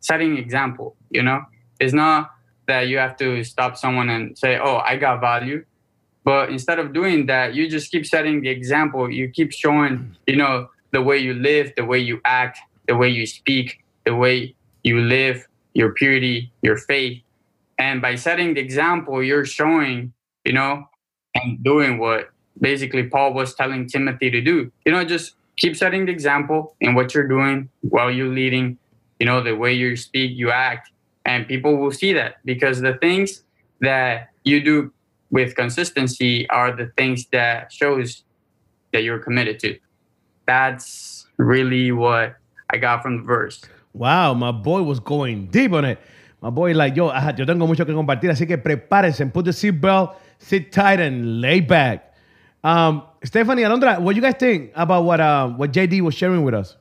setting 0.00 0.36
example, 0.36 0.96
you 1.10 1.22
know, 1.22 1.42
it's 1.80 1.92
not 1.92 2.30
that 2.68 2.82
you 2.88 2.98
have 2.98 3.16
to 3.16 3.42
stop 3.42 3.76
someone 3.76 4.08
and 4.08 4.38
say, 4.38 4.58
"Oh, 4.58 4.76
I 4.76 4.96
got 4.96 5.20
value," 5.20 5.64
but 6.22 6.50
instead 6.50 6.78
of 6.78 6.92
doing 6.92 7.26
that, 7.26 7.54
you 7.54 7.68
just 7.68 7.90
keep 7.90 8.06
setting 8.06 8.42
the 8.42 8.50
example. 8.50 9.10
You 9.10 9.28
keep 9.28 9.52
showing, 9.52 10.14
you 10.26 10.36
know, 10.36 10.68
the 10.92 11.02
way 11.02 11.18
you 11.18 11.34
live, 11.34 11.72
the 11.76 11.84
way 11.84 11.98
you 11.98 12.20
act, 12.24 12.58
the 12.86 12.96
way 12.96 13.08
you 13.08 13.26
speak, 13.26 13.82
the 14.04 14.14
way 14.14 14.54
you 14.84 15.00
live, 15.00 15.46
your 15.74 15.92
purity, 15.92 16.52
your 16.62 16.76
faith, 16.76 17.22
and 17.78 18.02
by 18.02 18.14
setting 18.14 18.54
the 18.54 18.60
example, 18.60 19.22
you're 19.22 19.44
showing, 19.44 20.12
you 20.44 20.52
know, 20.52 20.88
and 21.34 21.62
doing 21.64 21.98
what 21.98 22.30
basically 22.60 23.04
Paul 23.04 23.32
was 23.32 23.54
telling 23.54 23.88
Timothy 23.88 24.30
to 24.30 24.40
do. 24.40 24.70
You 24.84 24.92
know, 24.92 25.04
just 25.04 25.34
keep 25.62 25.76
setting 25.76 26.06
the 26.06 26.12
example 26.12 26.74
in 26.80 26.94
what 26.94 27.14
you're 27.14 27.28
doing 27.28 27.70
while 27.82 28.10
you're 28.10 28.34
leading, 28.34 28.76
you 29.20 29.26
know, 29.26 29.40
the 29.40 29.54
way 29.54 29.72
you 29.72 29.94
speak, 29.94 30.32
you 30.34 30.50
act, 30.50 30.90
and 31.24 31.46
people 31.46 31.76
will 31.76 31.92
see 31.92 32.12
that 32.12 32.44
because 32.44 32.80
the 32.80 32.94
things 32.94 33.44
that 33.80 34.30
you 34.42 34.62
do 34.62 34.92
with 35.30 35.54
consistency 35.54 36.50
are 36.50 36.74
the 36.74 36.90
things 36.96 37.26
that 37.30 37.72
shows 37.72 38.24
that 38.92 39.04
you're 39.04 39.20
committed 39.20 39.60
to. 39.60 39.78
That's 40.46 41.26
really 41.38 41.92
what 41.92 42.34
I 42.70 42.78
got 42.78 43.02
from 43.02 43.18
the 43.18 43.22
verse. 43.22 43.62
Wow, 43.94 44.34
my 44.34 44.50
boy 44.50 44.82
was 44.82 44.98
going 44.98 45.46
deep 45.46 45.72
on 45.72 45.84
it. 45.84 46.00
My 46.40 46.50
boy, 46.50 46.72
like, 46.72 46.96
yo, 46.96 47.12
yo 47.38 47.46
tengo 47.46 47.68
mucho 47.68 47.84
que 47.84 47.94
compartir, 47.94 48.30
así 48.30 48.48
que 48.48 48.58
prepárense, 48.58 49.32
put 49.32 49.44
the 49.44 49.52
seatbelt, 49.52 50.16
sit 50.38 50.72
tight 50.72 50.98
and 50.98 51.40
lay 51.40 51.60
back. 51.60 52.12
Um, 52.64 53.04
Stephanie, 53.24 53.62
Alondra, 53.62 54.00
what 54.00 54.12
do 54.12 54.16
you 54.16 54.22
guys 54.22 54.34
think 54.38 54.72
about 54.74 55.04
what 55.04 55.20
uh, 55.20 55.48
what 55.48 55.72
JD 55.72 56.00
was 56.00 56.14
sharing 56.14 56.42
with 56.42 56.54
us? 56.54 56.76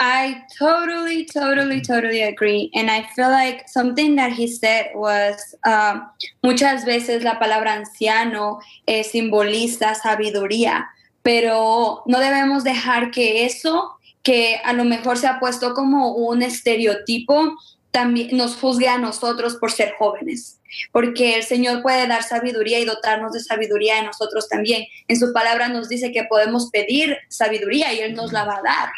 I 0.00 0.42
totally, 0.56 1.24
totally, 1.24 1.80
totally 1.80 2.22
agree. 2.22 2.70
And 2.74 2.88
I 2.88 3.02
feel 3.16 3.30
like 3.30 3.68
something 3.68 4.14
that 4.16 4.32
he 4.32 4.46
said 4.46 4.90
was 4.94 5.56
um, 5.64 6.08
muchas 6.44 6.84
veces 6.84 7.24
la 7.24 7.38
palabra 7.38 7.72
anciano 7.74 8.60
eh, 8.86 9.02
simboliza 9.02 9.94
sabiduría, 9.96 10.86
pero 11.22 12.02
no 12.06 12.20
debemos 12.20 12.62
dejar 12.62 13.10
que 13.10 13.44
eso, 13.44 13.98
que 14.22 14.60
a 14.64 14.72
lo 14.72 14.84
mejor 14.84 15.16
se 15.16 15.26
ha 15.26 15.40
puesto 15.40 15.74
como 15.74 16.14
un 16.14 16.42
estereotipo, 16.42 17.56
también 17.90 18.36
nos 18.36 18.56
juzgue 18.56 18.88
a 18.88 18.98
nosotros 18.98 19.56
por 19.56 19.72
ser 19.72 19.94
jóvenes, 19.98 20.60
porque 20.92 21.36
el 21.36 21.42
Señor 21.42 21.82
puede 21.82 22.06
dar 22.06 22.22
sabiduría 22.22 22.78
y 22.78 22.84
dotarnos 22.84 23.32
de 23.32 23.40
sabiduría 23.40 23.98
a 23.98 24.02
nosotros 24.02 24.48
también. 24.48 24.84
En 25.08 25.18
su 25.18 25.32
palabra 25.32 25.68
nos 25.68 25.88
dice 25.88 26.12
que 26.12 26.24
podemos 26.24 26.70
pedir 26.70 27.16
sabiduría 27.28 27.92
y 27.92 28.00
Él 28.00 28.14
nos 28.14 28.32
la 28.32 28.44
va 28.44 28.56
a 28.56 28.62
dar. 28.62 28.90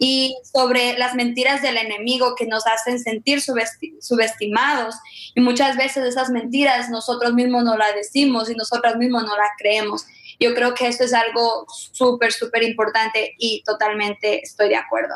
Y 0.00 0.36
sobre 0.44 0.96
las 0.96 1.14
mentiras 1.16 1.60
del 1.60 1.76
enemigo 1.76 2.36
que 2.36 2.46
nos 2.46 2.66
hacen 2.66 3.00
sentir 3.00 3.40
subesti- 3.40 4.00
subestimados. 4.00 4.94
Y 5.34 5.40
muchas 5.40 5.76
veces 5.76 6.04
esas 6.04 6.30
mentiras 6.30 6.88
nosotros 6.88 7.34
mismos 7.34 7.64
no 7.64 7.76
las 7.76 7.94
decimos 7.96 8.48
y 8.48 8.54
nosotros 8.54 8.96
mismos 8.96 9.24
no 9.24 9.36
las 9.36 9.50
creemos. 9.58 10.06
Yo 10.38 10.54
creo 10.54 10.72
que 10.74 10.86
eso 10.86 11.02
es 11.02 11.12
algo 11.12 11.66
súper, 11.68 12.32
súper 12.32 12.62
importante 12.62 13.34
y 13.38 13.64
totalmente 13.64 14.40
estoy 14.40 14.68
de 14.68 14.76
acuerdo. 14.76 15.14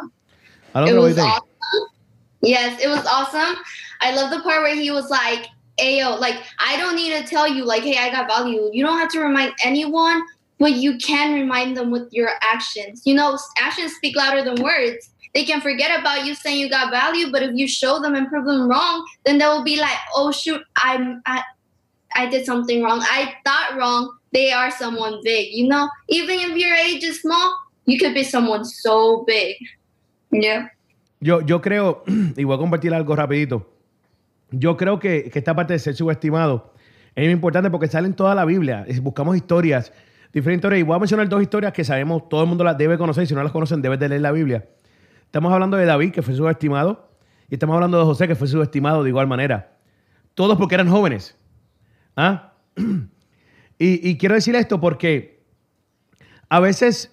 It 0.74 0.94
Alondra, 0.94 1.00
what 1.00 1.42
Yes, 2.42 2.80
it 2.82 2.88
was 2.88 3.06
awesome. 3.06 3.56
I 4.00 4.14
love 4.14 4.30
the 4.30 4.40
part 4.40 4.62
where 4.62 4.74
he 4.74 4.90
was 4.90 5.08
like, 5.10 5.46
Ayo, 5.78 6.18
like, 6.20 6.36
I 6.58 6.76
don't 6.76 6.96
need 6.96 7.16
to 7.16 7.26
tell 7.26 7.48
you, 7.48 7.64
like, 7.64 7.82
hey, 7.82 7.96
I 7.98 8.10
got 8.10 8.28
value. 8.28 8.68
You 8.72 8.84
don't 8.84 8.98
have 8.98 9.10
to 9.12 9.20
remind 9.20 9.54
anyone, 9.64 10.22
but 10.58 10.72
you 10.72 10.98
can 10.98 11.32
remind 11.32 11.76
them 11.76 11.90
with 11.90 12.12
your 12.12 12.30
actions. 12.42 13.02
You 13.04 13.14
know, 13.14 13.38
actions 13.58 13.94
speak 13.94 14.16
louder 14.16 14.44
than 14.44 14.62
words. 14.62 15.10
They 15.34 15.44
can 15.44 15.60
forget 15.62 15.98
about 15.98 16.26
you 16.26 16.34
saying 16.34 16.60
you 16.60 16.68
got 16.68 16.90
value, 16.90 17.32
but 17.32 17.42
if 17.42 17.52
you 17.54 17.66
show 17.66 18.00
them 18.00 18.14
and 18.14 18.28
prove 18.28 18.44
them 18.44 18.68
wrong, 18.68 19.06
then 19.24 19.38
they 19.38 19.46
will 19.46 19.64
be 19.64 19.80
like, 19.80 19.96
oh, 20.14 20.30
shoot, 20.30 20.60
I'm, 20.76 21.22
I, 21.24 21.42
I 22.14 22.26
did 22.26 22.44
something 22.44 22.82
wrong. 22.82 23.00
I 23.02 23.34
thought 23.44 23.78
wrong. 23.78 24.18
They 24.32 24.52
are 24.52 24.70
someone 24.70 25.20
big, 25.22 25.52
you 25.52 25.68
know? 25.68 25.88
Even 26.08 26.38
if 26.38 26.56
your 26.56 26.74
age 26.74 27.02
is 27.02 27.20
small, 27.22 27.56
you 27.86 27.98
could 27.98 28.14
be 28.14 28.24
someone 28.24 28.64
so 28.64 29.24
big. 29.26 29.56
Yeah. 30.30 30.68
Yo, 31.22 31.40
yo 31.40 31.60
creo, 31.60 32.02
y 32.36 32.42
voy 32.42 32.56
a 32.56 32.58
compartir 32.58 32.92
algo 32.92 33.14
rapidito. 33.14 33.70
Yo 34.50 34.76
creo 34.76 34.98
que, 34.98 35.30
que 35.30 35.38
esta 35.38 35.54
parte 35.54 35.72
de 35.72 35.78
ser 35.78 35.94
subestimado 35.94 36.74
es 37.14 37.24
muy 37.24 37.32
importante 37.32 37.70
porque 37.70 37.86
sale 37.86 38.08
en 38.08 38.14
toda 38.14 38.34
la 38.34 38.44
Biblia. 38.44 38.84
Buscamos 39.00 39.36
historias, 39.36 39.92
diferentes. 40.32 40.78
Y 40.78 40.82
voy 40.82 40.96
a 40.96 40.98
mencionar 40.98 41.28
dos 41.28 41.40
historias 41.40 41.72
que 41.72 41.84
sabemos, 41.84 42.28
todo 42.28 42.42
el 42.42 42.48
mundo 42.48 42.64
las 42.64 42.76
debe 42.76 42.98
conocer. 42.98 43.22
y 43.22 43.26
Si 43.28 43.34
no 43.34 43.42
las 43.42 43.52
conocen, 43.52 43.80
debes 43.80 44.00
de 44.00 44.08
leer 44.08 44.20
la 44.20 44.32
Biblia. 44.32 44.68
Estamos 45.24 45.52
hablando 45.52 45.76
de 45.76 45.86
David, 45.86 46.12
que 46.12 46.22
fue 46.22 46.34
subestimado. 46.34 47.08
Y 47.48 47.54
estamos 47.54 47.74
hablando 47.74 47.98
de 47.98 48.04
José, 48.04 48.26
que 48.26 48.34
fue 48.34 48.48
subestimado 48.48 49.04
de 49.04 49.10
igual 49.10 49.28
manera. 49.28 49.76
Todos 50.34 50.58
porque 50.58 50.74
eran 50.74 50.88
jóvenes. 50.88 51.38
¿Ah? 52.16 52.52
Y, 53.78 54.08
y 54.08 54.16
quiero 54.16 54.36
decir 54.36 54.54
esto 54.54 54.80
porque 54.80 55.42
a 56.48 56.60
veces 56.60 57.10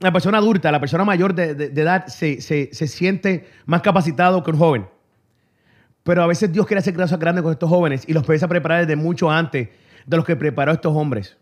la 0.00 0.12
persona 0.12 0.38
adulta, 0.38 0.70
la 0.70 0.80
persona 0.80 1.04
mayor 1.04 1.34
de, 1.34 1.54
de- 1.54 1.80
edad 1.82 2.06
se, 2.06 2.40
se- 2.40 2.68
se 2.72 2.86
siente 2.86 3.48
más 3.64 3.80
capacitado 3.82 4.42
que 4.42 4.50
un 4.50 4.58
joven. 4.58 4.86
Pero 6.02 6.22
a 6.22 6.26
veces 6.26 6.52
Dios 6.52 6.66
quiere 6.66 6.78
hacer 6.80 6.94
cosas 6.94 7.18
grandes 7.18 7.42
con 7.42 7.52
estos 7.52 7.68
jóvenes 7.68 8.04
y 8.06 8.12
los 8.12 8.22
empieza 8.22 8.46
a 8.46 8.48
preparar 8.48 8.80
desde 8.86 8.94
mucho 8.96 9.30
antes 9.30 9.68
de 10.06 10.16
los 10.16 10.24
que 10.24 10.36
preparó 10.36 10.72
estos 10.72 10.94
hombres. 10.94 11.36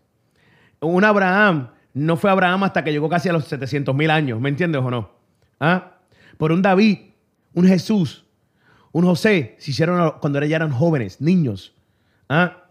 Un 0.80 1.04
Abraham 1.04 1.68
no 1.92 2.16
fue 2.16 2.30
Abraham 2.30 2.64
hasta 2.64 2.82
que 2.82 2.92
llegó 2.92 3.08
casi 3.08 3.28
a 3.28 3.32
los 3.32 3.44
700 3.46 3.94
mil 3.94 4.10
años, 4.10 4.40
¿me 4.40 4.48
entiendes 4.48 4.80
o 4.82 4.90
no? 4.90 5.10
¿Ah? 5.60 5.98
Por 6.38 6.50
un 6.52 6.62
David, 6.62 6.98
un 7.54 7.66
Jesús, 7.66 8.24
un 8.92 9.04
José, 9.04 9.54
se 9.58 9.70
hicieron 9.72 10.12
cuando 10.20 10.42
ya 10.44 10.56
eran 10.56 10.70
jóvenes, 10.70 11.20
niños. 11.20 11.74
¿Ah? 12.28 12.63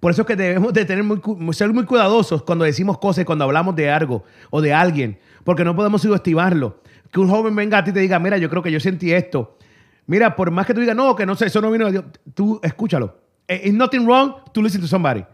Por 0.00 0.12
eso 0.12 0.22
es 0.22 0.26
que 0.26 0.34
debemos 0.36 0.72
de 0.72 0.86
ser 0.86 1.72
muy 1.72 1.84
cuidadosos 1.84 2.42
cuando 2.42 2.64
decimos 2.64 2.98
cosas, 2.98 3.26
cuando 3.26 3.44
hablamos 3.44 3.76
de 3.76 3.90
algo 3.90 4.24
o 4.48 4.62
de 4.62 4.72
alguien, 4.72 5.18
porque 5.44 5.62
no 5.62 5.76
podemos 5.76 6.00
subestimarlo. 6.00 6.80
Que 7.12 7.20
un 7.20 7.28
joven 7.28 7.54
venga 7.54 7.78
a 7.78 7.84
ti 7.84 7.90
y 7.90 7.92
te 7.92 8.00
diga, 8.00 8.18
mira, 8.18 8.38
yo 8.38 8.48
creo 8.48 8.62
que 8.62 8.72
yo 8.72 8.80
sentí 8.80 9.12
esto. 9.12 9.58
Mira, 10.06 10.34
por 10.34 10.50
más 10.50 10.66
que 10.66 10.72
tú 10.72 10.80
digas, 10.80 10.96
no, 10.96 11.14
que 11.14 11.26
no 11.26 11.36
sé, 11.36 11.46
eso 11.46 11.60
no 11.60 11.70
vino 11.70 11.84
de 11.86 11.92
Dios, 11.92 12.04
tú 12.34 12.58
escúchalo. 12.62 13.18
Eh, 13.46 13.60
It's 13.64 13.74
nothing 13.74 14.06
wrong 14.06 14.36
to 14.52 14.62
listen 14.62 14.80
to 14.80 14.86
somebody. 14.86 15.24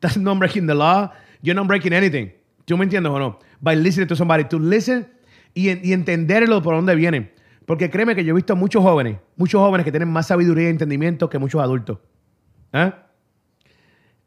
That's 0.00 0.16
not 0.16 0.38
breaking 0.38 0.66
the 0.66 0.74
law. 0.74 1.10
You're 1.42 1.58
not 1.58 1.66
breaking 1.66 1.92
anything. 1.92 2.30
¿Tú 2.64 2.76
me 2.76 2.84
entiendes 2.84 3.10
o 3.10 3.18
no? 3.18 3.38
By 3.60 3.76
listening 3.76 4.06
to 4.08 4.16
somebody. 4.16 4.44
To 4.44 4.58
listen 4.58 5.08
y, 5.54 5.70
y 5.86 5.92
entenderlo 5.92 6.62
por 6.62 6.74
dónde 6.74 6.94
vienen. 6.94 7.32
Porque 7.66 7.90
créeme 7.90 8.14
que 8.14 8.24
yo 8.24 8.32
he 8.32 8.34
visto 8.34 8.54
muchos 8.54 8.82
jóvenes, 8.82 9.16
muchos 9.36 9.60
jóvenes 9.60 9.84
que 9.84 9.90
tienen 9.90 10.10
más 10.10 10.26
sabiduría 10.26 10.68
y 10.68 10.70
entendimiento 10.70 11.28
que 11.28 11.38
muchos 11.38 11.62
adultos. 11.62 11.98
¿Ah? 12.72 13.03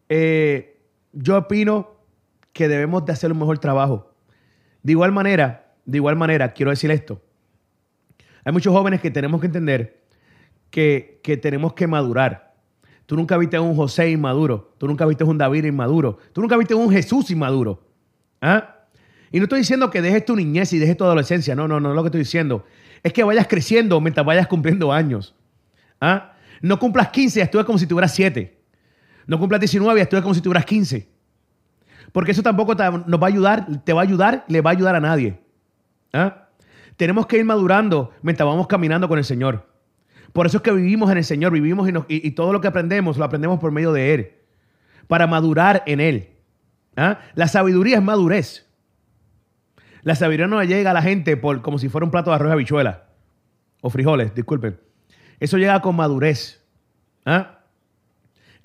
Eh, 0.10 0.80
yo 1.14 1.38
opino 1.38 1.98
que 2.54 2.68
debemos 2.68 3.06
de 3.06 3.14
hacer 3.14 3.32
un 3.32 3.40
mejor 3.40 3.60
trabajo. 3.60 4.14
De 4.84 4.92
igual 4.94 5.12
manera, 5.12 5.74
de 5.86 5.98
igual 5.98 6.16
manera, 6.16 6.54
quiero 6.54 6.72
decir 6.72 6.92
esto. 6.92 7.22
Hay 8.44 8.54
muchos 8.54 8.74
jóvenes 8.74 9.02
que 9.02 9.12
tenemos 9.12 9.42
que 9.42 9.48
entender 9.48 10.04
que, 10.70 11.20
que 11.24 11.38
tenemos 11.38 11.74
que 11.74 11.88
madurar. 11.88 12.56
Tú 13.06 13.16
nunca 13.16 13.38
viste 13.38 13.58
un 13.60 13.76
José 13.76 14.10
inmaduro. 14.10 14.74
Tú 14.78 14.88
nunca 14.88 15.06
viste 15.06 15.24
un 15.24 15.38
David 15.38 15.66
inmaduro. 15.66 16.18
Tú 16.34 16.42
nunca 16.42 16.58
viste 16.58 16.74
un 16.74 16.92
Jesús 16.92 17.32
inmaduro. 17.32 17.82
¿Ah? 18.42 18.76
Y 19.32 19.40
no 19.40 19.44
estoy 19.44 19.60
diciendo 19.60 19.90
que 19.90 20.02
dejes 20.02 20.26
tu 20.26 20.36
niñez 20.36 20.74
y 20.74 20.80
dejes 20.80 20.98
tu 20.98 21.04
adolescencia. 21.04 21.56
No, 21.56 21.68
no, 21.68 21.80
no 21.80 21.94
lo 21.94 22.04
que 22.04 22.08
estoy 22.08 22.20
diciendo. 22.20 22.66
Es 23.04 23.14
que 23.14 23.24
vayas 23.24 23.48
creciendo 23.48 24.00
mientras 24.02 24.26
vayas 24.26 24.48
cumpliendo 24.48 24.92
años. 24.92 25.36
¿Ah? 26.02 26.34
No 26.62 26.80
cumplas 26.80 27.10
15 27.10 27.40
y 27.40 27.42
actúes 27.44 27.66
como 27.66 27.78
si 27.78 27.88
tuvieras 27.88 28.14
7. 28.14 28.57
No 29.28 29.38
cumplas 29.40 29.60
19 29.62 30.00
y 30.00 30.04
actúes 30.04 30.22
como 30.24 30.34
si 30.34 30.42
tuvieras 30.42 30.66
15. 30.66 31.08
Porque 32.12 32.32
eso 32.32 32.42
tampoco 32.42 32.76
te- 32.76 32.84
nos 32.90 33.22
va 33.22 33.28
a 33.28 33.30
ayudar, 33.30 33.68
te 33.84 33.94
va 33.94 34.02
a 34.02 34.04
ayudar, 34.04 34.46
le 34.48 34.62
va 34.62 34.70
a 34.72 34.74
ayudar 34.74 34.96
a 34.96 35.00
nadie. 35.02 35.40
¿Ah? 36.14 36.48
Tenemos 36.96 37.28
que 37.28 37.38
ir 37.38 37.46
madurando 37.46 38.12
mientras 38.22 38.48
vamos 38.48 38.68
caminando 38.68 39.08
con 39.08 39.18
el 39.20 39.26
Señor. 39.26 39.68
Por 40.34 40.46
eso 40.46 40.58
es 40.58 40.64
que 40.64 40.72
vivimos 40.72 41.12
en 41.12 41.18
el 41.18 41.24
Señor, 41.24 41.52
vivimos 41.52 41.88
y, 42.08 42.28
y- 42.28 42.32
todo 42.32 42.54
lo 42.54 42.62
que 42.62 42.68
aprendemos 42.68 43.18
lo 43.18 43.26
aprendemos 43.26 43.60
por 43.60 43.72
medio 43.72 43.92
de 43.92 44.14
Él, 44.14 44.32
para 45.08 45.28
madurar 45.28 45.84
en 45.86 46.00
Él. 46.00 46.30
¿Ah? 46.96 47.20
La 47.36 47.48
sabiduría 47.48 47.98
es 47.98 48.04
madurez. 48.04 48.66
La 50.04 50.16
sabiduría 50.16 50.48
no 50.48 50.60
le 50.60 50.68
llega 50.68 50.92
a 50.92 50.94
la 50.94 51.02
gente 51.02 51.36
por, 51.38 51.62
como 51.62 51.78
si 51.80 51.90
fuera 51.90 52.06
un 52.06 52.12
plato 52.12 52.30
de 52.30 52.36
arroz 52.38 52.50
y 52.50 52.54
habichuela 52.54 53.04
o 53.82 53.90
frijoles, 53.90 54.34
disculpen. 54.34 54.80
Eso 55.40 55.58
llega 55.58 55.82
con 55.82 55.96
madurez. 55.96 56.64
¿Ah? 57.26 57.57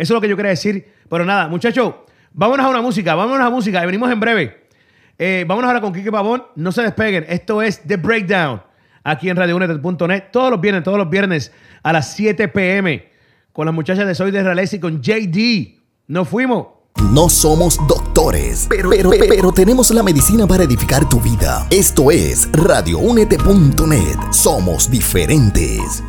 Eso 0.02 0.12
es 0.12 0.16
lo 0.16 0.20
que 0.20 0.28
yo 0.28 0.36
quería 0.36 0.50
decir. 0.50 0.92
Pero 1.08 1.24
nada, 1.24 1.46
muchachos, 1.46 1.94
vámonos 2.32 2.66
a 2.66 2.68
una 2.68 2.82
música, 2.82 3.14
vámonos 3.14 3.46
a 3.46 3.50
música 3.50 3.80
y 3.80 3.86
venimos 3.86 4.10
en 4.10 4.18
breve. 4.18 4.66
Eh, 5.16 5.44
vámonos 5.46 5.68
ahora 5.68 5.80
con 5.80 5.92
Kike 5.92 6.10
Pavón. 6.10 6.42
No 6.56 6.72
se 6.72 6.82
despeguen. 6.82 7.24
Esto 7.28 7.62
es 7.62 7.80
The 7.86 7.98
Breakdown. 7.98 8.60
Aquí 9.04 9.30
en 9.30 9.36
radioúnete.net. 9.36 10.24
Todos 10.32 10.50
los 10.50 10.60
viernes, 10.60 10.82
todos 10.82 10.98
los 10.98 11.08
viernes 11.08 11.52
a 11.84 11.92
las 11.92 12.14
7 12.14 12.48
pm. 12.48 13.10
Con 13.52 13.66
las 13.66 13.74
muchachas 13.74 14.08
de 14.08 14.14
Soy 14.16 14.32
de 14.32 14.42
Reales 14.42 14.74
y 14.74 14.80
con 14.80 15.00
JD. 15.00 15.78
Nos 16.08 16.28
fuimos. 16.28 16.66
No 17.12 17.28
somos 17.28 17.78
doctores, 17.86 18.66
pero, 18.68 18.90
pero, 18.90 19.10
pero 19.10 19.52
tenemos 19.52 19.90
la 19.92 20.02
medicina 20.02 20.46
para 20.46 20.64
edificar 20.64 21.08
tu 21.08 21.20
vida. 21.20 21.66
Esto 21.70 22.10
es 22.10 22.50
radioúnete.net. 22.52 24.18
Somos 24.32 24.90
diferentes. 24.90 26.02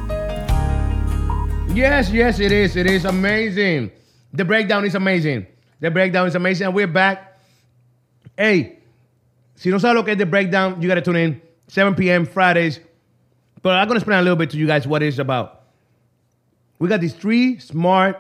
Yes, 1.73 2.11
yes, 2.11 2.39
it 2.39 2.51
is. 2.51 2.75
It 2.75 2.85
is 2.85 3.03
amazing. 3.03 3.91
The 4.31 4.45
breakdown 4.45 4.85
is 4.85 4.93
amazing. 4.93 5.47
The 5.79 5.89
breakdown 5.89 6.27
is 6.27 6.35
amazing. 6.35 6.67
And 6.67 6.75
we're 6.75 6.85
back. 6.85 7.39
Hey, 8.37 8.77
si 9.55 9.71
no 9.71 9.77
sabes 9.77 9.95
lo 9.95 10.03
que 10.03 10.11
es 10.13 10.19
The 10.19 10.27
Breakdown, 10.27 10.79
you 10.79 10.87
got 10.87 10.95
to 10.95 11.01
tune 11.01 11.15
in. 11.15 11.41
7 11.69 11.95
p.m. 11.95 12.27
Fridays. 12.27 12.79
But 13.63 13.71
I'm 13.71 13.87
going 13.87 13.95
to 13.95 14.01
explain 14.01 14.19
a 14.19 14.21
little 14.21 14.35
bit 14.35 14.51
to 14.51 14.57
you 14.57 14.67
guys 14.67 14.85
what 14.85 15.01
it's 15.01 15.17
about. 15.17 15.63
We 16.77 16.89
got 16.89 17.01
these 17.01 17.15
three 17.15 17.57
smart, 17.57 18.19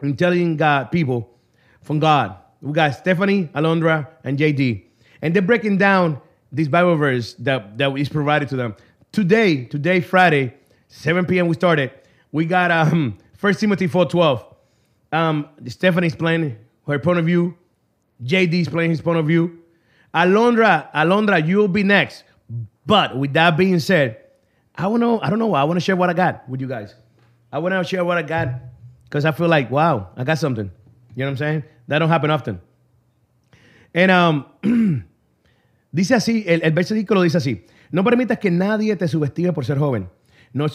intelligent 0.00 0.58
God 0.58 0.92
people 0.92 1.36
from 1.80 1.98
God. 1.98 2.36
We 2.60 2.72
got 2.74 2.90
Stephanie, 2.90 3.48
Alondra, 3.56 4.06
and 4.22 4.38
JD. 4.38 4.84
And 5.20 5.34
they're 5.34 5.42
breaking 5.42 5.78
down 5.78 6.20
this 6.52 6.68
Bible 6.68 6.94
verse 6.94 7.34
that, 7.40 7.76
that 7.78 7.92
is 7.98 8.08
provided 8.08 8.48
to 8.50 8.56
them. 8.56 8.76
Today, 9.10 9.64
today, 9.64 10.00
Friday, 10.00 10.54
7 10.86 11.26
p.m. 11.26 11.48
we 11.48 11.54
started. 11.54 11.90
We 12.32 12.46
got 12.46 12.70
um, 12.70 13.18
1 13.38 13.54
Timothy 13.54 13.86
4.12. 13.86 14.44
Um, 15.12 15.48
Stephanie's 15.66 16.16
playing 16.16 16.56
her 16.86 16.98
point 16.98 17.18
of 17.18 17.26
view. 17.26 17.56
JD's 18.24 18.68
playing 18.68 18.90
his 18.90 19.00
point 19.00 19.18
of 19.18 19.26
view. 19.26 19.58
Alondra, 20.14 20.90
Alondra, 20.92 21.46
you'll 21.46 21.68
be 21.68 21.82
next. 21.82 22.24
But 22.86 23.16
with 23.16 23.32
that 23.34 23.56
being 23.56 23.78
said, 23.78 24.18
I 24.74 24.86
want 24.86 25.02
to, 25.02 25.20
I 25.20 25.30
don't 25.30 25.38
know, 25.38 25.54
I 25.54 25.64
want 25.64 25.76
to 25.78 25.84
share 25.84 25.96
what 25.96 26.08
I 26.08 26.14
got 26.14 26.48
with 26.48 26.60
you 26.60 26.66
guys. 26.66 26.94
I 27.52 27.58
want 27.58 27.74
to 27.74 27.84
share 27.84 28.04
what 28.04 28.16
I 28.16 28.22
got 28.22 28.48
because 29.04 29.24
I 29.24 29.32
feel 29.32 29.48
like, 29.48 29.70
wow, 29.70 30.08
I 30.16 30.24
got 30.24 30.38
something. 30.38 30.70
You 31.14 31.24
know 31.24 31.26
what 31.26 31.30
I'm 31.32 31.36
saying? 31.36 31.64
That 31.88 31.98
don't 31.98 32.08
happen 32.08 32.30
often. 32.30 32.60
And 33.94 34.10
um, 34.10 34.46
dice 35.94 36.14
así, 36.14 36.44
el, 36.46 36.62
el 36.62 36.72
versículo 36.72 37.22
dice 37.22 37.36
así, 37.36 37.66
no 37.90 38.02
permitas 38.02 38.38
que 38.38 38.50
nadie 38.50 38.96
te 38.96 39.06
subestime 39.06 39.52
por 39.52 39.66
ser 39.66 39.78
joven. 39.78 40.08
No, 40.52 40.68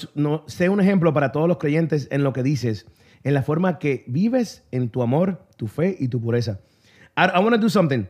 sé 0.47 0.69
un 0.69 0.79
ejemplo 0.79 1.13
para 1.13 1.31
todos 1.31 1.47
los 1.47 1.57
creyentes 1.57 2.07
en 2.11 2.23
lo 2.23 2.33
que 2.33 2.43
dices, 2.43 2.87
en 3.23 3.33
la 3.33 3.43
forma 3.43 3.77
que 3.77 4.03
vives, 4.07 4.63
en 4.71 4.89
tu 4.89 5.01
amor, 5.01 5.45
tu 5.55 5.67
fe 5.67 5.95
y 5.99 6.07
tu 6.07 6.19
pureza. 6.19 6.59
I, 7.15 7.25
I 7.35 7.39
want 7.39 7.51
to 7.51 7.61
do 7.61 7.69
something. 7.69 8.07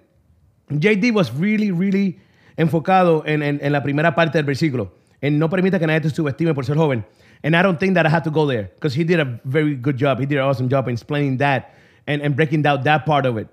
JD 0.70 1.14
was 1.14 1.34
really, 1.34 1.72
really 1.72 2.20
enfocado 2.58 3.24
en, 3.26 3.42
en, 3.44 3.60
en 3.62 3.72
la 3.72 3.84
primera 3.84 4.16
parte 4.16 4.38
del 4.38 4.46
versículo. 4.46 4.94
En 5.22 5.40
no 5.40 5.50
permita 5.50 5.80
que 5.80 5.88
nadie 5.88 6.02
te 6.02 6.10
subestime 6.10 6.54
por 6.54 6.66
ser 6.66 6.76
joven. 6.76 7.04
And 7.44 7.56
I 7.56 7.62
don't 7.62 7.80
think 7.80 7.96
that 7.96 8.06
I 8.06 8.10
had 8.10 8.24
to 8.24 8.32
go 8.32 8.48
there 8.48 8.72
because 8.76 8.96
he 8.96 9.04
did 9.04 9.20
a 9.20 9.40
very 9.44 9.76
good 9.76 9.98
job. 9.98 10.20
He 10.20 10.26
did 10.26 10.38
an 10.38 10.46
awesome 10.46 10.70
job 10.70 10.88
in 10.88 10.94
explaining 10.94 11.38
that 11.38 11.74
and, 12.08 12.22
and 12.22 12.36
breaking 12.36 12.64
down 12.64 12.84
that 12.84 13.06
part 13.06 13.26
of 13.26 13.38
it. 13.38 13.48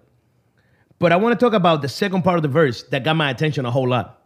But 0.98 1.12
I 1.12 1.16
want 1.16 1.38
to 1.38 1.44
talk 1.44 1.55
about 1.55 1.83
the 1.83 1.88
second 1.88 2.22
part 2.22 2.37
of 2.37 2.42
the 2.42 2.48
verse 2.48 2.85
that 2.90 3.05
got 3.05 3.16
my 3.16 3.31
attention 3.31 3.66
a 3.66 3.70
whole 3.70 3.88
lot. 3.88 4.20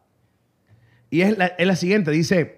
Y 1.10 1.22
es 1.22 1.36
la, 1.36 1.48
es 1.58 1.66
la 1.66 1.74
siguiente, 1.74 2.10
dice, 2.10 2.57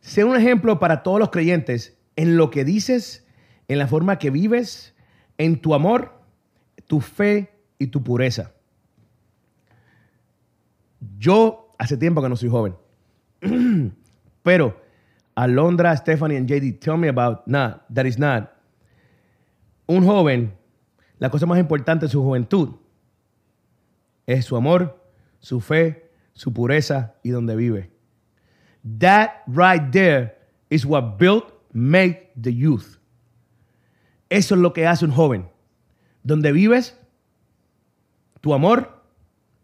sé 0.00 0.24
un 0.24 0.36
ejemplo 0.36 0.78
para 0.78 1.02
todos 1.02 1.18
los 1.18 1.30
creyentes 1.30 1.96
en 2.16 2.36
lo 2.36 2.50
que 2.50 2.64
dices, 2.64 3.26
en 3.68 3.78
la 3.78 3.86
forma 3.86 4.18
que 4.18 4.30
vives, 4.30 4.94
en 5.38 5.60
tu 5.60 5.74
amor, 5.74 6.20
tu 6.86 7.00
fe 7.00 7.52
y 7.78 7.88
tu 7.88 8.02
pureza. 8.02 8.52
Yo 11.18 11.74
hace 11.78 11.96
tiempo 11.96 12.22
que 12.22 12.28
no 12.28 12.36
soy 12.36 12.48
joven. 12.48 12.74
Pero 14.42 14.80
Alondra, 15.34 15.96
Stephanie 15.96 16.36
and 16.36 16.48
JD 16.48 16.80
tell 16.80 16.96
me 16.96 17.08
about, 17.08 17.46
nah, 17.46 17.76
that 17.94 18.06
is 18.06 18.18
not. 18.18 18.50
Un 19.86 20.04
joven, 20.04 20.52
la 21.18 21.30
cosa 21.30 21.46
más 21.46 21.58
importante 21.58 22.06
de 22.06 22.10
su 22.10 22.22
juventud 22.22 22.76
es 24.26 24.44
su 24.44 24.56
amor, 24.56 25.00
su 25.38 25.60
fe, 25.60 26.10
su 26.32 26.52
pureza 26.52 27.14
y 27.22 27.30
donde 27.30 27.56
vive. 27.56 27.90
That 28.98 29.42
right 29.46 29.90
there 29.90 30.38
is 30.70 30.86
what 30.86 31.18
built, 31.18 31.52
make 31.72 32.30
the 32.40 32.54
youth. 32.54 32.98
Eso 34.30 34.54
es 34.54 34.60
lo 34.60 34.72
que 34.72 34.86
hace 34.86 35.04
un 35.04 35.12
joven. 35.12 35.48
Donde 36.22 36.52
vives, 36.52 36.96
tu 38.40 38.54
amor, 38.54 39.02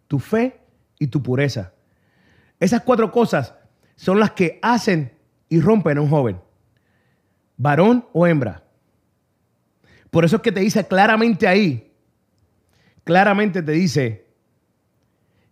tu 0.09 0.19
fe 0.19 0.61
y 0.99 1.07
tu 1.07 1.23
pureza. 1.23 1.73
Esas 2.61 2.83
cuatro 2.83 3.11
cosas 3.11 3.55
son 3.97 4.19
las 4.19 4.33
que 4.33 4.59
hacen 4.63 5.13
y 5.49 5.61
rompen 5.61 5.99
a 5.99 6.01
un 6.01 6.09
joven, 6.09 6.41
varón 7.57 8.07
o 8.13 8.27
hembra. 8.27 8.65
Por 10.11 10.25
eso 10.25 10.37
es 10.37 10.43
que 10.43 10.53
te 10.53 10.61
dice 10.61 10.87
claramente 10.87 11.47
ahí, 11.47 11.93
claramente 13.05 13.63
te 13.63 13.73
dice, 13.73 14.27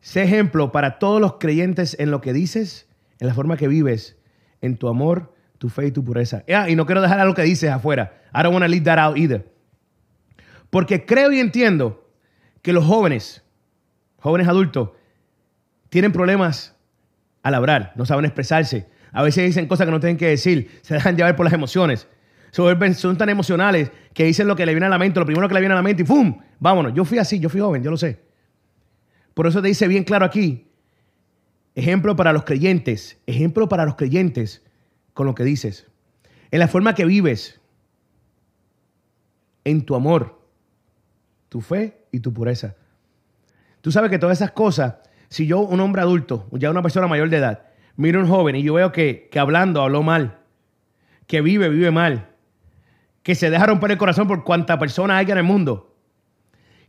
sé 0.01 0.23
ejemplo 0.23 0.73
para 0.73 0.99
todos 0.99 1.21
los 1.21 1.35
creyentes 1.35 1.97
en 1.99 2.11
lo 2.11 2.21
que 2.21 2.33
dices, 2.33 2.89
en 3.23 3.29
la 3.29 3.35
forma 3.35 3.57
que 3.57 3.69
vives, 3.69 4.19
en 4.63 4.77
tu 4.77 4.89
amor, 4.89 5.33
tu 5.59 5.69
fe 5.69 5.87
y 5.87 5.93
tu 5.93 6.03
pureza. 6.03 6.43
Ah, 6.53 6.69
y 6.69 6.75
no 6.75 6.87
quiero 6.87 7.01
dejar 7.01 7.21
algo 7.21 7.35
que 7.35 7.43
dices 7.43 7.71
afuera. 7.71 8.21
I 8.35 8.43
don't 8.43 8.53
want 8.53 8.65
to 8.65 8.69
leave 8.69 8.85
that 8.87 8.99
out 8.99 9.17
either. 9.17 9.49
Porque 10.71 11.07
creo 11.07 11.31
y 11.31 11.39
entiendo 11.39 12.11
que 12.63 12.73
los 12.73 12.85
jóvenes, 12.85 13.45
jóvenes 14.19 14.49
adultos, 14.49 14.91
tienen 15.89 16.11
problemas 16.11 16.75
al 17.45 17.55
hablar, 17.55 17.93
no 17.95 18.07
saben 18.07 18.25
expresarse. 18.25 18.89
A 19.13 19.23
veces 19.23 19.47
dicen 19.47 19.69
cosas 19.69 19.87
que 19.87 19.93
no 19.93 20.01
tienen 20.01 20.17
que 20.17 20.27
decir, 20.27 20.81
se 20.83 20.95
dejan 20.95 21.17
llevar 21.17 21.37
por 21.37 21.45
las 21.45 21.53
emociones. 21.53 22.09
Son 22.51 23.17
tan 23.17 23.29
emocionales 23.29 23.93
que 24.15 24.25
dicen 24.25 24.49
lo 24.49 24.57
que 24.57 24.67
le 24.67 24.73
viene 24.73 24.87
a 24.87 24.89
la 24.89 24.99
mente, 24.99 25.21
lo 25.21 25.27
primero 25.27 25.47
que 25.47 25.55
le 25.55 25.61
viene 25.61 25.75
a 25.75 25.77
la 25.77 25.83
mente 25.83 26.03
y 26.03 26.05
¡pum! 26.05 26.41
Vámonos. 26.59 26.93
Yo 26.93 27.05
fui 27.05 27.19
así, 27.19 27.39
yo 27.39 27.49
fui 27.49 27.61
joven, 27.61 27.85
yo 27.85 27.91
lo 27.93 27.97
sé. 27.97 28.19
Por 29.33 29.47
eso 29.47 29.63
te 29.63 29.69
dice 29.69 29.87
bien 29.87 30.03
claro 30.03 30.25
aquí, 30.25 30.72
ejemplo 31.75 32.17
para 32.17 32.33
los 32.33 32.45
creyentes, 32.45 33.21
ejemplo 33.27 33.69
para 33.69 33.85
los 33.85 33.97
creyentes 33.97 34.63
con 35.15 35.27
lo 35.27 35.35
que 35.35 35.45
dices. 35.45 35.91
En 36.51 36.59
la 36.59 36.69
forma 36.69 36.95
que 36.95 37.05
vives, 37.05 37.61
en 39.65 39.85
tu 39.85 39.95
amor, 39.95 40.41
tu 41.49 41.61
fe 41.61 42.07
y 42.11 42.21
tu 42.21 42.33
pureza. 42.33 42.77
Tú 43.81 43.91
sabes 43.91 44.11
que 44.11 44.19
todas 44.19 44.39
esas 44.39 44.53
cosas, 44.53 44.97
si 45.29 45.47
yo, 45.47 45.61
un 45.61 45.81
hombre 45.81 46.03
adulto, 46.03 46.49
ya 46.53 46.71
una 46.71 46.83
persona 46.83 47.07
mayor 47.09 47.31
de 47.31 47.39
edad, 47.39 47.67
miro 47.97 48.21
a 48.21 48.23
un 48.23 48.29
joven 48.29 48.57
y 48.57 48.63
yo 48.63 48.75
veo 48.75 48.93
que, 48.93 49.29
que 49.31 49.39
hablando 49.39 49.83
habló 49.83 50.03
mal, 50.03 50.39
que 51.27 51.41
vive, 51.41 51.69
vive 51.69 51.91
mal, 51.91 52.29
que 53.23 53.35
se 53.35 53.51
deja 53.51 53.67
romper 53.67 53.93
el 53.93 53.99
corazón 53.99 54.29
por 54.29 54.45
cuanta 54.45 54.79
persona 54.79 55.17
haya 55.17 55.33
en 55.33 55.39
el 55.39 55.45
mundo, 55.45 55.97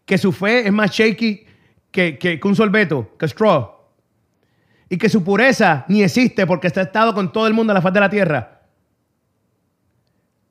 que 0.06 0.18
su 0.18 0.32
fe 0.32 0.68
es 0.68 0.74
más 0.74 0.92
shaky 0.92 1.46
que, 1.92 2.18
que, 2.18 2.40
que 2.40 2.48
un 2.48 2.56
sorbeto, 2.56 3.16
que 3.18 3.28
straw, 3.28 3.73
y 4.94 4.98
que 5.00 5.10
su 5.10 5.24
pureza 5.24 5.86
ni 5.88 6.04
existe 6.04 6.46
porque 6.46 6.68
está 6.68 6.84
estado 6.84 7.16
con 7.16 7.32
todo 7.32 7.48
el 7.48 7.56
mundo 7.56 7.72
a 7.72 7.74
la 7.74 7.82
faz 7.82 7.94
de 7.94 8.00
la 8.00 8.12
tierra. 8.12 8.62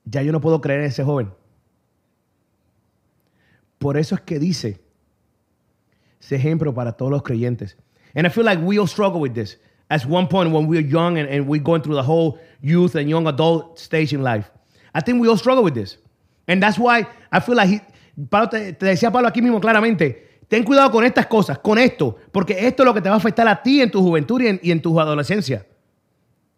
Ya 0.05 0.21
yo 0.23 0.33
no 0.33 0.41
puedo 0.41 0.61
creer 0.61 0.81
en 0.81 0.87
ese 0.87 1.05
joven. 1.05 1.31
Por 3.79 3.97
eso 3.97 4.17
es 4.17 4.21
que 4.23 4.41
dice 4.41 4.81
ese 6.21 6.35
ejemplo 6.35 6.75
para 6.75 6.91
todos 6.91 7.13
los 7.13 7.23
creyentes. 7.23 7.77
And 8.17 8.27
I 8.27 8.31
feel 8.31 8.45
like 8.45 8.61
we 8.61 8.81
all 8.81 8.89
struggle 8.89 9.21
with 9.21 9.33
this. 9.35 9.61
At 9.89 10.05
one 10.07 10.27
point 10.27 10.53
when 10.53 10.67
we're 10.67 10.85
young 10.85 11.19
and, 11.19 11.47
we're 11.47 11.63
going 11.63 11.83
through 11.83 11.95
the 11.95 12.03
whole 12.03 12.41
youth 12.61 12.97
and 12.97 13.09
young 13.09 13.29
adult 13.29 13.79
stage 13.79 14.13
in 14.13 14.25
life. 14.25 14.51
I 14.93 15.03
think 15.03 15.23
we 15.23 15.29
all 15.29 15.39
struggle 15.39 15.63
with 15.63 15.75
this. 15.75 15.99
And 16.49 16.61
that's 16.61 16.81
why 16.81 17.07
I 17.31 17.39
feel 17.39 17.55
like 17.55 17.69
he, 17.69 17.81
Pablo 18.29 18.49
te, 18.49 18.73
te 18.73 18.87
decía 18.87 19.13
Pablo 19.13 19.29
aquí 19.29 19.41
mismo 19.41 19.61
claramente, 19.61 20.32
ten 20.53 20.65
cuidado 20.65 20.91
con 20.91 21.03
estas 21.03 21.29
cosas, 21.29 21.59
con 21.61 21.79
esto, 21.79 22.15
porque 22.31 22.67
esto 22.67 22.83
es 22.83 22.87
lo 22.87 22.93
que 22.93 23.01
te 23.01 23.09
va 23.09 23.15
a 23.15 23.19
afectar 23.19 23.49
a 23.49 23.63
ti 23.63 23.81
en 23.81 23.91
tu 23.91 24.03
juventud 24.03 24.39
y 24.61 24.71
en, 24.71 24.83
tu 24.83 25.01
adolescencia. 25.01 25.65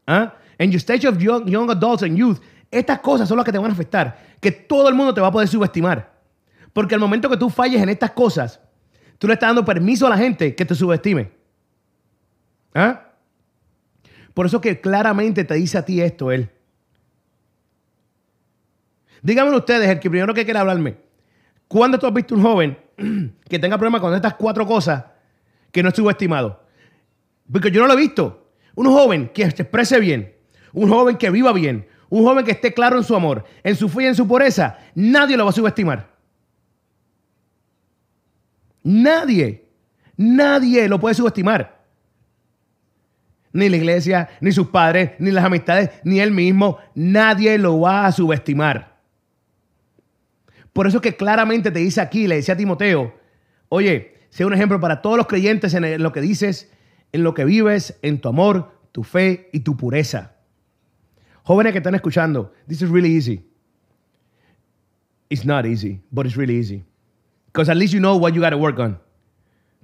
¿Ah? 0.04 0.35
En 0.59 0.72
your 0.72 0.80
stage 0.80 1.07
of 1.07 1.16
young, 1.16 1.46
young 1.46 1.70
adults 1.70 2.02
and 2.02 2.16
youth, 2.16 2.40
estas 2.72 2.98
cosas 2.98 3.28
son 3.28 3.37
las 3.37 3.44
que 3.44 3.52
te 3.52 3.59
van 3.59 3.70
a 3.70 3.72
afectar, 3.72 4.18
que 4.40 4.50
todo 4.50 4.88
el 4.88 4.96
mundo 4.96 5.14
te 5.14 5.20
va 5.20 5.28
a 5.28 5.30
poder 5.30 5.46
subestimar. 5.46 6.12
Porque 6.72 6.96
al 6.96 7.00
momento 7.00 7.30
que 7.30 7.37
tú 7.37 7.48
falles 7.48 7.80
en 7.80 7.88
estas 7.88 8.11
cosas, 8.11 8.59
tú 9.16 9.28
le 9.28 9.35
estás 9.35 9.50
dando 9.50 9.64
permiso 9.64 10.09
a 10.09 10.11
la 10.11 10.18
gente 10.18 10.57
que 10.57 10.64
te 10.64 10.74
subestime. 10.74 11.30
¿Ah? 12.74 13.12
Por 14.35 14.46
eso 14.46 14.61
que 14.61 14.80
claramente 14.80 15.44
te 15.44 15.54
dice 15.54 15.78
a 15.78 15.85
ti 15.85 16.00
esto 16.00 16.33
él. 16.33 16.50
Díganme 19.22 19.57
ustedes, 19.57 19.88
el 19.88 20.00
que 20.00 20.11
primero 20.11 20.35
que 20.35 20.44
quiera 20.44 20.62
hablarme, 20.62 20.96
¿cuándo 21.68 21.96
tú 21.96 22.09
has 22.09 22.12
visto 22.12 22.35
un 22.35 22.42
joven 22.42 22.84
que 23.48 23.59
tenga 23.59 23.78
problemas 23.78 24.00
con 24.00 24.14
estas 24.14 24.35
cuatro 24.35 24.66
cosas 24.66 25.04
que 25.72 25.83
no 25.83 25.88
es 25.88 25.94
subestimado? 25.94 26.64
Porque 27.50 27.70
yo 27.70 27.80
no 27.80 27.87
lo 27.87 27.94
he 27.94 27.96
visto. 27.96 28.52
Un 28.74 28.87
joven 28.87 29.28
que 29.28 29.48
se 29.50 29.62
exprese 29.62 30.00
bien, 30.00 30.35
un 30.72 30.88
joven 30.88 31.16
que 31.16 31.30
viva 31.30 31.52
bien, 31.52 31.87
un 32.09 32.24
joven 32.24 32.44
que 32.44 32.52
esté 32.52 32.74
claro 32.74 32.96
en 32.96 33.04
su 33.04 33.14
amor, 33.14 33.44
en 33.62 33.76
su 33.76 33.88
fe 33.88 34.04
y 34.04 34.07
en 34.07 34.14
su 34.14 34.26
pureza, 34.26 34.78
nadie 34.94 35.37
lo 35.37 35.44
va 35.44 35.50
a 35.50 35.54
subestimar. 35.54 36.14
Nadie, 38.83 39.68
nadie 40.16 40.88
lo 40.88 41.00
puede 41.00 41.14
subestimar. 41.14 41.83
Ni 43.52 43.68
la 43.68 43.76
iglesia, 43.76 44.28
ni 44.40 44.50
sus 44.50 44.68
padres, 44.68 45.12
ni 45.18 45.30
las 45.30 45.44
amistades, 45.44 45.90
ni 46.02 46.18
él 46.18 46.33
mismo. 46.33 46.78
Nadie 46.94 47.57
lo 47.57 47.80
va 47.80 48.07
a 48.07 48.12
subestimar. 48.12 48.93
Por 50.75 50.89
eso 50.89 51.01
que 51.01 51.17
claramente 51.17 51.71
te 51.71 51.79
dice 51.79 52.03
aquí, 52.03 52.27
le 52.27 52.35
decía 52.35 52.55
a 52.55 52.57
Timoteo, 52.57 53.15
oye, 53.71 54.19
sea 54.29 54.47
un 54.47 54.53
ejemplo 54.53 54.81
para 54.81 55.01
todos 55.01 55.17
los 55.17 55.29
creyentes 55.29 55.73
en 55.73 56.03
lo 56.03 56.13
que 56.13 56.21
dices, 56.21 56.71
en 57.13 57.23
lo 57.23 57.33
que 57.33 57.45
vives, 57.45 57.97
en 58.03 58.21
tu 58.21 58.29
amor, 58.29 58.73
tu 58.91 59.05
fe 59.05 59.49
y 59.53 59.61
tu 59.61 59.77
pureza. 59.77 60.33
Jóvenes 61.45 61.73
que 61.73 61.79
están 61.79 61.95
escuchando, 61.95 62.53
this 62.67 62.83
is 62.83 62.91
really 62.91 63.17
easy. 63.17 63.47
It's 65.31 65.45
not 65.45 65.65
easy, 65.65 66.03
but 66.11 66.27
it's 66.27 66.37
really 66.37 66.59
easy. 66.59 66.85
Because 67.47 67.71
at 67.71 67.77
least 67.77 67.95
you 67.95 68.01
know 68.01 68.17
what 68.17 68.35
you 68.35 68.41
got 68.41 68.51
to 68.51 68.59
work 68.59 68.81
on. 68.81 68.99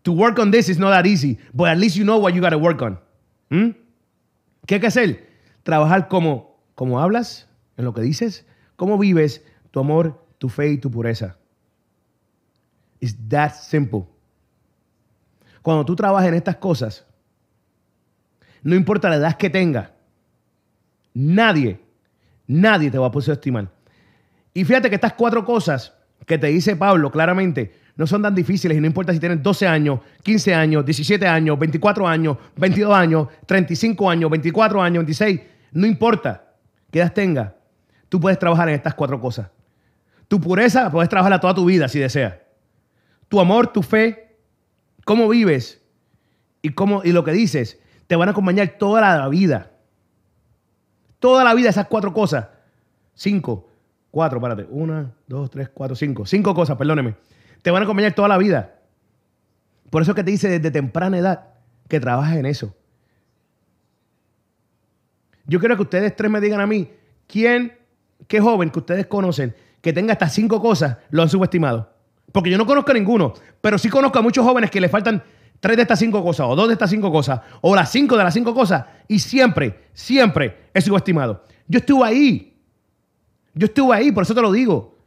To 0.03 0.12
work 0.12 0.40
on 0.40 0.50
this 0.50 0.68
is 0.68 0.79
not 0.79 0.90
that 0.90 1.07
easy, 1.07 1.38
but 1.55 1.68
at 1.68 1.79
least 1.79 1.96
you 1.96 2.05
know 2.05 2.18
what 2.18 2.35
you 2.35 2.40
got 2.40 2.50
to 2.50 2.59
work 2.59 2.83
on. 2.83 2.98
¿Mm? 3.50 3.76
¿Qué 4.66 4.74
hay 4.74 4.81
que 4.81 4.88
hacer? 4.88 5.29
Trabajar 5.62 6.09
como, 6.09 6.59
como 6.74 7.00
hablas, 7.00 7.48
en 7.76 7.85
lo 7.85 7.94
que 7.94 8.00
dices, 8.00 8.44
cómo 8.74 8.98
vives 8.98 9.44
tu 9.70 9.79
amor, 9.79 10.19
tu 10.40 10.48
fe 10.48 10.70
y 10.72 10.79
tu 10.79 10.90
pureza. 10.90 11.37
It's 12.98 13.14
that 13.29 13.53
simple. 13.53 14.07
Cuando 15.61 15.85
tú 15.85 15.94
trabajas 15.94 16.29
en 16.29 16.35
estas 16.35 16.57
cosas, 16.57 17.07
no 18.62 18.74
importa 18.74 19.11
la 19.11 19.16
edad 19.16 19.37
que 19.37 19.50
tenga, 19.50 19.92
nadie, 21.12 21.79
nadie 22.46 22.90
te 22.90 22.96
va 22.96 23.09
a 23.09 23.11
poder 23.11 23.33
estimar. 23.33 23.70
Y 24.55 24.64
fíjate 24.64 24.88
que 24.88 24.94
estas 24.94 25.12
cuatro 25.12 25.44
cosas 25.44 25.92
que 26.24 26.38
te 26.38 26.46
dice 26.46 26.74
Pablo 26.74 27.11
claramente 27.11 27.74
no 27.96 28.07
son 28.07 28.22
tan 28.22 28.35
difíciles 28.35 28.79
y 28.79 28.81
no 28.81 28.87
importa 28.87 29.12
si 29.12 29.20
tienes 29.20 29.42
12 29.42 29.66
años, 29.66 30.00
15 30.22 30.55
años, 30.55 30.87
17 30.87 31.26
años, 31.26 31.59
24 31.59 32.09
años, 32.09 32.38
22 32.57 32.94
años, 32.94 33.29
35 33.44 34.09
años, 34.09 34.31
24 34.31 34.83
años, 34.83 35.05
26, 35.05 35.40
no 35.72 35.87
importa 35.87 36.55
qué 36.90 37.00
edad 37.00 37.12
tenga, 37.12 37.57
tú 38.09 38.18
puedes 38.18 38.38
trabajar 38.38 38.70
en 38.70 38.76
estas 38.76 38.94
cuatro 38.94 39.20
cosas. 39.20 39.50
Tu 40.30 40.40
pureza 40.40 40.92
puedes 40.92 41.08
trabajarla 41.08 41.40
toda 41.40 41.54
tu 41.54 41.64
vida 41.64 41.88
si 41.88 41.98
deseas. 41.98 42.34
Tu 43.26 43.40
amor, 43.40 43.72
tu 43.72 43.82
fe, 43.82 44.36
cómo 45.04 45.28
vives 45.28 45.82
y, 46.62 46.68
cómo, 46.68 47.02
y 47.02 47.10
lo 47.10 47.24
que 47.24 47.32
dices 47.32 47.80
te 48.06 48.14
van 48.14 48.28
a 48.28 48.30
acompañar 48.30 48.76
toda 48.78 49.00
la 49.00 49.28
vida. 49.28 49.72
Toda 51.18 51.42
la 51.42 51.52
vida 51.52 51.70
esas 51.70 51.88
cuatro 51.88 52.14
cosas. 52.14 52.46
Cinco, 53.12 53.70
cuatro, 54.12 54.40
párate. 54.40 54.68
Una, 54.70 55.12
dos, 55.26 55.50
tres, 55.50 55.68
cuatro, 55.68 55.96
cinco. 55.96 56.24
Cinco 56.24 56.54
cosas, 56.54 56.76
perdóneme. 56.76 57.16
Te 57.62 57.72
van 57.72 57.82
a 57.82 57.84
acompañar 57.86 58.12
toda 58.12 58.28
la 58.28 58.38
vida. 58.38 58.76
Por 59.90 60.02
eso 60.02 60.12
es 60.12 60.14
que 60.14 60.22
te 60.22 60.30
dice 60.30 60.48
desde 60.48 60.70
temprana 60.70 61.18
edad 61.18 61.54
que 61.88 61.98
trabajes 61.98 62.38
en 62.38 62.46
eso. 62.46 62.76
Yo 65.44 65.58
quiero 65.58 65.74
que 65.74 65.82
ustedes 65.82 66.14
tres 66.14 66.30
me 66.30 66.40
digan 66.40 66.60
a 66.60 66.68
mí, 66.68 66.88
¿quién, 67.26 67.76
qué 68.28 68.40
joven 68.40 68.70
que 68.70 68.78
ustedes 68.78 69.06
conocen 69.08 69.56
que 69.80 69.92
tenga 69.92 70.12
estas 70.12 70.32
cinco 70.32 70.60
cosas 70.60 70.98
lo 71.10 71.22
han 71.22 71.28
subestimado? 71.28 71.92
Porque 72.32 72.50
yo 72.50 72.58
no 72.58 72.66
conozco 72.66 72.90
a 72.90 72.94
ninguno, 72.94 73.34
pero 73.60 73.78
sí 73.78 73.88
conozco 73.88 74.18
a 74.18 74.22
muchos 74.22 74.44
jóvenes 74.44 74.70
que 74.70 74.80
le 74.80 74.88
faltan 74.88 75.22
tres 75.58 75.76
de 75.76 75.82
estas 75.82 75.98
cinco 75.98 76.22
cosas, 76.22 76.46
o 76.48 76.56
dos 76.56 76.68
de 76.68 76.74
estas 76.74 76.90
cinco 76.90 77.12
cosas, 77.12 77.40
o 77.60 77.74
las 77.74 77.90
cinco 77.90 78.16
de 78.16 78.24
las 78.24 78.34
cinco 78.34 78.54
cosas, 78.54 78.84
y 79.08 79.18
siempre, 79.18 79.88
siempre 79.92 80.68
es 80.72 80.84
subestimado. 80.84 81.44
Yo 81.66 81.78
estuve 81.78 82.06
ahí. 82.06 82.56
Yo 83.54 83.66
estuve 83.66 83.94
ahí, 83.94 84.12
por 84.12 84.22
eso 84.22 84.34
te 84.34 84.42
lo 84.42 84.52
digo. 84.52 84.98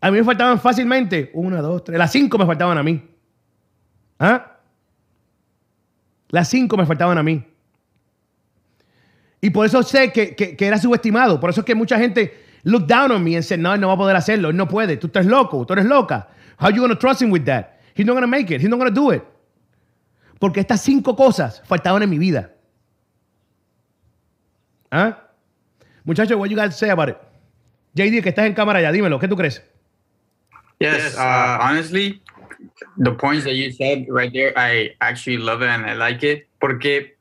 A 0.00 0.10
mí 0.10 0.18
me 0.18 0.24
faltaban 0.24 0.60
fácilmente 0.60 1.30
una, 1.34 1.62
dos, 1.62 1.84
tres. 1.84 1.98
Las 1.98 2.12
cinco 2.12 2.36
me 2.36 2.46
faltaban 2.46 2.76
a 2.76 2.82
mí. 2.82 3.02
¿Ah? 4.18 4.58
Las 6.28 6.48
cinco 6.48 6.76
me 6.76 6.84
faltaban 6.84 7.16
a 7.16 7.22
mí. 7.22 7.44
Y 9.40 9.50
por 9.50 9.66
eso 9.66 9.82
sé 9.82 10.10
que, 10.10 10.34
que, 10.34 10.56
que 10.56 10.66
era 10.66 10.78
subestimado. 10.78 11.38
Por 11.38 11.50
eso 11.50 11.60
es 11.60 11.66
que 11.66 11.74
mucha 11.74 11.98
gente 11.98 12.43
look 12.64 12.86
down 12.86 13.12
on 13.12 13.22
me 13.22 13.36
and 13.36 13.44
said, 13.44 13.60
no, 13.60 13.72
él 13.74 13.80
no 13.80 13.88
va 13.88 13.94
a 13.94 13.96
poder 13.96 14.16
hacerlo. 14.16 14.50
Él 14.50 14.56
no 14.56 14.66
puede. 14.66 14.96
Tú 14.96 15.06
estás 15.06 15.26
loco. 15.26 15.64
Tú 15.64 15.74
eres 15.74 15.86
loca. 15.86 16.28
How 16.58 16.70
you 16.70 16.80
going 16.80 16.90
to 16.90 16.96
trust 16.96 17.22
him 17.22 17.30
with 17.30 17.44
that? 17.44 17.80
He's 17.94 18.06
not 18.06 18.14
going 18.14 18.22
to 18.22 18.28
make 18.28 18.50
it. 18.50 18.60
He's 18.60 18.68
not 18.68 18.78
going 18.78 18.92
to 18.92 18.94
do 18.94 19.10
it. 19.10 19.22
Porque 20.38 20.60
estas 20.60 20.80
cinco 20.80 21.14
cosas 21.14 21.62
faltaban 21.66 22.02
en 22.02 22.10
mi 22.10 22.18
vida. 22.18 22.50
¿Ah? 24.90 25.18
Muchachos, 26.04 26.36
what 26.36 26.50
you 26.50 26.56
guys 26.56 26.76
say 26.76 26.90
about 26.90 27.08
it? 27.08 27.16
JD, 27.94 28.22
que 28.22 28.30
estás 28.30 28.46
en 28.46 28.54
cámara 28.54 28.80
ya, 28.80 28.92
dímelo, 28.92 29.18
¿qué 29.18 29.28
tú 29.28 29.36
crees? 29.36 29.62
Yes, 30.80 31.16
uh, 31.16 31.58
honestly, 31.60 32.20
the 32.98 33.12
points 33.12 33.44
that 33.44 33.54
you 33.54 33.70
said 33.70 34.06
right 34.08 34.32
there, 34.32 34.52
I 34.56 34.94
actually 35.00 35.38
love 35.38 35.62
it 35.62 35.68
and 35.68 35.86
I 35.86 35.94
like 35.94 36.22
it. 36.24 36.48
Porque, 36.60 37.16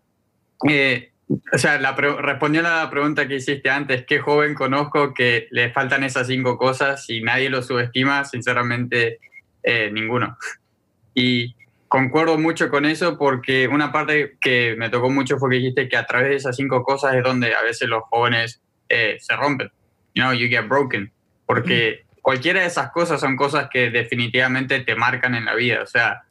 eh, 0.68 1.12
o 1.52 1.58
sea, 1.58 1.80
la 1.80 1.94
respondiendo 1.94 2.70
a 2.70 2.84
la 2.84 2.90
pregunta 2.90 3.28
que 3.28 3.36
hiciste 3.36 3.70
antes, 3.70 4.06
¿qué 4.06 4.20
joven 4.20 4.54
conozco 4.54 5.14
que 5.14 5.48
le 5.52 5.72
faltan 5.72 6.04
esas 6.04 6.28
cinco 6.28 6.58
cosas 6.58 7.10
y 7.10 7.22
nadie 7.22 7.50
lo 7.50 7.62
subestima? 7.62 8.26
Sinceramente, 8.26 9.20
eh, 9.64 9.90
ninguno. 9.92 10.38
Y 11.14 11.56
concuerdo 11.88 12.38
mucho 12.38 12.70
con 12.70 12.86
eso 12.86 13.18
porque 13.18 13.68
una 13.68 13.92
parte 13.92 14.38
que 14.42 14.76
me 14.78 14.90
tocó 14.90 15.10
mucho 15.10 15.38
fue 15.38 15.52
que 15.52 15.56
dijiste 15.58 15.90
que 15.90 15.98
a 15.98 16.06
través 16.06 16.30
de 16.30 16.36
esas 16.36 16.56
cinco 16.56 16.84
cosas 16.84 17.16
es 17.16 17.24
donde 17.24 17.54
a 17.56 17.62
veces 17.62 17.88
los 17.88 18.04
jóvenes 18.10 18.62
eh, 18.90 19.18
se 19.20 19.36
rompen. 19.36 19.72
You 20.16 20.24
know, 20.24 20.34
you 20.34 20.48
get 20.48 20.68
broken. 20.68 21.12
Porque 21.46 22.06
cualquiera 22.22 22.62
de 22.62 22.68
esas 22.68 22.92
cosas 22.92 23.22
son 23.22 23.36
cosas 23.36 23.70
que 23.72 23.90
definitivamente 23.90 24.80
te 24.82 24.96
marcan 24.96 25.36
en 25.36 25.46
la 25.46 25.56
vida. 25.56 25.82
O 25.84 25.88
sea, 25.88 26.24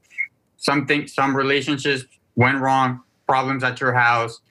something, 0.57 1.07
some 1.07 1.37
relationships 1.37 2.09
went 2.35 2.61
wrong, 2.61 3.03
problems 3.27 3.63
at 3.65 3.77
your 3.77 3.93
house, 3.93 4.43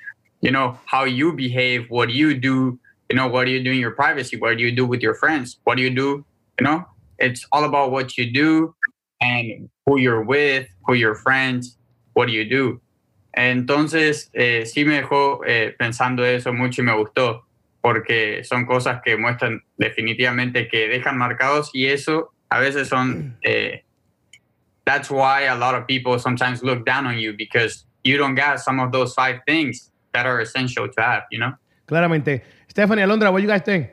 you 0.42 0.52
know, 0.52 0.78
how 0.86 1.06
you 1.06 1.34
behave, 1.34 1.90
what 1.90 2.10
do 2.10 2.14
you 2.14 2.34
do, 2.34 2.80
you 3.10 3.16
know, 3.16 3.28
what 3.28 3.46
do 3.46 3.52
you 3.52 3.64
do 3.64 3.72
in 3.72 3.78
your 3.78 3.92
privacy, 3.92 4.38
what 4.38 4.58
do 4.58 4.64
you 4.64 4.72
do 4.72 4.86
with 4.86 5.02
your 5.02 5.14
friends, 5.16 5.60
what 5.64 5.78
do 5.78 5.84
you 5.84 5.90
do, 5.90 6.26
you 6.60 6.66
know, 6.66 6.86
it's 7.20 7.46
all 7.52 7.64
about 7.64 7.92
what 7.92 8.18
you 8.18 8.32
do 8.32 8.76
and 9.22 9.70
who 9.86 10.00
you're 10.00 10.24
with, 10.24 10.68
who 10.86 10.96
your 10.96 11.16
friends, 11.16 11.78
what 12.14 12.26
do 12.26 12.34
you 12.34 12.50
do. 12.50 12.82
Entonces, 13.38 14.30
eh, 14.34 14.66
sí 14.66 14.86
me 14.86 15.02
dejó 15.02 15.42
eh, 15.48 15.74
pensando 15.80 16.26
eso 16.26 16.52
mucho 16.52 16.82
y 16.82 16.86
me 16.86 16.94
gustó, 16.94 17.44
porque 17.82 18.44
son 18.44 18.66
cosas 18.66 19.02
que 19.04 19.16
muestran 19.16 19.62
definitivamente 19.78 20.68
que 20.68 20.90
dejan 20.90 21.18
marcados 21.18 21.70
y 21.74 21.86
eso 21.86 22.34
a 22.50 22.60
veces 22.60 22.90
son, 22.90 23.38
eh, 23.44 23.84
that's 24.86 25.10
why 25.10 25.44
a 25.44 25.56
lot 25.56 25.76
of 25.76 25.88
people 25.88 26.20
sometimes 26.20 26.62
look 26.64 26.86
down 26.86 27.06
on 27.06 27.18
you 27.18 27.34
because 27.38 27.86
you 28.04 28.18
don't 28.18 28.36
got 28.36 28.60
some 28.60 28.80
of 28.80 28.92
those 28.92 29.14
five 29.14 29.40
things 29.48 29.91
that 30.14 30.26
are 30.26 30.42
essential 30.42 30.90
to 30.90 31.02
have, 31.02 31.24
you 31.32 31.40
know? 31.40 31.54
Claramente. 31.88 32.42
Stephanie, 32.68 33.02
Alondra, 33.02 33.32
what 33.32 33.42
you 33.42 33.48
guys 33.48 33.64
think? 33.64 33.90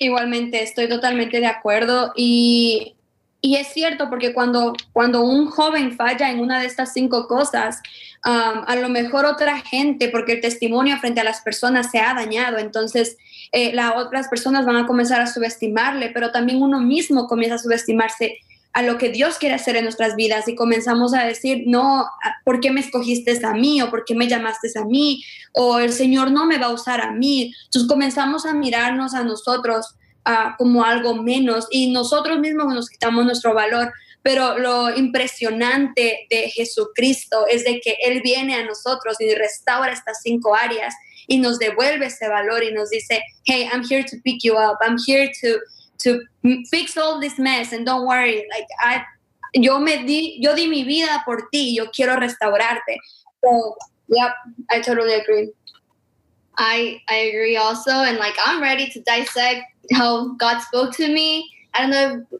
Igualmente, 0.00 0.62
estoy 0.62 0.88
totalmente 0.88 1.38
de 1.38 1.46
acuerdo 1.46 2.12
y, 2.16 2.96
y 3.40 3.56
es 3.56 3.68
cierto 3.68 4.10
porque 4.10 4.34
cuando, 4.34 4.74
cuando 4.92 5.22
un 5.22 5.46
joven 5.46 5.96
falla 5.96 6.30
en 6.30 6.40
una 6.40 6.58
de 6.58 6.66
estas 6.66 6.92
cinco 6.92 7.28
cosas, 7.28 7.80
um, 8.26 8.64
a 8.66 8.74
lo 8.74 8.88
mejor 8.88 9.24
otra 9.24 9.60
gente, 9.60 10.08
porque 10.08 10.32
el 10.32 10.40
testimonio 10.40 10.98
frente 10.98 11.20
a 11.20 11.24
las 11.24 11.42
personas 11.42 11.92
se 11.92 12.00
ha 12.00 12.12
dañado, 12.14 12.58
entonces 12.58 13.16
eh, 13.52 13.72
las 13.72 13.92
otras 13.94 14.26
personas 14.26 14.66
van 14.66 14.76
a 14.76 14.86
comenzar 14.86 15.20
a 15.20 15.28
subestimarle, 15.28 16.10
pero 16.10 16.32
también 16.32 16.60
uno 16.60 16.80
mismo 16.80 17.28
comienza 17.28 17.54
a 17.54 17.58
subestimarse 17.58 18.38
a 18.74 18.82
lo 18.82 18.98
que 18.98 19.08
Dios 19.08 19.38
quiere 19.38 19.54
hacer 19.54 19.76
en 19.76 19.84
nuestras 19.84 20.16
vidas 20.16 20.48
y 20.48 20.56
comenzamos 20.56 21.14
a 21.14 21.24
decir, 21.24 21.62
no, 21.66 22.06
¿por 22.44 22.58
qué 22.58 22.72
me 22.72 22.80
escogiste 22.80 23.38
a 23.46 23.54
mí? 23.54 23.80
¿O 23.80 23.88
por 23.88 24.04
qué 24.04 24.16
me 24.16 24.26
llamaste 24.26 24.68
a 24.76 24.84
mí? 24.84 25.24
¿O 25.52 25.78
el 25.78 25.92
Señor 25.92 26.32
no 26.32 26.44
me 26.44 26.58
va 26.58 26.66
a 26.66 26.72
usar 26.72 27.00
a 27.00 27.12
mí? 27.12 27.54
Entonces 27.66 27.88
comenzamos 27.88 28.44
a 28.44 28.52
mirarnos 28.52 29.14
a 29.14 29.22
nosotros 29.22 29.94
ah, 30.24 30.56
como 30.58 30.84
algo 30.84 31.14
menos 31.14 31.68
y 31.70 31.92
nosotros 31.92 32.40
mismos 32.40 32.74
nos 32.74 32.90
quitamos 32.90 33.24
nuestro 33.24 33.54
valor. 33.54 33.92
Pero 34.22 34.58
lo 34.58 34.92
impresionante 34.96 36.26
de 36.28 36.50
Jesucristo 36.50 37.46
es 37.48 37.62
de 37.62 37.80
que 37.80 37.96
Él 38.04 38.22
viene 38.24 38.56
a 38.56 38.64
nosotros 38.64 39.20
y 39.20 39.32
restaura 39.36 39.92
estas 39.92 40.20
cinco 40.20 40.56
áreas 40.56 40.94
y 41.28 41.38
nos 41.38 41.60
devuelve 41.60 42.06
ese 42.06 42.28
valor 42.28 42.64
y 42.64 42.72
nos 42.72 42.90
dice, 42.90 43.22
hey, 43.44 43.68
I'm 43.72 43.84
here 43.88 44.02
to 44.02 44.16
pick 44.24 44.42
you 44.42 44.54
up, 44.54 44.78
I'm 44.84 44.96
here 45.06 45.30
to 45.42 45.60
to 46.04 46.20
fix 46.70 46.96
all 46.96 47.20
this 47.20 47.38
mess 47.38 47.72
and 47.72 47.84
don't 47.84 48.06
worry 48.06 48.46
like 48.54 48.66
I 48.80 49.02
yo 49.54 49.78
me 49.80 50.04
di 50.06 50.38
yo 50.40 50.54
di 50.54 50.68
mi 50.68 50.84
vida 50.84 51.22
por 51.24 51.48
ti 51.52 51.74
yo 51.74 51.86
quiero 51.86 52.16
restaurarte 52.16 52.96
so 53.42 53.76
yep 54.08 54.32
I 54.70 54.80
totally 54.80 55.14
agree 55.14 55.50
I 56.58 57.00
I 57.08 57.16
agree 57.30 57.56
also, 57.56 57.90
and 57.90 58.18
like 58.18 58.34
I'm 58.44 58.62
ready 58.62 58.88
to 58.90 59.00
dissect 59.00 59.62
how 59.92 60.34
God 60.34 60.60
spoke 60.60 60.94
to 60.96 61.08
me. 61.08 61.50
I 61.74 61.80
don't 61.82 61.90
know. 61.90 62.38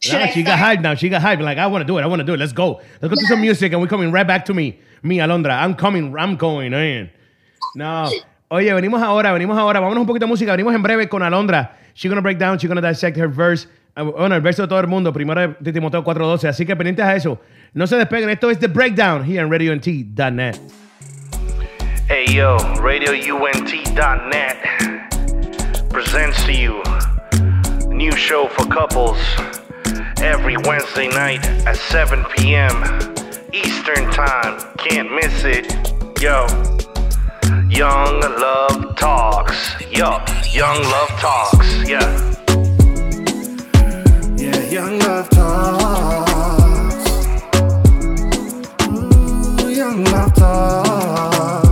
Should 0.00 0.16
Ah, 0.16 0.24
I 0.24 0.30
she 0.30 0.42
got 0.42 0.58
hyped 0.58 0.82
now. 0.82 0.94
She 0.94 1.08
got 1.08 1.22
hyped. 1.22 1.40
Like, 1.42 1.58
I 1.58 1.66
want 1.68 1.82
to 1.82 1.86
do 1.86 1.96
it. 1.98 2.02
I 2.02 2.06
want 2.06 2.18
to 2.20 2.24
do 2.24 2.34
it. 2.34 2.40
Let's 2.40 2.52
go. 2.52 2.80
Let's 3.00 3.14
go 3.14 3.20
to 3.20 3.26
some 3.26 3.40
music 3.40 3.72
and 3.72 3.80
we're 3.80 3.86
coming 3.86 4.10
right 4.10 4.26
back 4.26 4.44
to 4.46 4.54
me. 4.54 4.80
Me, 5.02 5.18
Alondra. 5.18 5.52
I'm 5.52 5.76
coming. 5.76 6.16
I'm 6.18 6.36
going 6.36 6.72
in. 6.72 7.10
No. 7.76 8.10
Oye, 8.50 8.72
venimos 8.74 9.00
ahora, 9.00 9.32
venimos 9.32 9.56
ahora. 9.56 9.80
Vámonos 9.80 10.02
un 10.02 10.06
poquito 10.06 10.26
de 10.26 10.30
música. 10.30 10.50
Venimos 10.52 10.74
en 10.74 10.82
breve 10.82 11.08
con 11.08 11.22
Alondra. 11.22 11.78
She's 11.94 12.08
gonna 12.10 12.22
break 12.22 12.38
down, 12.38 12.58
she's 12.58 12.68
gonna 12.68 12.80
dissect 12.80 13.16
her 13.18 13.28
verse. 13.28 13.66
Ah, 13.96 14.02
Bueno, 14.02 14.34
el 14.34 14.40
verso 14.40 14.62
de 14.62 14.68
todo 14.68 14.80
el 14.80 14.86
mundo, 14.86 15.12
primero 15.12 15.54
de 15.60 15.72
Timoteo 15.72 16.02
4.12. 16.02 16.48
Así 16.48 16.64
que 16.66 16.74
pendientes 16.76 17.04
a 17.04 17.14
eso. 17.14 17.38
No 17.74 17.86
se 17.86 17.96
despeguen. 17.96 18.30
Esto 18.30 18.50
es 18.50 18.58
The 18.58 18.68
Breakdown 18.68 19.24
here 19.24 19.40
en 19.40 19.50
RadioNT.net. 19.50 20.56
Hey 22.08 22.26
yo, 22.34 22.56
RadioUNT.net 22.80 24.56
presents 25.90 26.42
to 26.44 26.52
you 26.52 26.82
new 27.88 28.12
show 28.12 28.48
for 28.48 28.66
couples 28.66 29.18
every 30.22 30.56
Wednesday 30.56 31.08
night 31.08 31.44
at 31.66 31.76
7 31.76 32.24
p.m. 32.36 32.72
Eastern 33.52 34.10
Time. 34.10 34.58
Can't 34.78 35.12
miss 35.14 35.44
it. 35.44 35.72
Yo, 36.20 36.46
Young 37.68 38.20
Love 38.20 38.91
Talks. 39.02 39.74
Yo, 39.90 40.22
Young 40.52 40.80
Love 40.80 41.08
Talks. 41.18 41.88
Yeah. 41.88 42.06
Yeah, 44.36 44.60
young 44.70 45.00
love 45.00 45.28
talks. 45.28 47.10
Ooh, 48.86 49.70
young 49.70 50.04
love 50.04 50.32
talks. 50.34 51.68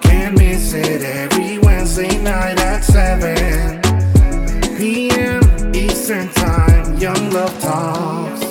Can't 0.00 0.36
miss 0.36 0.74
it 0.74 1.02
every 1.02 1.58
Wednesday 1.58 2.18
night 2.20 2.58
at 2.58 2.82
7 2.82 3.80
p.m. 4.76 5.40
Eastern 5.72 6.28
Time. 6.30 6.96
Young 6.96 7.30
love 7.30 7.56
talks. 7.60 8.42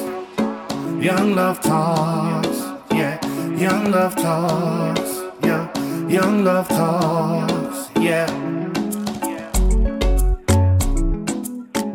Young 1.03 1.35
love 1.35 1.59
talks. 1.59 2.61
Yeah, 2.93 3.19
young 3.57 3.91
love 3.91 4.15
talks. 4.15 5.00
Young 6.11 6.43
love 6.43 6.67
talks. 6.67 7.89
Yeah. 7.95 8.27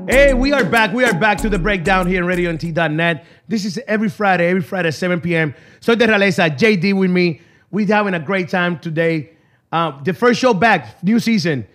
Hey, 0.09 0.33
we 0.33 0.55
are 0.55 0.65
back. 0.65 0.95
We 0.95 1.05
are 1.05 1.13
back 1.13 1.37
to 1.43 1.51
the 1.51 1.59
breakdown 1.59 2.07
here 2.07 2.23
in 2.23 2.27
RadioNT.net. 2.27 3.27
This 3.47 3.67
is 3.67 3.79
every 3.87 4.09
Friday, 4.09 4.49
every 4.49 4.63
Friday 4.63 4.89
at 4.89 4.95
7 4.95 5.21
p.m. 5.21 5.55
Soy 5.81 5.97
de 5.97 6.07
Realeza, 6.07 6.49
JD 6.49 6.99
with 6.99 7.11
me. 7.11 7.43
We're 7.71 7.87
having 7.89 8.15
a 8.15 8.19
great 8.19 8.49
time 8.49 8.79
today. 8.79 9.33
Uh, 9.71 10.03
the 10.03 10.15
first 10.15 10.41
show 10.41 10.55
back, 10.55 11.05
new 11.05 11.21
season. 11.21 11.67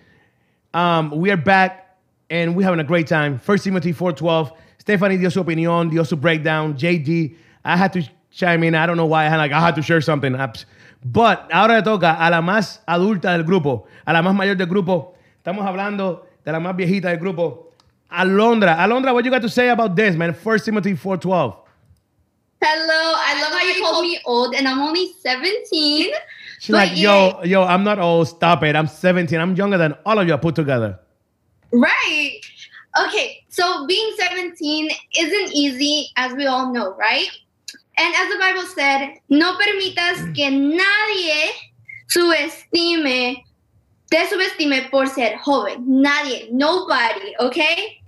Um, 0.74 1.12
we 1.12 1.30
are 1.30 1.36
back 1.36 1.96
and 2.28 2.56
we're 2.56 2.64
having 2.64 2.80
a 2.80 2.84
great 2.84 3.06
time. 3.06 3.38
First 3.38 3.62
Timothy 3.62 3.94
4.12. 3.94 4.56
Stephanie 4.78 5.16
dio 5.16 5.28
opinión, 5.28 5.92
dio 5.92 6.16
breakdown. 6.16 6.74
JD, 6.74 7.36
I 7.64 7.76
had 7.76 7.92
to 7.92 8.02
in. 8.40 8.74
I 8.74 8.86
don't 8.86 8.96
know 8.96 9.06
why. 9.06 9.26
I 9.26 9.28
had, 9.28 9.36
like, 9.38 9.52
I 9.52 9.60
had 9.60 9.74
to 9.76 9.82
share 9.82 10.00
something. 10.00 10.36
But 11.04 11.50
ahora 11.52 11.74
le 11.76 11.82
toca 11.82 12.16
a 12.18 12.30
la 12.30 12.40
más 12.40 12.78
adulta 12.86 13.36
del 13.36 13.44
grupo, 13.44 13.86
a 14.06 14.12
la 14.12 14.22
más 14.22 14.34
mayor 14.34 14.54
del 14.54 14.66
grupo. 14.66 15.14
Estamos 15.44 15.66
hablando 15.66 16.26
de 16.44 16.52
la 16.52 16.60
más 16.60 16.76
viejita 16.76 17.08
del 17.08 17.18
grupo. 17.18 17.72
Alondra. 18.10 18.76
Alondra, 18.76 19.12
what 19.12 19.24
you 19.24 19.30
got 19.30 19.42
to 19.42 19.48
say 19.48 19.68
about 19.68 19.96
this, 19.96 20.14
man? 20.14 20.32
First 20.34 20.64
Timothy 20.64 20.92
4.12. 20.92 21.56
Hello, 22.60 23.14
I 23.16 23.42
love 23.42 23.52
how 23.52 23.66
you 23.66 23.82
call 23.82 24.02
me 24.02 24.20
old, 24.24 24.54
and 24.54 24.68
I'm 24.68 24.78
only 24.78 25.12
17. 25.20 26.12
She's 26.60 26.70
But 26.70 26.90
like, 26.90 26.96
yo, 26.96 27.42
yo, 27.42 27.64
I'm 27.64 27.82
not 27.82 27.98
old. 27.98 28.28
Stop 28.28 28.62
it. 28.62 28.76
I'm 28.76 28.86
17. 28.86 29.40
I'm 29.40 29.56
younger 29.56 29.78
than 29.78 29.94
all 30.06 30.20
of 30.20 30.28
you 30.28 30.36
put 30.38 30.54
together. 30.54 31.00
Right. 31.72 32.38
Okay, 33.04 33.42
so 33.48 33.86
being 33.86 34.14
17 34.16 34.90
isn't 35.18 35.52
easy, 35.52 36.10
as 36.16 36.34
we 36.34 36.46
all 36.46 36.72
know, 36.72 36.94
right? 36.94 37.26
And 37.98 38.14
as 38.14 38.32
the 38.32 38.38
Bible 38.38 38.62
said, 38.62 39.14
no 39.28 39.56
permitas 39.58 40.34
que 40.34 40.50
nadie 40.50 41.50
subestime, 42.08 43.42
te 44.10 44.26
subestime 44.26 44.90
por 44.90 45.06
ser 45.06 45.36
joven. 45.36 45.84
Nadie, 45.86 46.50
nobody, 46.52 47.34
okay? 47.38 47.98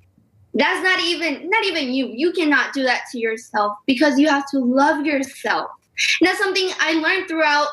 That's 0.55 0.83
not 0.83 1.01
even 1.01 1.51
not 1.51 1.65
even 1.65 1.93
you. 1.93 2.13
You 2.15 2.33
cannot 2.33 2.73
do 2.73 2.85
that 2.85 3.03
to 3.13 3.19
yourself 3.19 3.77
because 3.87 4.19
you 4.19 4.29
have 4.29 4.49
to 4.51 4.59
love 4.59 5.05
yourself. 5.05 5.71
And 6.21 6.29
that's 6.29 6.39
something 6.39 6.71
I 6.81 6.95
learned 6.95 7.29
throughout 7.29 7.69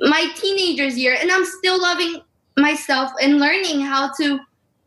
my 0.00 0.30
teenagers 0.36 0.98
year 0.98 1.16
and 1.20 1.30
I'm 1.30 1.44
still 1.44 1.80
loving 1.80 2.20
myself 2.56 3.10
and 3.22 3.38
learning 3.38 3.80
how 3.80 4.10
to 4.20 4.40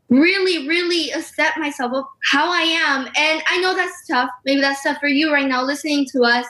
really, 0.09 0.67
really 0.67 1.11
accept 1.11 1.57
myself 1.57 1.93
of 1.93 2.05
how 2.23 2.51
I 2.51 2.61
am. 2.61 3.07
And 3.17 3.41
I 3.49 3.59
know 3.59 3.75
that's 3.75 4.07
tough. 4.07 4.29
Maybe 4.45 4.61
that's 4.61 4.83
tough 4.83 4.97
for 4.99 5.07
you 5.07 5.31
right 5.31 5.47
now 5.47 5.63
listening 5.63 6.05
to 6.13 6.23
us. 6.23 6.45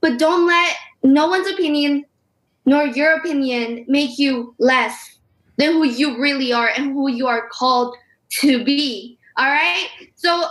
But 0.00 0.18
don't 0.18 0.46
let 0.46 0.76
no 1.02 1.26
one's 1.28 1.48
opinion 1.48 2.04
nor 2.66 2.86
your 2.86 3.14
opinion 3.14 3.84
make 3.88 4.18
you 4.18 4.54
less 4.58 5.18
than 5.56 5.72
who 5.72 5.84
you 5.84 6.20
really 6.20 6.52
are 6.52 6.70
and 6.76 6.92
who 6.92 7.10
you 7.10 7.26
are 7.26 7.48
called 7.48 7.96
to 8.28 8.62
be. 8.64 9.18
All 9.38 9.46
right? 9.46 9.88
So, 10.14 10.44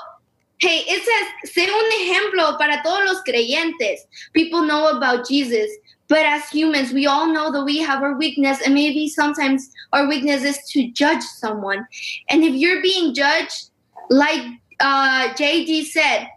hey, 0.59 0.84
it 0.88 1.03
says, 1.03 1.53
sé 1.53 1.68
un 1.70 1.91
ejemplo 2.01 2.57
para 2.57 2.82
todos 2.84 3.05
los 3.05 3.22
creyentes. 3.22 3.99
People 4.34 4.63
know 4.63 4.97
about 4.97 5.28
Jesus. 5.28 5.70
But 6.08 6.26
as 6.26 6.49
humans, 6.49 6.93
we 6.93 7.05
all 7.05 7.28
know 7.28 7.51
that 7.51 7.66
we 7.66 7.80
have 7.80 8.01
our 8.01 8.18
weakness, 8.18 8.62
and 8.62 8.74
maybe 8.74 9.10
sometimes 9.10 9.70
our 9.91 10.08
weakness 10.08 10.43
is 10.43 10.60
to 10.72 10.89
judge 10.91 11.22
someone. 11.22 11.86
And 12.30 12.43
if 12.43 12.55
you're 12.55 12.82
being 12.82 13.14
judged, 13.14 13.72
like 14.10 14.41
uh, 14.80 15.30
JD 15.34 15.86
said, 15.86 16.28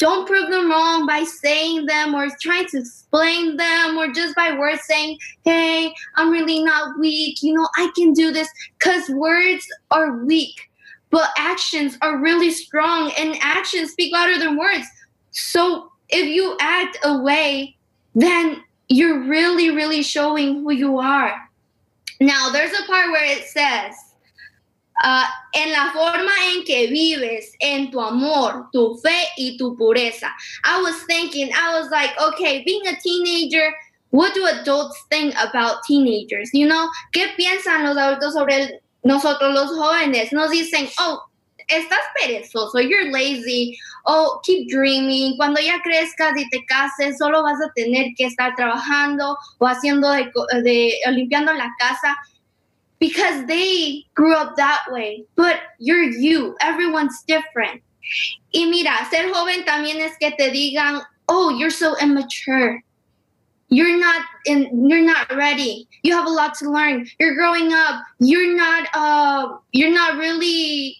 don't 0.00 0.26
prove 0.26 0.50
them 0.50 0.70
wrong 0.70 1.06
by 1.06 1.24
saying 1.24 1.84
them 1.84 2.14
or 2.14 2.26
trying 2.40 2.66
to 2.68 2.78
explain 2.78 3.58
them 3.58 3.98
or 3.98 4.10
just 4.10 4.34
by 4.34 4.58
words 4.58 4.80
saying, 4.84 5.18
hey, 5.44 5.92
I'm 6.16 6.30
really 6.30 6.64
not 6.64 6.98
weak. 6.98 7.42
You 7.42 7.52
know, 7.52 7.68
I 7.76 7.90
can 7.94 8.14
do 8.14 8.32
this. 8.32 8.48
Because 8.78 9.10
words 9.10 9.66
are 9.90 10.24
weak, 10.24 10.70
but 11.10 11.28
actions 11.36 11.98
are 12.00 12.16
really 12.16 12.50
strong, 12.50 13.12
and 13.18 13.36
actions 13.42 13.92
speak 13.92 14.12
louder 14.12 14.38
than 14.38 14.56
words. 14.56 14.86
So 15.32 15.92
if 16.08 16.26
you 16.26 16.56
act 16.60 16.96
away, 17.04 17.76
then 18.14 18.62
you're 18.90 19.20
really, 19.20 19.70
really 19.70 20.02
showing 20.02 20.56
who 20.56 20.72
you 20.72 20.98
are. 20.98 21.32
Now, 22.20 22.50
there's 22.50 22.72
a 22.72 22.84
part 22.86 23.10
where 23.10 23.24
it 23.24 23.44
says, 23.44 23.94
uh, 25.02 25.24
en 25.54 25.72
la 25.72 25.92
forma 25.92 26.32
en 26.52 26.64
que 26.64 26.88
vives, 26.90 27.52
en 27.62 27.90
tu 27.90 28.00
amor, 28.00 28.68
tu 28.72 28.98
fe 29.02 29.24
y 29.38 29.56
tu 29.56 29.76
pureza. 29.76 30.28
I 30.64 30.82
was 30.82 31.02
thinking, 31.04 31.50
I 31.54 31.80
was 31.80 31.90
like, 31.90 32.10
okay, 32.20 32.62
being 32.64 32.86
a 32.88 33.00
teenager, 33.00 33.72
what 34.10 34.34
do 34.34 34.44
adults 34.44 35.00
think 35.08 35.34
about 35.40 35.84
teenagers? 35.86 36.50
You 36.52 36.66
know, 36.66 36.90
¿qué 37.14 37.28
piensan 37.38 37.84
los 37.84 37.96
adultos 37.96 38.34
sobre 38.34 38.80
nosotros 39.04 39.54
los 39.54 39.70
jóvenes? 39.70 40.32
Nos 40.32 40.50
dicen, 40.50 40.90
oh, 40.98 41.22
estás 41.70 42.00
perezoso, 42.20 42.80
you're 42.80 43.10
lazy, 43.10 43.78
oh, 44.06 44.40
keep 44.44 44.68
dreaming. 44.68 45.36
Cuando 45.36 45.60
ya 45.60 45.80
crezcas 45.82 46.36
y 46.36 46.48
te 46.50 46.64
cases, 46.66 47.18
solo 47.18 47.42
vas 47.42 47.60
a 47.60 47.72
tener 47.74 48.14
que 48.16 48.26
estar 48.26 48.54
trabajando 48.56 49.36
o 49.58 49.66
haciendo 49.66 50.10
de, 50.10 50.30
de 50.62 50.94
limpiando 51.10 51.52
la 51.52 51.70
casa. 51.78 52.16
Because 52.98 53.46
they 53.46 54.04
grew 54.14 54.34
up 54.34 54.56
that 54.56 54.80
way, 54.90 55.24
but 55.34 55.56
you're 55.78 56.10
you. 56.10 56.54
Everyone's 56.60 57.22
different. 57.26 57.82
Y 58.52 58.66
mira, 58.66 58.92
ser 59.10 59.32
joven 59.32 59.64
también 59.64 60.00
es 60.00 60.18
que 60.18 60.32
te 60.32 60.50
digan, 60.50 61.00
oh, 61.28 61.50
you're 61.50 61.70
so 61.70 61.96
immature 61.98 62.82
you're 63.70 63.98
not 63.98 64.22
in 64.46 64.88
you're 64.88 65.04
not 65.04 65.32
ready 65.34 65.88
you 66.02 66.12
have 66.12 66.26
a 66.26 66.30
lot 66.30 66.54
to 66.54 66.68
learn 66.68 67.06
you're 67.18 67.36
growing 67.36 67.72
up 67.72 68.02
you're 68.18 68.56
not 68.56 68.88
uh 68.94 69.56
you're 69.72 69.92
not 69.92 70.18
really 70.18 70.96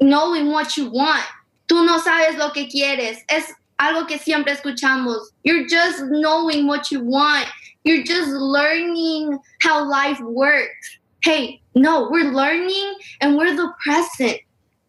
knowing 0.00 0.50
what 0.50 0.76
you 0.76 0.90
want. 0.90 1.24
Tú 1.68 1.84
no 1.84 2.00
sabes 2.00 2.36
lo 2.36 2.50
que 2.50 2.68
quieres. 2.68 3.18
Es 3.30 3.52
algo 3.78 4.06
que 4.06 4.18
siempre 4.18 4.54
escuchamos. 4.54 5.28
You're 5.44 5.66
just 5.66 6.02
knowing 6.04 6.66
what 6.66 6.90
you 6.90 7.02
want. 7.02 7.46
You're 7.84 8.04
just 8.04 8.30
learning 8.30 9.38
how 9.60 9.88
life 9.88 10.20
works. 10.20 10.98
Hey 11.22 11.60
no 11.74 12.08
we're 12.10 12.32
learning 12.32 12.94
and 13.20 13.36
we're 13.36 13.54
the 13.54 13.72
present. 13.84 14.38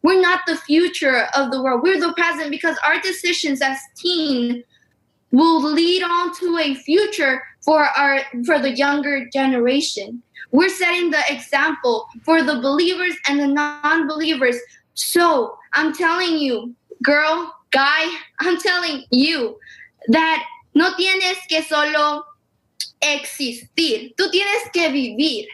We're 0.03 0.21
not 0.21 0.41
the 0.47 0.57
future 0.57 1.27
of 1.35 1.51
the 1.51 1.61
world. 1.61 1.83
We're 1.83 1.99
the 1.99 2.13
present 2.13 2.49
because 2.49 2.75
our 2.85 2.99
decisions 2.99 3.61
as 3.61 3.77
teen 3.95 4.63
will 5.31 5.61
lead 5.61 6.03
on 6.03 6.35
to 6.39 6.57
a 6.57 6.75
future 6.75 7.41
for 7.61 7.83
our 7.83 8.19
for 8.45 8.59
the 8.59 8.71
younger 8.71 9.29
generation. 9.29 10.21
We're 10.51 10.69
setting 10.69 11.11
the 11.11 11.23
example 11.29 12.07
for 12.23 12.43
the 12.43 12.59
believers 12.59 13.15
and 13.27 13.39
the 13.39 13.47
non-believers. 13.47 14.57
So 14.93 15.57
I'm 15.73 15.93
telling 15.93 16.37
you, 16.37 16.75
girl, 17.03 17.53
guy, 17.71 18.13
I'm 18.39 18.59
telling 18.59 19.03
you 19.11 19.57
that 20.07 20.43
no 20.73 20.93
tienes 20.95 21.37
que 21.47 21.63
solo 21.63 22.23
existir. 23.01 24.13
Tú 24.17 24.31
tienes 24.31 24.71
que 24.73 24.89
vivir. 24.89 25.45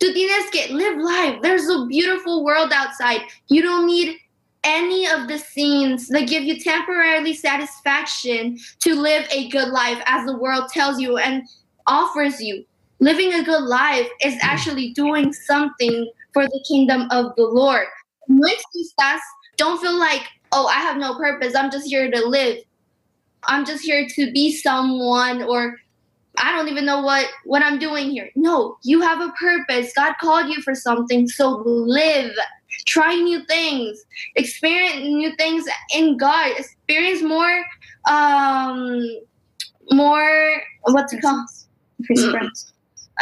Tú 0.00 0.12
tienes 0.12 0.50
que 0.50 0.74
live 0.74 0.98
life. 0.98 1.40
There's 1.42 1.68
a 1.68 1.86
beautiful 1.86 2.44
world 2.44 2.72
outside. 2.72 3.20
You 3.48 3.62
don't 3.62 3.86
need 3.86 4.18
any 4.64 5.06
of 5.06 5.28
the 5.28 5.38
scenes 5.38 6.08
that 6.08 6.26
give 6.26 6.42
you 6.42 6.58
temporarily 6.58 7.34
satisfaction 7.34 8.58
to 8.80 8.94
live 8.94 9.26
a 9.30 9.48
good 9.50 9.68
life 9.68 10.02
as 10.06 10.26
the 10.26 10.36
world 10.36 10.70
tells 10.70 11.00
you 11.00 11.18
and 11.18 11.42
offers 11.86 12.40
you. 12.40 12.64
Living 12.98 13.34
a 13.34 13.44
good 13.44 13.62
life 13.62 14.08
is 14.24 14.36
actually 14.40 14.92
doing 14.92 15.32
something 15.32 16.10
for 16.32 16.46
the 16.46 16.64
kingdom 16.66 17.06
of 17.10 17.34
the 17.36 17.44
Lord. 17.44 17.86
Don't 19.56 19.80
feel 19.80 19.98
like, 19.98 20.22
oh, 20.52 20.66
I 20.66 20.80
have 20.80 20.96
no 20.96 21.16
purpose. 21.16 21.54
I'm 21.54 21.70
just 21.70 21.86
here 21.86 22.10
to 22.10 22.26
live. 22.26 22.58
I'm 23.46 23.64
just 23.64 23.84
here 23.84 24.06
to 24.08 24.32
be 24.32 24.56
someone 24.56 25.42
or 25.42 25.76
I 26.38 26.56
don't 26.56 26.68
even 26.68 26.84
know 26.84 27.00
what 27.02 27.26
what 27.44 27.62
I'm 27.62 27.78
doing 27.78 28.10
here. 28.10 28.30
No, 28.34 28.76
you 28.82 29.00
have 29.02 29.20
a 29.20 29.32
purpose. 29.38 29.92
God 29.94 30.14
called 30.20 30.48
you 30.48 30.60
for 30.62 30.74
something, 30.74 31.28
so 31.28 31.62
live 31.64 32.32
try 32.86 33.14
new 33.14 33.44
things, 33.46 34.04
experience 34.36 34.96
new 34.96 35.34
things 35.36 35.64
in 35.94 36.16
God, 36.16 36.52
experience 36.58 37.22
more, 37.22 37.64
um, 38.08 39.02
more 39.90 40.62
what's 40.82 41.12
it 41.12 41.22
called? 41.22 41.48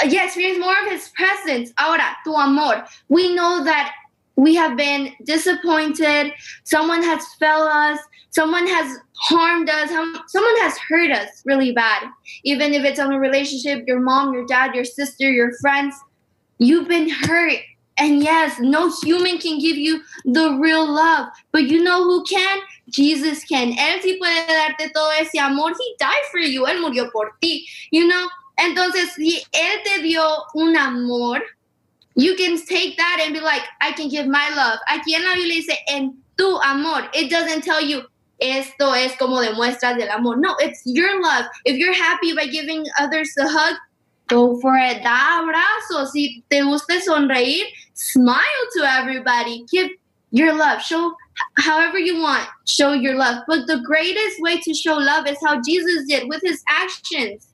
Uh, 0.01 0.07
yeah, 0.09 0.25
experience 0.25 0.59
more 0.59 0.75
of 0.85 0.91
His 0.91 1.11
presence. 1.11 1.73
Ahora, 1.79 2.17
tu 2.25 2.35
amor. 2.35 2.85
We 3.09 3.35
know 3.35 3.63
that 3.65 3.93
we 4.37 4.55
have 4.55 4.77
been 4.77 5.13
disappointed. 5.25 6.33
Someone 6.65 7.03
has 7.03 7.25
failed 7.39 7.69
us. 7.69 7.99
Someone 8.31 8.67
has 8.67 8.99
harmed 9.15 9.69
us. 9.69 9.91
Someone 10.29 10.57
has 10.61 10.79
hurt 10.79 11.11
us 11.11 11.43
really 11.45 11.73
bad. 11.73 12.09
Even 12.45 12.73
if 12.73 12.85
it's 12.85 12.99
on 12.99 13.13
a 13.13 13.19
relationship, 13.19 13.85
your 13.87 14.01
mom, 14.01 14.33
your 14.33 14.47
dad, 14.47 14.75
your 14.75 14.85
sister, 14.85 15.31
your 15.31 15.53
friends, 15.61 15.95
you've 16.59 16.89
been 16.89 17.09
hurt 17.09 17.59
and 17.99 18.23
yes, 18.23 18.59
no 18.59 18.91
human 19.03 19.39
can 19.39 19.59
give 19.59 19.77
you 19.77 20.01
the 20.25 20.59
real 20.61 20.91
love, 20.91 21.29
but 21.53 21.65
you 21.65 21.83
know 21.83 22.03
who 22.05 22.25
can? 22.25 22.59
Jesus 22.89 23.45
can. 23.45 23.73
Él 23.73 24.01
sí 24.03 24.19
puede 24.19 24.47
darte 24.47 24.91
todo 24.93 25.11
ese 25.21 25.39
amor. 25.41 25.71
He 25.71 25.95
died 25.99 26.25
for 26.31 26.41
you. 26.41 26.65
Él 26.65 26.81
murió 26.81 27.11
por 27.13 27.33
ti. 27.41 27.67
You 27.91 28.09
know? 28.09 28.29
Entonces, 28.59 29.15
si 29.15 29.43
Él 29.53 29.83
te 29.85 30.03
dio 30.03 30.23
un 30.55 30.77
amor, 30.77 31.43
you 32.15 32.35
can 32.37 32.59
take 32.67 32.97
that 32.97 33.23
and 33.25 33.33
be 33.33 33.41
like, 33.41 33.63
I 33.81 33.93
can 33.93 34.09
give 34.09 34.27
my 34.27 34.49
love. 34.55 34.79
Aquí 34.91 35.15
en 35.15 35.25
la 35.25 35.35
Biblia 35.35 35.63
dice, 35.63 35.77
en 35.89 36.19
tu 36.37 36.59
amor. 36.61 37.09
It 37.15 37.31
doesn't 37.31 37.63
tell 37.63 37.81
you, 37.81 38.03
esto 38.41 38.93
es 38.93 39.17
como 39.17 39.41
demuestras 39.41 39.97
del 39.99 40.11
amor. 40.11 40.37
No, 40.37 40.57
it's 40.59 40.83
your 40.85 41.23
love. 41.23 41.47
If 41.65 41.77
you're 41.77 41.95
happy 41.95 42.35
by 42.35 42.47
giving 42.47 42.85
others 42.99 43.33
a 43.39 43.49
hug, 43.49 43.77
go 44.29 44.61
for 44.61 44.77
it. 44.77 45.03
Da 45.03 45.43
abrazo. 45.43 46.07
Si 46.09 46.43
te 46.51 46.61
gusta 46.63 47.01
sonreír, 47.01 47.65
smile 47.95 48.65
to 48.77 48.85
everybody. 48.85 49.65
Give 49.71 49.91
your 50.33 50.55
love. 50.55 50.83
Show 50.83 51.15
however 51.59 51.99
you 51.99 52.21
want. 52.21 52.49
Show 52.67 52.93
your 52.93 53.15
love. 53.15 53.45
But 53.47 53.67
the 53.67 53.81
greatest 53.87 54.41
way 54.41 54.59
to 54.61 54.75
show 54.75 54.95
love 54.95 55.27
is 55.27 55.39
how 55.45 55.61
Jesus 55.63 56.07
did 56.09 56.29
with 56.29 56.43
his 56.43 56.63
actions. 56.69 57.49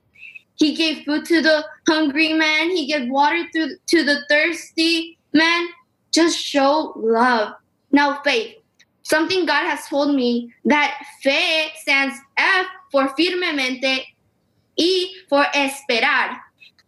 He 0.59 0.75
gave 0.75 1.05
food 1.05 1.25
to 1.25 1.41
the 1.41 1.65
hungry 1.87 2.33
man. 2.33 2.69
He 2.69 2.85
gave 2.85 3.09
water 3.09 3.47
to, 3.53 3.75
to 3.87 4.03
the 4.03 4.21
thirsty 4.29 5.17
man. 5.33 5.67
Just 6.11 6.37
show 6.37 6.93
love. 6.97 7.53
Now, 7.91 8.21
faith. 8.23 8.55
Something 9.03 9.45
God 9.45 9.65
has 9.65 9.87
told 9.87 10.13
me 10.13 10.53
that 10.65 11.01
fe 11.23 11.71
stands 11.81 12.15
F 12.37 12.67
for 12.91 13.07
firmemente 13.17 14.03
y 14.77 15.11
for 15.27 15.45
esperar. 15.53 16.37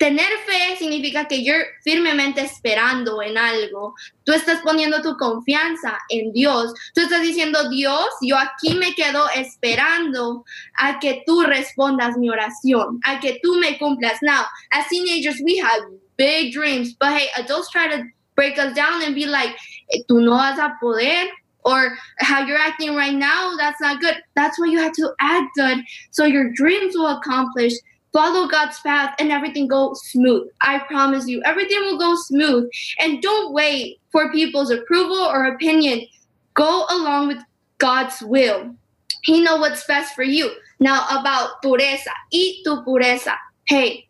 Tener 0.01 0.31
fe 0.47 0.75
significa 0.79 1.27
que 1.27 1.43
you're 1.43 1.63
firmemente 1.83 2.41
esperando 2.41 3.21
en 3.21 3.37
algo. 3.37 3.93
Tú 4.23 4.33
estás 4.33 4.59
poniendo 4.63 4.99
tu 5.03 5.15
confianza 5.15 5.99
en 6.09 6.33
Dios. 6.33 6.73
Tú 6.95 7.01
estás 7.01 7.21
diciendo, 7.21 7.69
Dios, 7.69 8.07
yo 8.19 8.35
aquí 8.35 8.73
me 8.73 8.95
quedo 8.95 9.29
esperando 9.35 10.43
a 10.79 10.97
que 10.97 11.21
tú 11.27 11.43
respondas 11.43 12.17
mi 12.17 12.31
oración, 12.31 12.99
a 13.03 13.19
que 13.19 13.39
tú 13.43 13.57
me 13.57 13.77
cumplas. 13.77 14.17
Now, 14.23 14.45
as 14.71 14.87
teenagers, 14.87 15.39
we 15.43 15.59
have 15.59 15.83
big 16.17 16.51
dreams, 16.51 16.95
but 16.99 17.09
hey, 17.09 17.27
adults 17.37 17.69
try 17.69 17.87
to 17.87 18.03
break 18.35 18.57
us 18.57 18.73
down 18.73 19.03
and 19.03 19.13
be 19.13 19.27
like, 19.27 19.55
eh, 19.93 20.01
tú 20.09 20.19
no 20.19 20.31
vas 20.31 20.57
a 20.57 20.79
poder, 20.81 21.29
or 21.63 21.95
how 22.17 22.43
you're 22.43 22.57
acting 22.57 22.95
right 22.95 23.13
now, 23.13 23.55
that's 23.55 23.79
not 23.79 24.01
good. 24.01 24.15
That's 24.35 24.59
why 24.59 24.65
you 24.65 24.79
have 24.79 24.93
to 24.93 25.13
act 25.19 25.51
good 25.55 25.83
so 26.09 26.25
your 26.25 26.51
dreams 26.53 26.95
will 26.95 27.19
accomplish 27.19 27.73
follow 28.13 28.47
God's 28.47 28.79
path 28.79 29.15
and 29.19 29.31
everything 29.31 29.67
goes 29.67 30.01
smooth. 30.09 30.47
I 30.61 30.79
promise 30.79 31.27
you, 31.27 31.41
everything 31.43 31.79
will 31.81 31.97
go 31.97 32.15
smooth. 32.15 32.69
And 32.99 33.21
don't 33.21 33.53
wait 33.53 33.99
for 34.11 34.31
people's 34.31 34.71
approval 34.71 35.17
or 35.17 35.45
opinion. 35.45 36.05
Go 36.53 36.85
along 36.89 37.29
with 37.29 37.43
God's 37.77 38.21
will. 38.21 38.75
He 39.23 39.41
know 39.41 39.57
what's 39.57 39.85
best 39.85 40.15
for 40.15 40.23
you. 40.23 40.51
Now 40.79 41.05
about 41.09 41.61
pureza, 41.63 42.11
eat 42.31 42.63
tu 42.63 42.83
pureza. 42.83 43.35
Hey, 43.65 44.07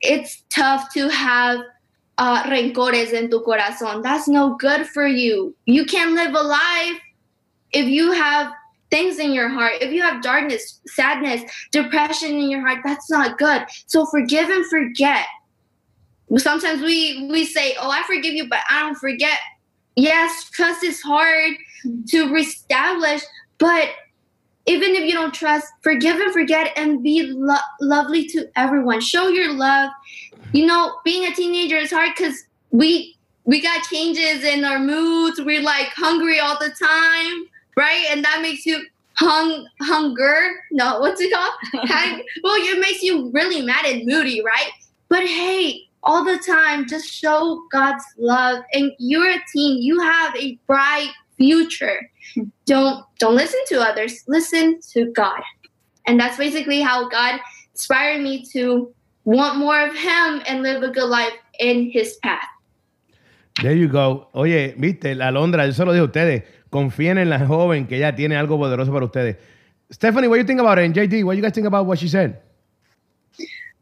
it's 0.00 0.44
tough 0.48 0.92
to 0.94 1.08
have 1.08 1.60
uh, 2.18 2.44
rencores 2.48 3.12
en 3.12 3.30
tu 3.30 3.40
corazón. 3.40 4.02
That's 4.02 4.28
no 4.28 4.56
good 4.56 4.86
for 4.86 5.06
you. 5.06 5.54
You 5.66 5.84
can't 5.84 6.12
live 6.12 6.34
a 6.34 6.42
life 6.42 7.00
if 7.72 7.86
you 7.86 8.12
have 8.12 8.52
things 8.90 9.18
in 9.18 9.32
your 9.32 9.48
heart, 9.48 9.74
if 9.80 9.92
you 9.92 10.02
have 10.02 10.22
darkness, 10.22 10.80
sadness, 10.86 11.42
depression 11.72 12.30
in 12.30 12.50
your 12.50 12.60
heart, 12.66 12.80
that's 12.84 13.10
not 13.10 13.38
good. 13.38 13.64
So 13.86 14.06
forgive 14.06 14.48
and 14.48 14.66
forget. 14.66 15.26
Sometimes 16.36 16.82
we 16.82 17.26
we 17.30 17.44
say, 17.44 17.74
"Oh, 17.80 17.90
I 17.90 18.02
forgive 18.02 18.34
you, 18.34 18.48
but 18.48 18.60
I 18.70 18.80
don't 18.80 18.96
forget." 18.96 19.38
Yes, 19.96 20.48
trust 20.50 20.84
is 20.84 21.00
hard 21.00 21.54
to 22.08 22.32
reestablish, 22.32 23.22
but 23.58 23.88
even 24.66 24.94
if 24.94 25.04
you 25.04 25.12
don't 25.12 25.32
trust, 25.32 25.66
forgive 25.82 26.20
and 26.20 26.32
forget 26.32 26.72
and 26.76 27.02
be 27.02 27.22
lo- 27.22 27.56
lovely 27.80 28.28
to 28.28 28.46
everyone. 28.56 29.00
Show 29.00 29.28
your 29.28 29.54
love. 29.54 29.90
You 30.52 30.66
know, 30.66 30.98
being 31.04 31.24
a 31.24 31.34
teenager 31.34 31.76
is 31.76 31.90
hard 31.90 32.14
cuz 32.16 32.44
we 32.70 33.16
we 33.44 33.62
got 33.62 33.82
changes 33.84 34.44
in 34.44 34.66
our 34.66 34.78
moods. 34.78 35.40
We're 35.40 35.62
like 35.62 35.88
hungry 35.94 36.38
all 36.38 36.58
the 36.58 36.70
time 36.70 37.47
right? 37.78 38.06
And 38.10 38.24
that 38.24 38.42
makes 38.42 38.66
you 38.66 38.84
hung 39.14 39.66
hunger. 39.80 40.50
No, 40.72 40.98
what's 40.98 41.20
it 41.20 41.32
called? 41.32 41.54
Hang, 41.88 42.22
well, 42.42 42.56
it 42.56 42.80
makes 42.80 43.02
you 43.02 43.30
really 43.32 43.62
mad 43.62 43.86
and 43.86 44.04
moody, 44.04 44.42
right? 44.44 44.70
But 45.08 45.24
hey, 45.24 45.82
all 46.02 46.24
the 46.24 46.38
time, 46.46 46.88
just 46.88 47.08
show 47.08 47.62
God's 47.70 48.04
love. 48.18 48.64
And 48.72 48.92
you're 48.98 49.30
a 49.30 49.38
teen. 49.52 49.82
You 49.82 50.00
have 50.00 50.34
a 50.36 50.58
bright 50.66 51.10
future. 51.36 52.10
Don't 52.66 53.04
don't 53.18 53.36
listen 53.36 53.60
to 53.68 53.80
others. 53.80 54.24
Listen 54.26 54.80
to 54.92 55.10
God. 55.12 55.40
And 56.06 56.18
that's 56.18 56.36
basically 56.36 56.80
how 56.80 57.08
God 57.08 57.40
inspired 57.72 58.22
me 58.22 58.44
to 58.52 58.92
want 59.24 59.58
more 59.58 59.80
of 59.86 59.94
Him 59.94 60.42
and 60.46 60.62
live 60.62 60.82
a 60.82 60.90
good 60.90 61.08
life 61.08 61.32
in 61.60 61.90
His 61.90 62.16
path. 62.22 62.48
There 63.62 63.74
you 63.74 63.88
go. 63.88 64.28
Oye, 64.34 64.74
viste, 64.78 65.16
la 65.16 65.28
Alondra, 65.28 65.66
yo 65.66 65.72
se 65.72 65.84
lo 65.84 65.92
digo 65.92 66.04
a 66.04 66.06
ustedes. 66.06 66.42
Confíen 66.70 67.18
en 67.18 67.30
la 67.30 67.46
joven 67.46 67.86
que 67.86 67.96
ella 67.96 68.14
tiene 68.14 68.36
algo 68.36 68.58
poderoso 68.58 68.92
para 68.92 69.06
ustedes. 69.06 69.36
Stephanie, 69.90 70.28
what 70.28 70.36
do 70.36 70.42
you 70.42 70.46
think 70.46 70.60
about 70.60 70.78
it? 70.78 70.84
And 70.84 70.94
JD, 70.94 71.24
what 71.24 71.32
do 71.32 71.38
you 71.38 71.42
guys 71.42 71.52
think 71.52 71.66
about 71.66 71.86
what 71.86 71.98
she 71.98 72.08
said? 72.08 72.42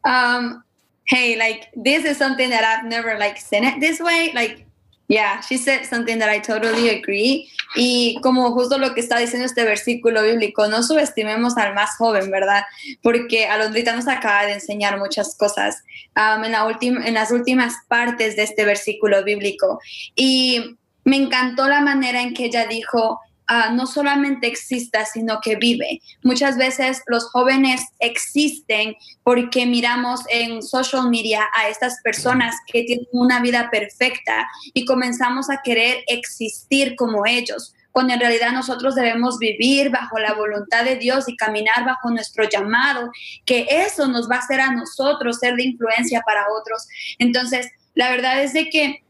um 0.06 0.62
hey 1.06 1.36
like 1.36 1.68
this 1.74 2.04
is 2.04 2.16
something 2.16 2.48
that 2.48 2.64
i've 2.64 2.88
never 2.88 3.18
like 3.18 3.38
seen 3.38 3.64
it 3.64 3.80
this 3.80 4.00
way 4.00 4.32
like 4.34 4.64
yeah 5.08 5.40
she 5.40 5.58
said 5.58 5.84
something 5.84 6.18
that 6.18 6.28
i 6.28 6.38
totally 6.38 6.88
agree 6.88 7.48
y 7.76 8.16
como 8.22 8.52
justo 8.52 8.78
lo 8.78 8.94
que 8.94 9.00
está 9.00 9.18
diciendo 9.18 9.44
este 9.44 9.64
versículo 9.64 10.22
bíblico 10.22 10.68
no 10.68 10.82
subestimemos 10.82 11.56
al 11.56 11.74
más 11.74 11.96
joven 11.96 12.30
verdad 12.30 12.62
porque 13.02 13.46
Alondrita 13.46 13.94
nos 13.94 14.08
acaba 14.08 14.46
de 14.46 14.54
enseñar 14.54 14.98
muchas 14.98 15.36
cosas 15.36 15.82
um, 16.16 16.44
en, 16.44 16.52
la 16.52 16.78
en 16.80 17.14
las 17.14 17.30
últimas 17.30 17.74
partes 17.88 18.36
de 18.36 18.44
este 18.44 18.64
versículo 18.64 19.22
bíblico 19.24 19.80
y 20.14 20.76
me 21.06 21.16
encantó 21.16 21.68
la 21.68 21.80
manera 21.80 22.20
en 22.20 22.34
que 22.34 22.46
ella 22.46 22.66
dijo 22.66 23.20
ah, 23.46 23.70
no 23.72 23.86
solamente 23.86 24.48
exista, 24.48 25.06
sino 25.06 25.40
que 25.40 25.54
vive. 25.54 26.02
Muchas 26.24 26.58
veces 26.58 27.00
los 27.06 27.30
jóvenes 27.30 27.80
existen 28.00 28.96
porque 29.22 29.66
miramos 29.66 30.20
en 30.28 30.62
social 30.62 31.08
media 31.08 31.46
a 31.54 31.68
estas 31.68 32.00
personas 32.02 32.56
que 32.66 32.82
tienen 32.82 33.06
una 33.12 33.40
vida 33.40 33.70
perfecta 33.70 34.48
y 34.74 34.84
comenzamos 34.84 35.48
a 35.48 35.62
querer 35.62 36.02
existir 36.08 36.96
como 36.96 37.24
ellos 37.24 37.72
cuando 37.92 38.12
en 38.12 38.20
realidad 38.20 38.52
nosotros 38.52 38.94
debemos 38.94 39.38
vivir 39.38 39.88
bajo 39.88 40.18
la 40.18 40.34
voluntad 40.34 40.84
de 40.84 40.96
Dios 40.96 41.30
y 41.30 41.36
caminar 41.36 41.86
bajo 41.86 42.10
nuestro 42.10 42.46
llamado, 42.46 43.10
que 43.46 43.66
eso 43.70 44.06
nos 44.06 44.28
va 44.28 44.36
a 44.36 44.40
hacer 44.40 44.60
a 44.60 44.70
nosotros 44.70 45.38
ser 45.38 45.54
de 45.54 45.64
influencia 45.64 46.20
para 46.20 46.44
otros. 46.60 46.86
Entonces, 47.18 47.70
la 47.94 48.10
verdad 48.10 48.42
es 48.42 48.52
de 48.52 48.68
que 48.68 49.05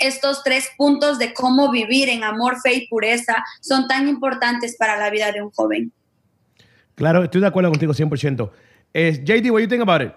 estos 0.00 0.42
tres 0.42 0.70
puntos 0.76 1.18
de 1.18 1.34
cómo 1.34 1.70
vivir 1.70 2.08
en 2.08 2.24
amor, 2.24 2.60
fe 2.60 2.74
y 2.74 2.88
pureza 2.88 3.44
son 3.60 3.86
tan 3.88 4.08
importantes 4.08 4.76
para 4.76 4.96
la 4.96 5.10
vida 5.10 5.32
de 5.32 5.42
un 5.42 5.50
joven. 5.50 5.92
Claro, 6.94 7.24
estoy 7.24 7.40
de 7.40 7.46
acuerdo 7.46 7.70
contigo 7.70 7.92
100%. 7.92 8.50
Eh, 8.94 9.20
JD, 9.24 9.50
what 9.50 9.58
do 9.58 9.64
you 9.64 9.68
think 9.68 9.82
about 9.82 10.02
it? 10.02 10.12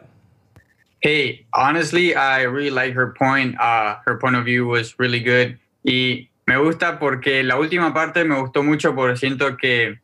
Hey, 1.02 1.46
honestly, 1.54 2.14
I 2.16 2.44
really 2.44 2.70
like 2.70 2.96
her 2.96 3.14
point. 3.14 3.56
Uh, 3.60 3.98
her 4.06 4.18
point 4.20 4.36
of 4.36 4.46
view 4.46 4.68
was 4.68 4.96
really 4.98 5.20
good. 5.20 5.58
Y 5.84 6.30
me 6.46 6.58
gusta 6.58 7.00
porque 7.00 7.44
la 7.44 7.58
última 7.58 7.94
parte 7.94 8.24
me 8.24 8.40
gustó 8.40 8.64
mucho 8.64 8.96
porque 8.96 9.18
siento 9.18 9.58
que 9.58 10.00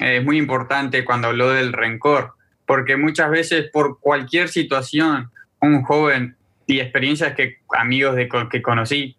es 0.00 0.24
muy 0.24 0.38
importante 0.38 1.04
cuando 1.04 1.28
habló 1.28 1.50
del 1.50 1.72
rencor. 1.72 2.34
Porque 2.66 2.96
muchas 2.96 3.30
veces 3.30 3.70
por 3.72 4.00
cualquier 4.00 4.48
situación, 4.48 5.30
un 5.60 5.82
joven 5.82 6.36
y 6.66 6.80
experiencias 6.80 7.34
que 7.34 7.58
amigos 7.76 8.16
de, 8.16 8.28
que 8.50 8.62
conocí, 8.62 9.16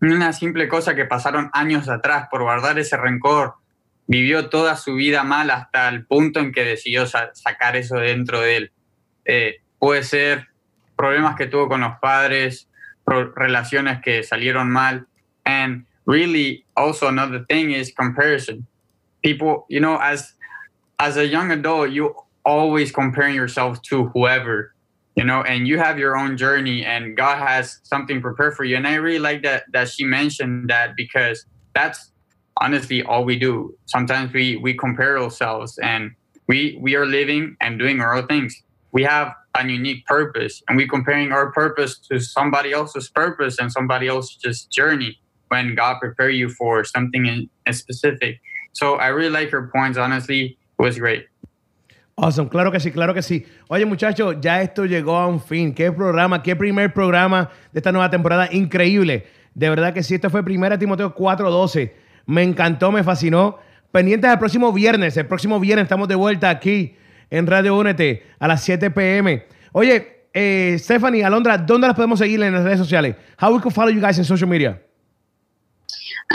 una 0.00 0.32
simple 0.32 0.68
cosa 0.68 0.94
que 0.94 1.04
pasaron 1.06 1.50
años 1.52 1.88
atrás 1.88 2.28
por 2.30 2.42
guardar 2.42 2.78
ese 2.78 2.96
rencor, 2.96 3.54
vivió 4.06 4.50
toda 4.50 4.76
su 4.76 4.94
vida 4.94 5.24
mal 5.24 5.50
hasta 5.50 5.88
el 5.88 6.04
punto 6.04 6.40
en 6.40 6.52
que 6.52 6.64
decidió 6.64 7.06
sa- 7.06 7.30
sacar 7.34 7.76
eso 7.76 7.96
dentro 7.96 8.40
de 8.40 8.56
él. 8.56 8.72
Eh, 9.24 9.56
puede 9.78 10.02
ser 10.02 10.48
problemas 10.96 11.36
que 11.36 11.46
tuvo 11.46 11.68
con 11.68 11.80
los 11.80 11.98
padres, 12.00 12.68
relaciones 13.06 14.00
que 14.02 14.22
salieron 14.22 14.70
mal, 14.70 15.06
and 15.44 15.86
really 16.06 16.64
also 16.74 17.08
another 17.08 17.44
thing 17.46 17.70
is 17.70 17.92
comparison. 17.94 18.66
People, 19.22 19.64
you 19.68 19.80
know, 19.80 19.98
as 20.00 20.36
as 20.98 21.16
a 21.16 21.26
young 21.26 21.50
adult, 21.50 21.90
you 21.90 22.14
always 22.44 22.92
comparing 22.92 23.34
yourself 23.34 23.80
to 23.82 24.10
whoever 24.14 24.73
you 25.16 25.24
know 25.24 25.42
and 25.42 25.68
you 25.68 25.78
have 25.78 25.98
your 25.98 26.16
own 26.16 26.36
journey 26.36 26.84
and 26.84 27.16
god 27.16 27.38
has 27.38 27.80
something 27.82 28.20
prepared 28.20 28.54
for 28.54 28.64
you. 28.64 28.76
And 28.76 28.86
i 28.86 28.94
really 28.94 29.18
like 29.18 29.42
that 29.42 29.64
that 29.72 29.88
she 29.88 30.04
mentioned 30.04 30.68
that 30.70 30.96
because 30.96 31.44
that's 31.74 32.10
honestly 32.60 33.02
all 33.02 33.24
we 33.24 33.38
do. 33.38 33.76
Sometimes 33.86 34.32
we 34.32 34.56
we 34.56 34.74
compare 34.74 35.18
ourselves 35.18 35.78
and 35.78 36.12
we 36.46 36.78
we 36.80 36.94
are 36.94 37.06
living 37.06 37.56
and 37.60 37.78
doing 37.78 38.00
our 38.00 38.14
own 38.14 38.26
things. 38.26 38.54
We 38.92 39.02
have 39.04 39.32
a 39.56 39.66
unique 39.66 40.04
purpose 40.06 40.62
and 40.68 40.76
we 40.76 40.86
comparing 40.88 41.32
our 41.32 41.52
purpose 41.52 41.98
to 42.10 42.18
somebody 42.18 42.72
else's 42.72 43.08
purpose 43.08 43.58
and 43.58 43.70
somebody 43.70 44.08
else's 44.08 44.64
journey 44.66 45.18
when 45.48 45.74
god 45.74 46.00
prepare 46.00 46.30
you 46.30 46.48
for 46.48 46.84
something 46.84 47.26
in, 47.26 47.48
in 47.66 47.72
specific. 47.72 48.40
So 48.72 48.96
i 48.96 49.08
really 49.08 49.30
like 49.30 49.50
her 49.50 49.70
points. 49.74 49.98
Honestly 49.98 50.58
it 50.78 50.82
was 50.82 50.98
great 50.98 51.26
Awesome, 52.16 52.48
claro 52.48 52.70
que 52.70 52.78
sí, 52.78 52.92
claro 52.92 53.12
que 53.12 53.22
sí. 53.22 53.44
Oye, 53.68 53.84
muchachos, 53.84 54.36
ya 54.40 54.62
esto 54.62 54.84
llegó 54.84 55.16
a 55.16 55.26
un 55.26 55.40
fin. 55.40 55.74
Qué 55.74 55.90
programa, 55.90 56.42
qué 56.42 56.54
primer 56.54 56.92
programa 56.92 57.50
de 57.72 57.80
esta 57.80 57.90
nueva 57.90 58.08
temporada. 58.08 58.48
Increíble. 58.52 59.26
De 59.54 59.68
verdad 59.68 59.92
que 59.92 60.02
sí, 60.02 60.14
esto 60.14 60.30
fue 60.30 60.44
primera 60.44 60.78
Timoteo 60.78 61.14
4.12. 61.14 61.92
Me 62.26 62.42
encantó, 62.42 62.92
me 62.92 63.02
fascinó. 63.02 63.58
Pendientes 63.90 64.30
al 64.30 64.38
próximo 64.38 64.72
viernes. 64.72 65.16
El 65.16 65.26
próximo 65.26 65.58
viernes 65.58 65.84
estamos 65.84 66.06
de 66.06 66.14
vuelta 66.14 66.50
aquí 66.50 66.96
en 67.30 67.46
Radio 67.46 67.76
Únete 67.76 68.22
a 68.38 68.46
las 68.46 68.62
7 68.62 68.90
pm. 68.90 69.46
Oye, 69.72 70.26
eh, 70.32 70.76
Stephanie, 70.78 71.24
Alondra, 71.24 71.58
¿dónde 71.58 71.88
las 71.88 71.96
podemos 71.96 72.20
seguir 72.20 72.42
en 72.42 72.52
las 72.52 72.62
redes 72.62 72.78
sociales? 72.78 73.16
How 73.40 73.54
we 73.54 73.60
can 73.60 73.72
follow 73.72 73.90
you 73.90 74.00
guys 74.00 74.18
in 74.18 74.24
social 74.24 74.48
media? 74.48 74.80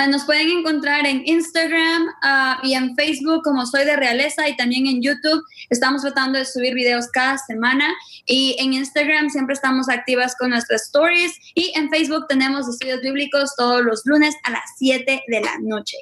Ah, 0.01 0.07
nos 0.07 0.23
pueden 0.23 0.47
encontrar 0.49 1.05
en 1.05 1.23
Instagram 1.25 2.07
ah, 2.23 2.57
y 2.63 2.73
en 2.73 2.95
Facebook 2.95 3.43
como 3.43 3.65
Soy 3.65 3.83
de 3.83 3.97
Realeza 3.97 4.47
y 4.47 4.55
también 4.55 4.87
en 4.87 5.01
YouTube. 5.01 5.43
Estamos 5.69 6.03
tratando 6.03 6.39
de 6.39 6.45
subir 6.45 6.73
videos 6.73 7.09
cada 7.09 7.37
semana 7.37 7.93
y 8.25 8.55
en 8.59 8.71
Instagram 8.71 9.29
siempre 9.29 9.55
estamos 9.55 9.89
activas 9.89 10.37
con 10.39 10.51
nuestras 10.51 10.83
stories 10.83 11.37
y 11.53 11.73
en 11.75 11.89
Facebook 11.89 12.27
tenemos 12.29 12.69
estudios 12.69 13.01
bíblicos 13.01 13.53
todos 13.57 13.83
los 13.83 14.03
lunes 14.05 14.37
a 14.45 14.51
las 14.51 14.63
7 14.77 15.23
de 15.27 15.41
la 15.41 15.57
noche. 15.59 15.97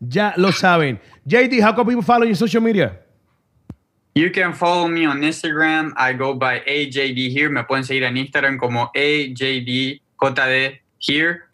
Ya 0.00 0.34
lo 0.36 0.52
saben. 0.52 1.00
JD, 1.24 1.62
how 1.62 1.74
can 1.74 1.86
people 1.86 2.02
follow 2.02 2.26
you 2.26 2.34
social 2.34 2.62
media? 2.62 3.00
You 4.14 4.30
can 4.30 4.52
follow 4.52 4.86
me 4.86 5.06
on 5.06 5.22
Instagram. 5.22 5.94
I 5.96 6.12
go 6.12 6.34
by 6.34 6.60
AJD 6.66 7.32
here. 7.32 7.48
Me 7.48 7.62
pueden 7.62 7.84
seguir 7.84 8.02
en 8.02 8.18
Instagram 8.18 8.58
como 8.58 8.90
AJDJD 8.94 10.78
here. 10.98 11.44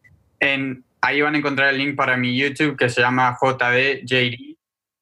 And 0.42 0.82
ahí 1.06 1.20
van 1.20 1.34
a 1.34 1.38
encontrar 1.38 1.72
el 1.72 1.78
link 1.78 1.96
para 1.96 2.16
mi 2.16 2.36
YouTube 2.36 2.76
que 2.76 2.88
se 2.88 3.00
llama 3.00 3.36
JDJD. 3.40 4.56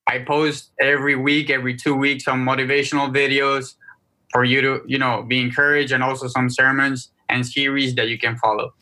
I 0.07 0.19
post 0.27 0.73
every 0.79 1.17
week, 1.17 1.49
every 1.49 1.75
two 1.75 1.95
weeks, 1.95 2.25
some 2.25 2.45
motivational 2.45 3.11
videos 3.11 3.77
for 4.31 4.45
you 4.45 4.61
to, 4.61 4.83
you 4.87 4.99
know, 4.99 5.23
be 5.23 5.41
encouraged 5.41 5.93
and 5.93 6.03
also 6.03 6.29
some 6.29 6.51
sermons 6.51 7.11
and 7.31 7.45
series 7.47 7.95
that 7.95 8.09
you 8.09 8.19
can 8.19 8.37
follow. 8.37 8.75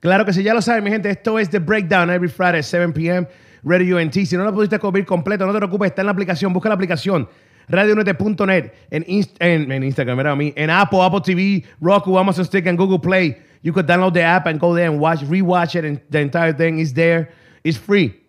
Claro 0.00 0.24
que 0.24 0.32
sí, 0.32 0.44
ya 0.44 0.54
lo 0.54 0.60
saben, 0.60 0.84
mi 0.84 0.90
gente. 0.90 1.10
Esto 1.10 1.38
es 1.38 1.50
The 1.50 1.58
Breakdown 1.58 2.10
every 2.10 2.28
Friday, 2.28 2.62
7 2.62 2.92
p.m. 2.92 3.26
Radio 3.64 3.96
UNT. 3.96 4.14
Si 4.14 4.36
no 4.36 4.44
lo 4.44 4.52
pudiste 4.52 4.78
cubrir 4.78 5.04
completo, 5.04 5.44
no 5.44 5.52
te 5.52 5.58
preocupes, 5.58 5.88
está 5.90 6.02
en 6.02 6.06
la 6.06 6.12
aplicación. 6.12 6.52
Busca 6.52 6.68
la 6.68 6.76
aplicación 6.76 7.28
radiounete.net 7.68 8.72
en, 8.90 9.04
en, 9.40 9.72
en 9.72 9.82
Instagram, 9.82 10.20
a 10.20 10.36
mí, 10.36 10.52
en 10.56 10.70
Apple, 10.70 11.00
Apple 11.02 11.20
TV, 11.24 11.64
Roku, 11.80 12.16
Amazon 12.16 12.44
Stick, 12.44 12.66
and 12.66 12.78
Google 12.78 13.00
Play. 13.00 13.36
You 13.62 13.72
could 13.72 13.86
download 13.86 14.14
the 14.14 14.22
app 14.22 14.46
and 14.46 14.60
go 14.60 14.74
there 14.74 14.88
and 14.90 15.00
watch, 15.00 15.20
rewatch 15.20 15.74
it, 15.74 15.84
and 15.84 16.00
the 16.10 16.20
entire 16.20 16.52
thing 16.52 16.78
is 16.78 16.94
there. 16.94 17.30
It's 17.64 17.78
free, 17.78 18.22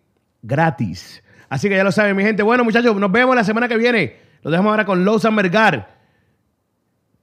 gratis. 0.45 1.21
Así 1.49 1.67
que 1.69 1.75
ya 1.75 1.83
lo 1.83 1.91
saben, 1.91 2.15
mi 2.15 2.23
gente. 2.23 2.43
Bueno, 2.43 2.63
muchachos, 2.63 2.95
nos 2.95 3.11
vemos 3.11 3.35
la 3.35 3.43
semana 3.43 3.67
que 3.67 3.77
viene. 3.77 4.15
Lo 4.41 4.51
dejamos 4.51 4.69
ahora 4.71 4.85
con 4.85 5.03
Losa 5.03 5.31
Mergar. 5.31 5.97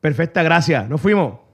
Perfecta, 0.00 0.42
gracias. 0.42 0.88
Nos 0.88 1.00
fuimos. 1.00 1.45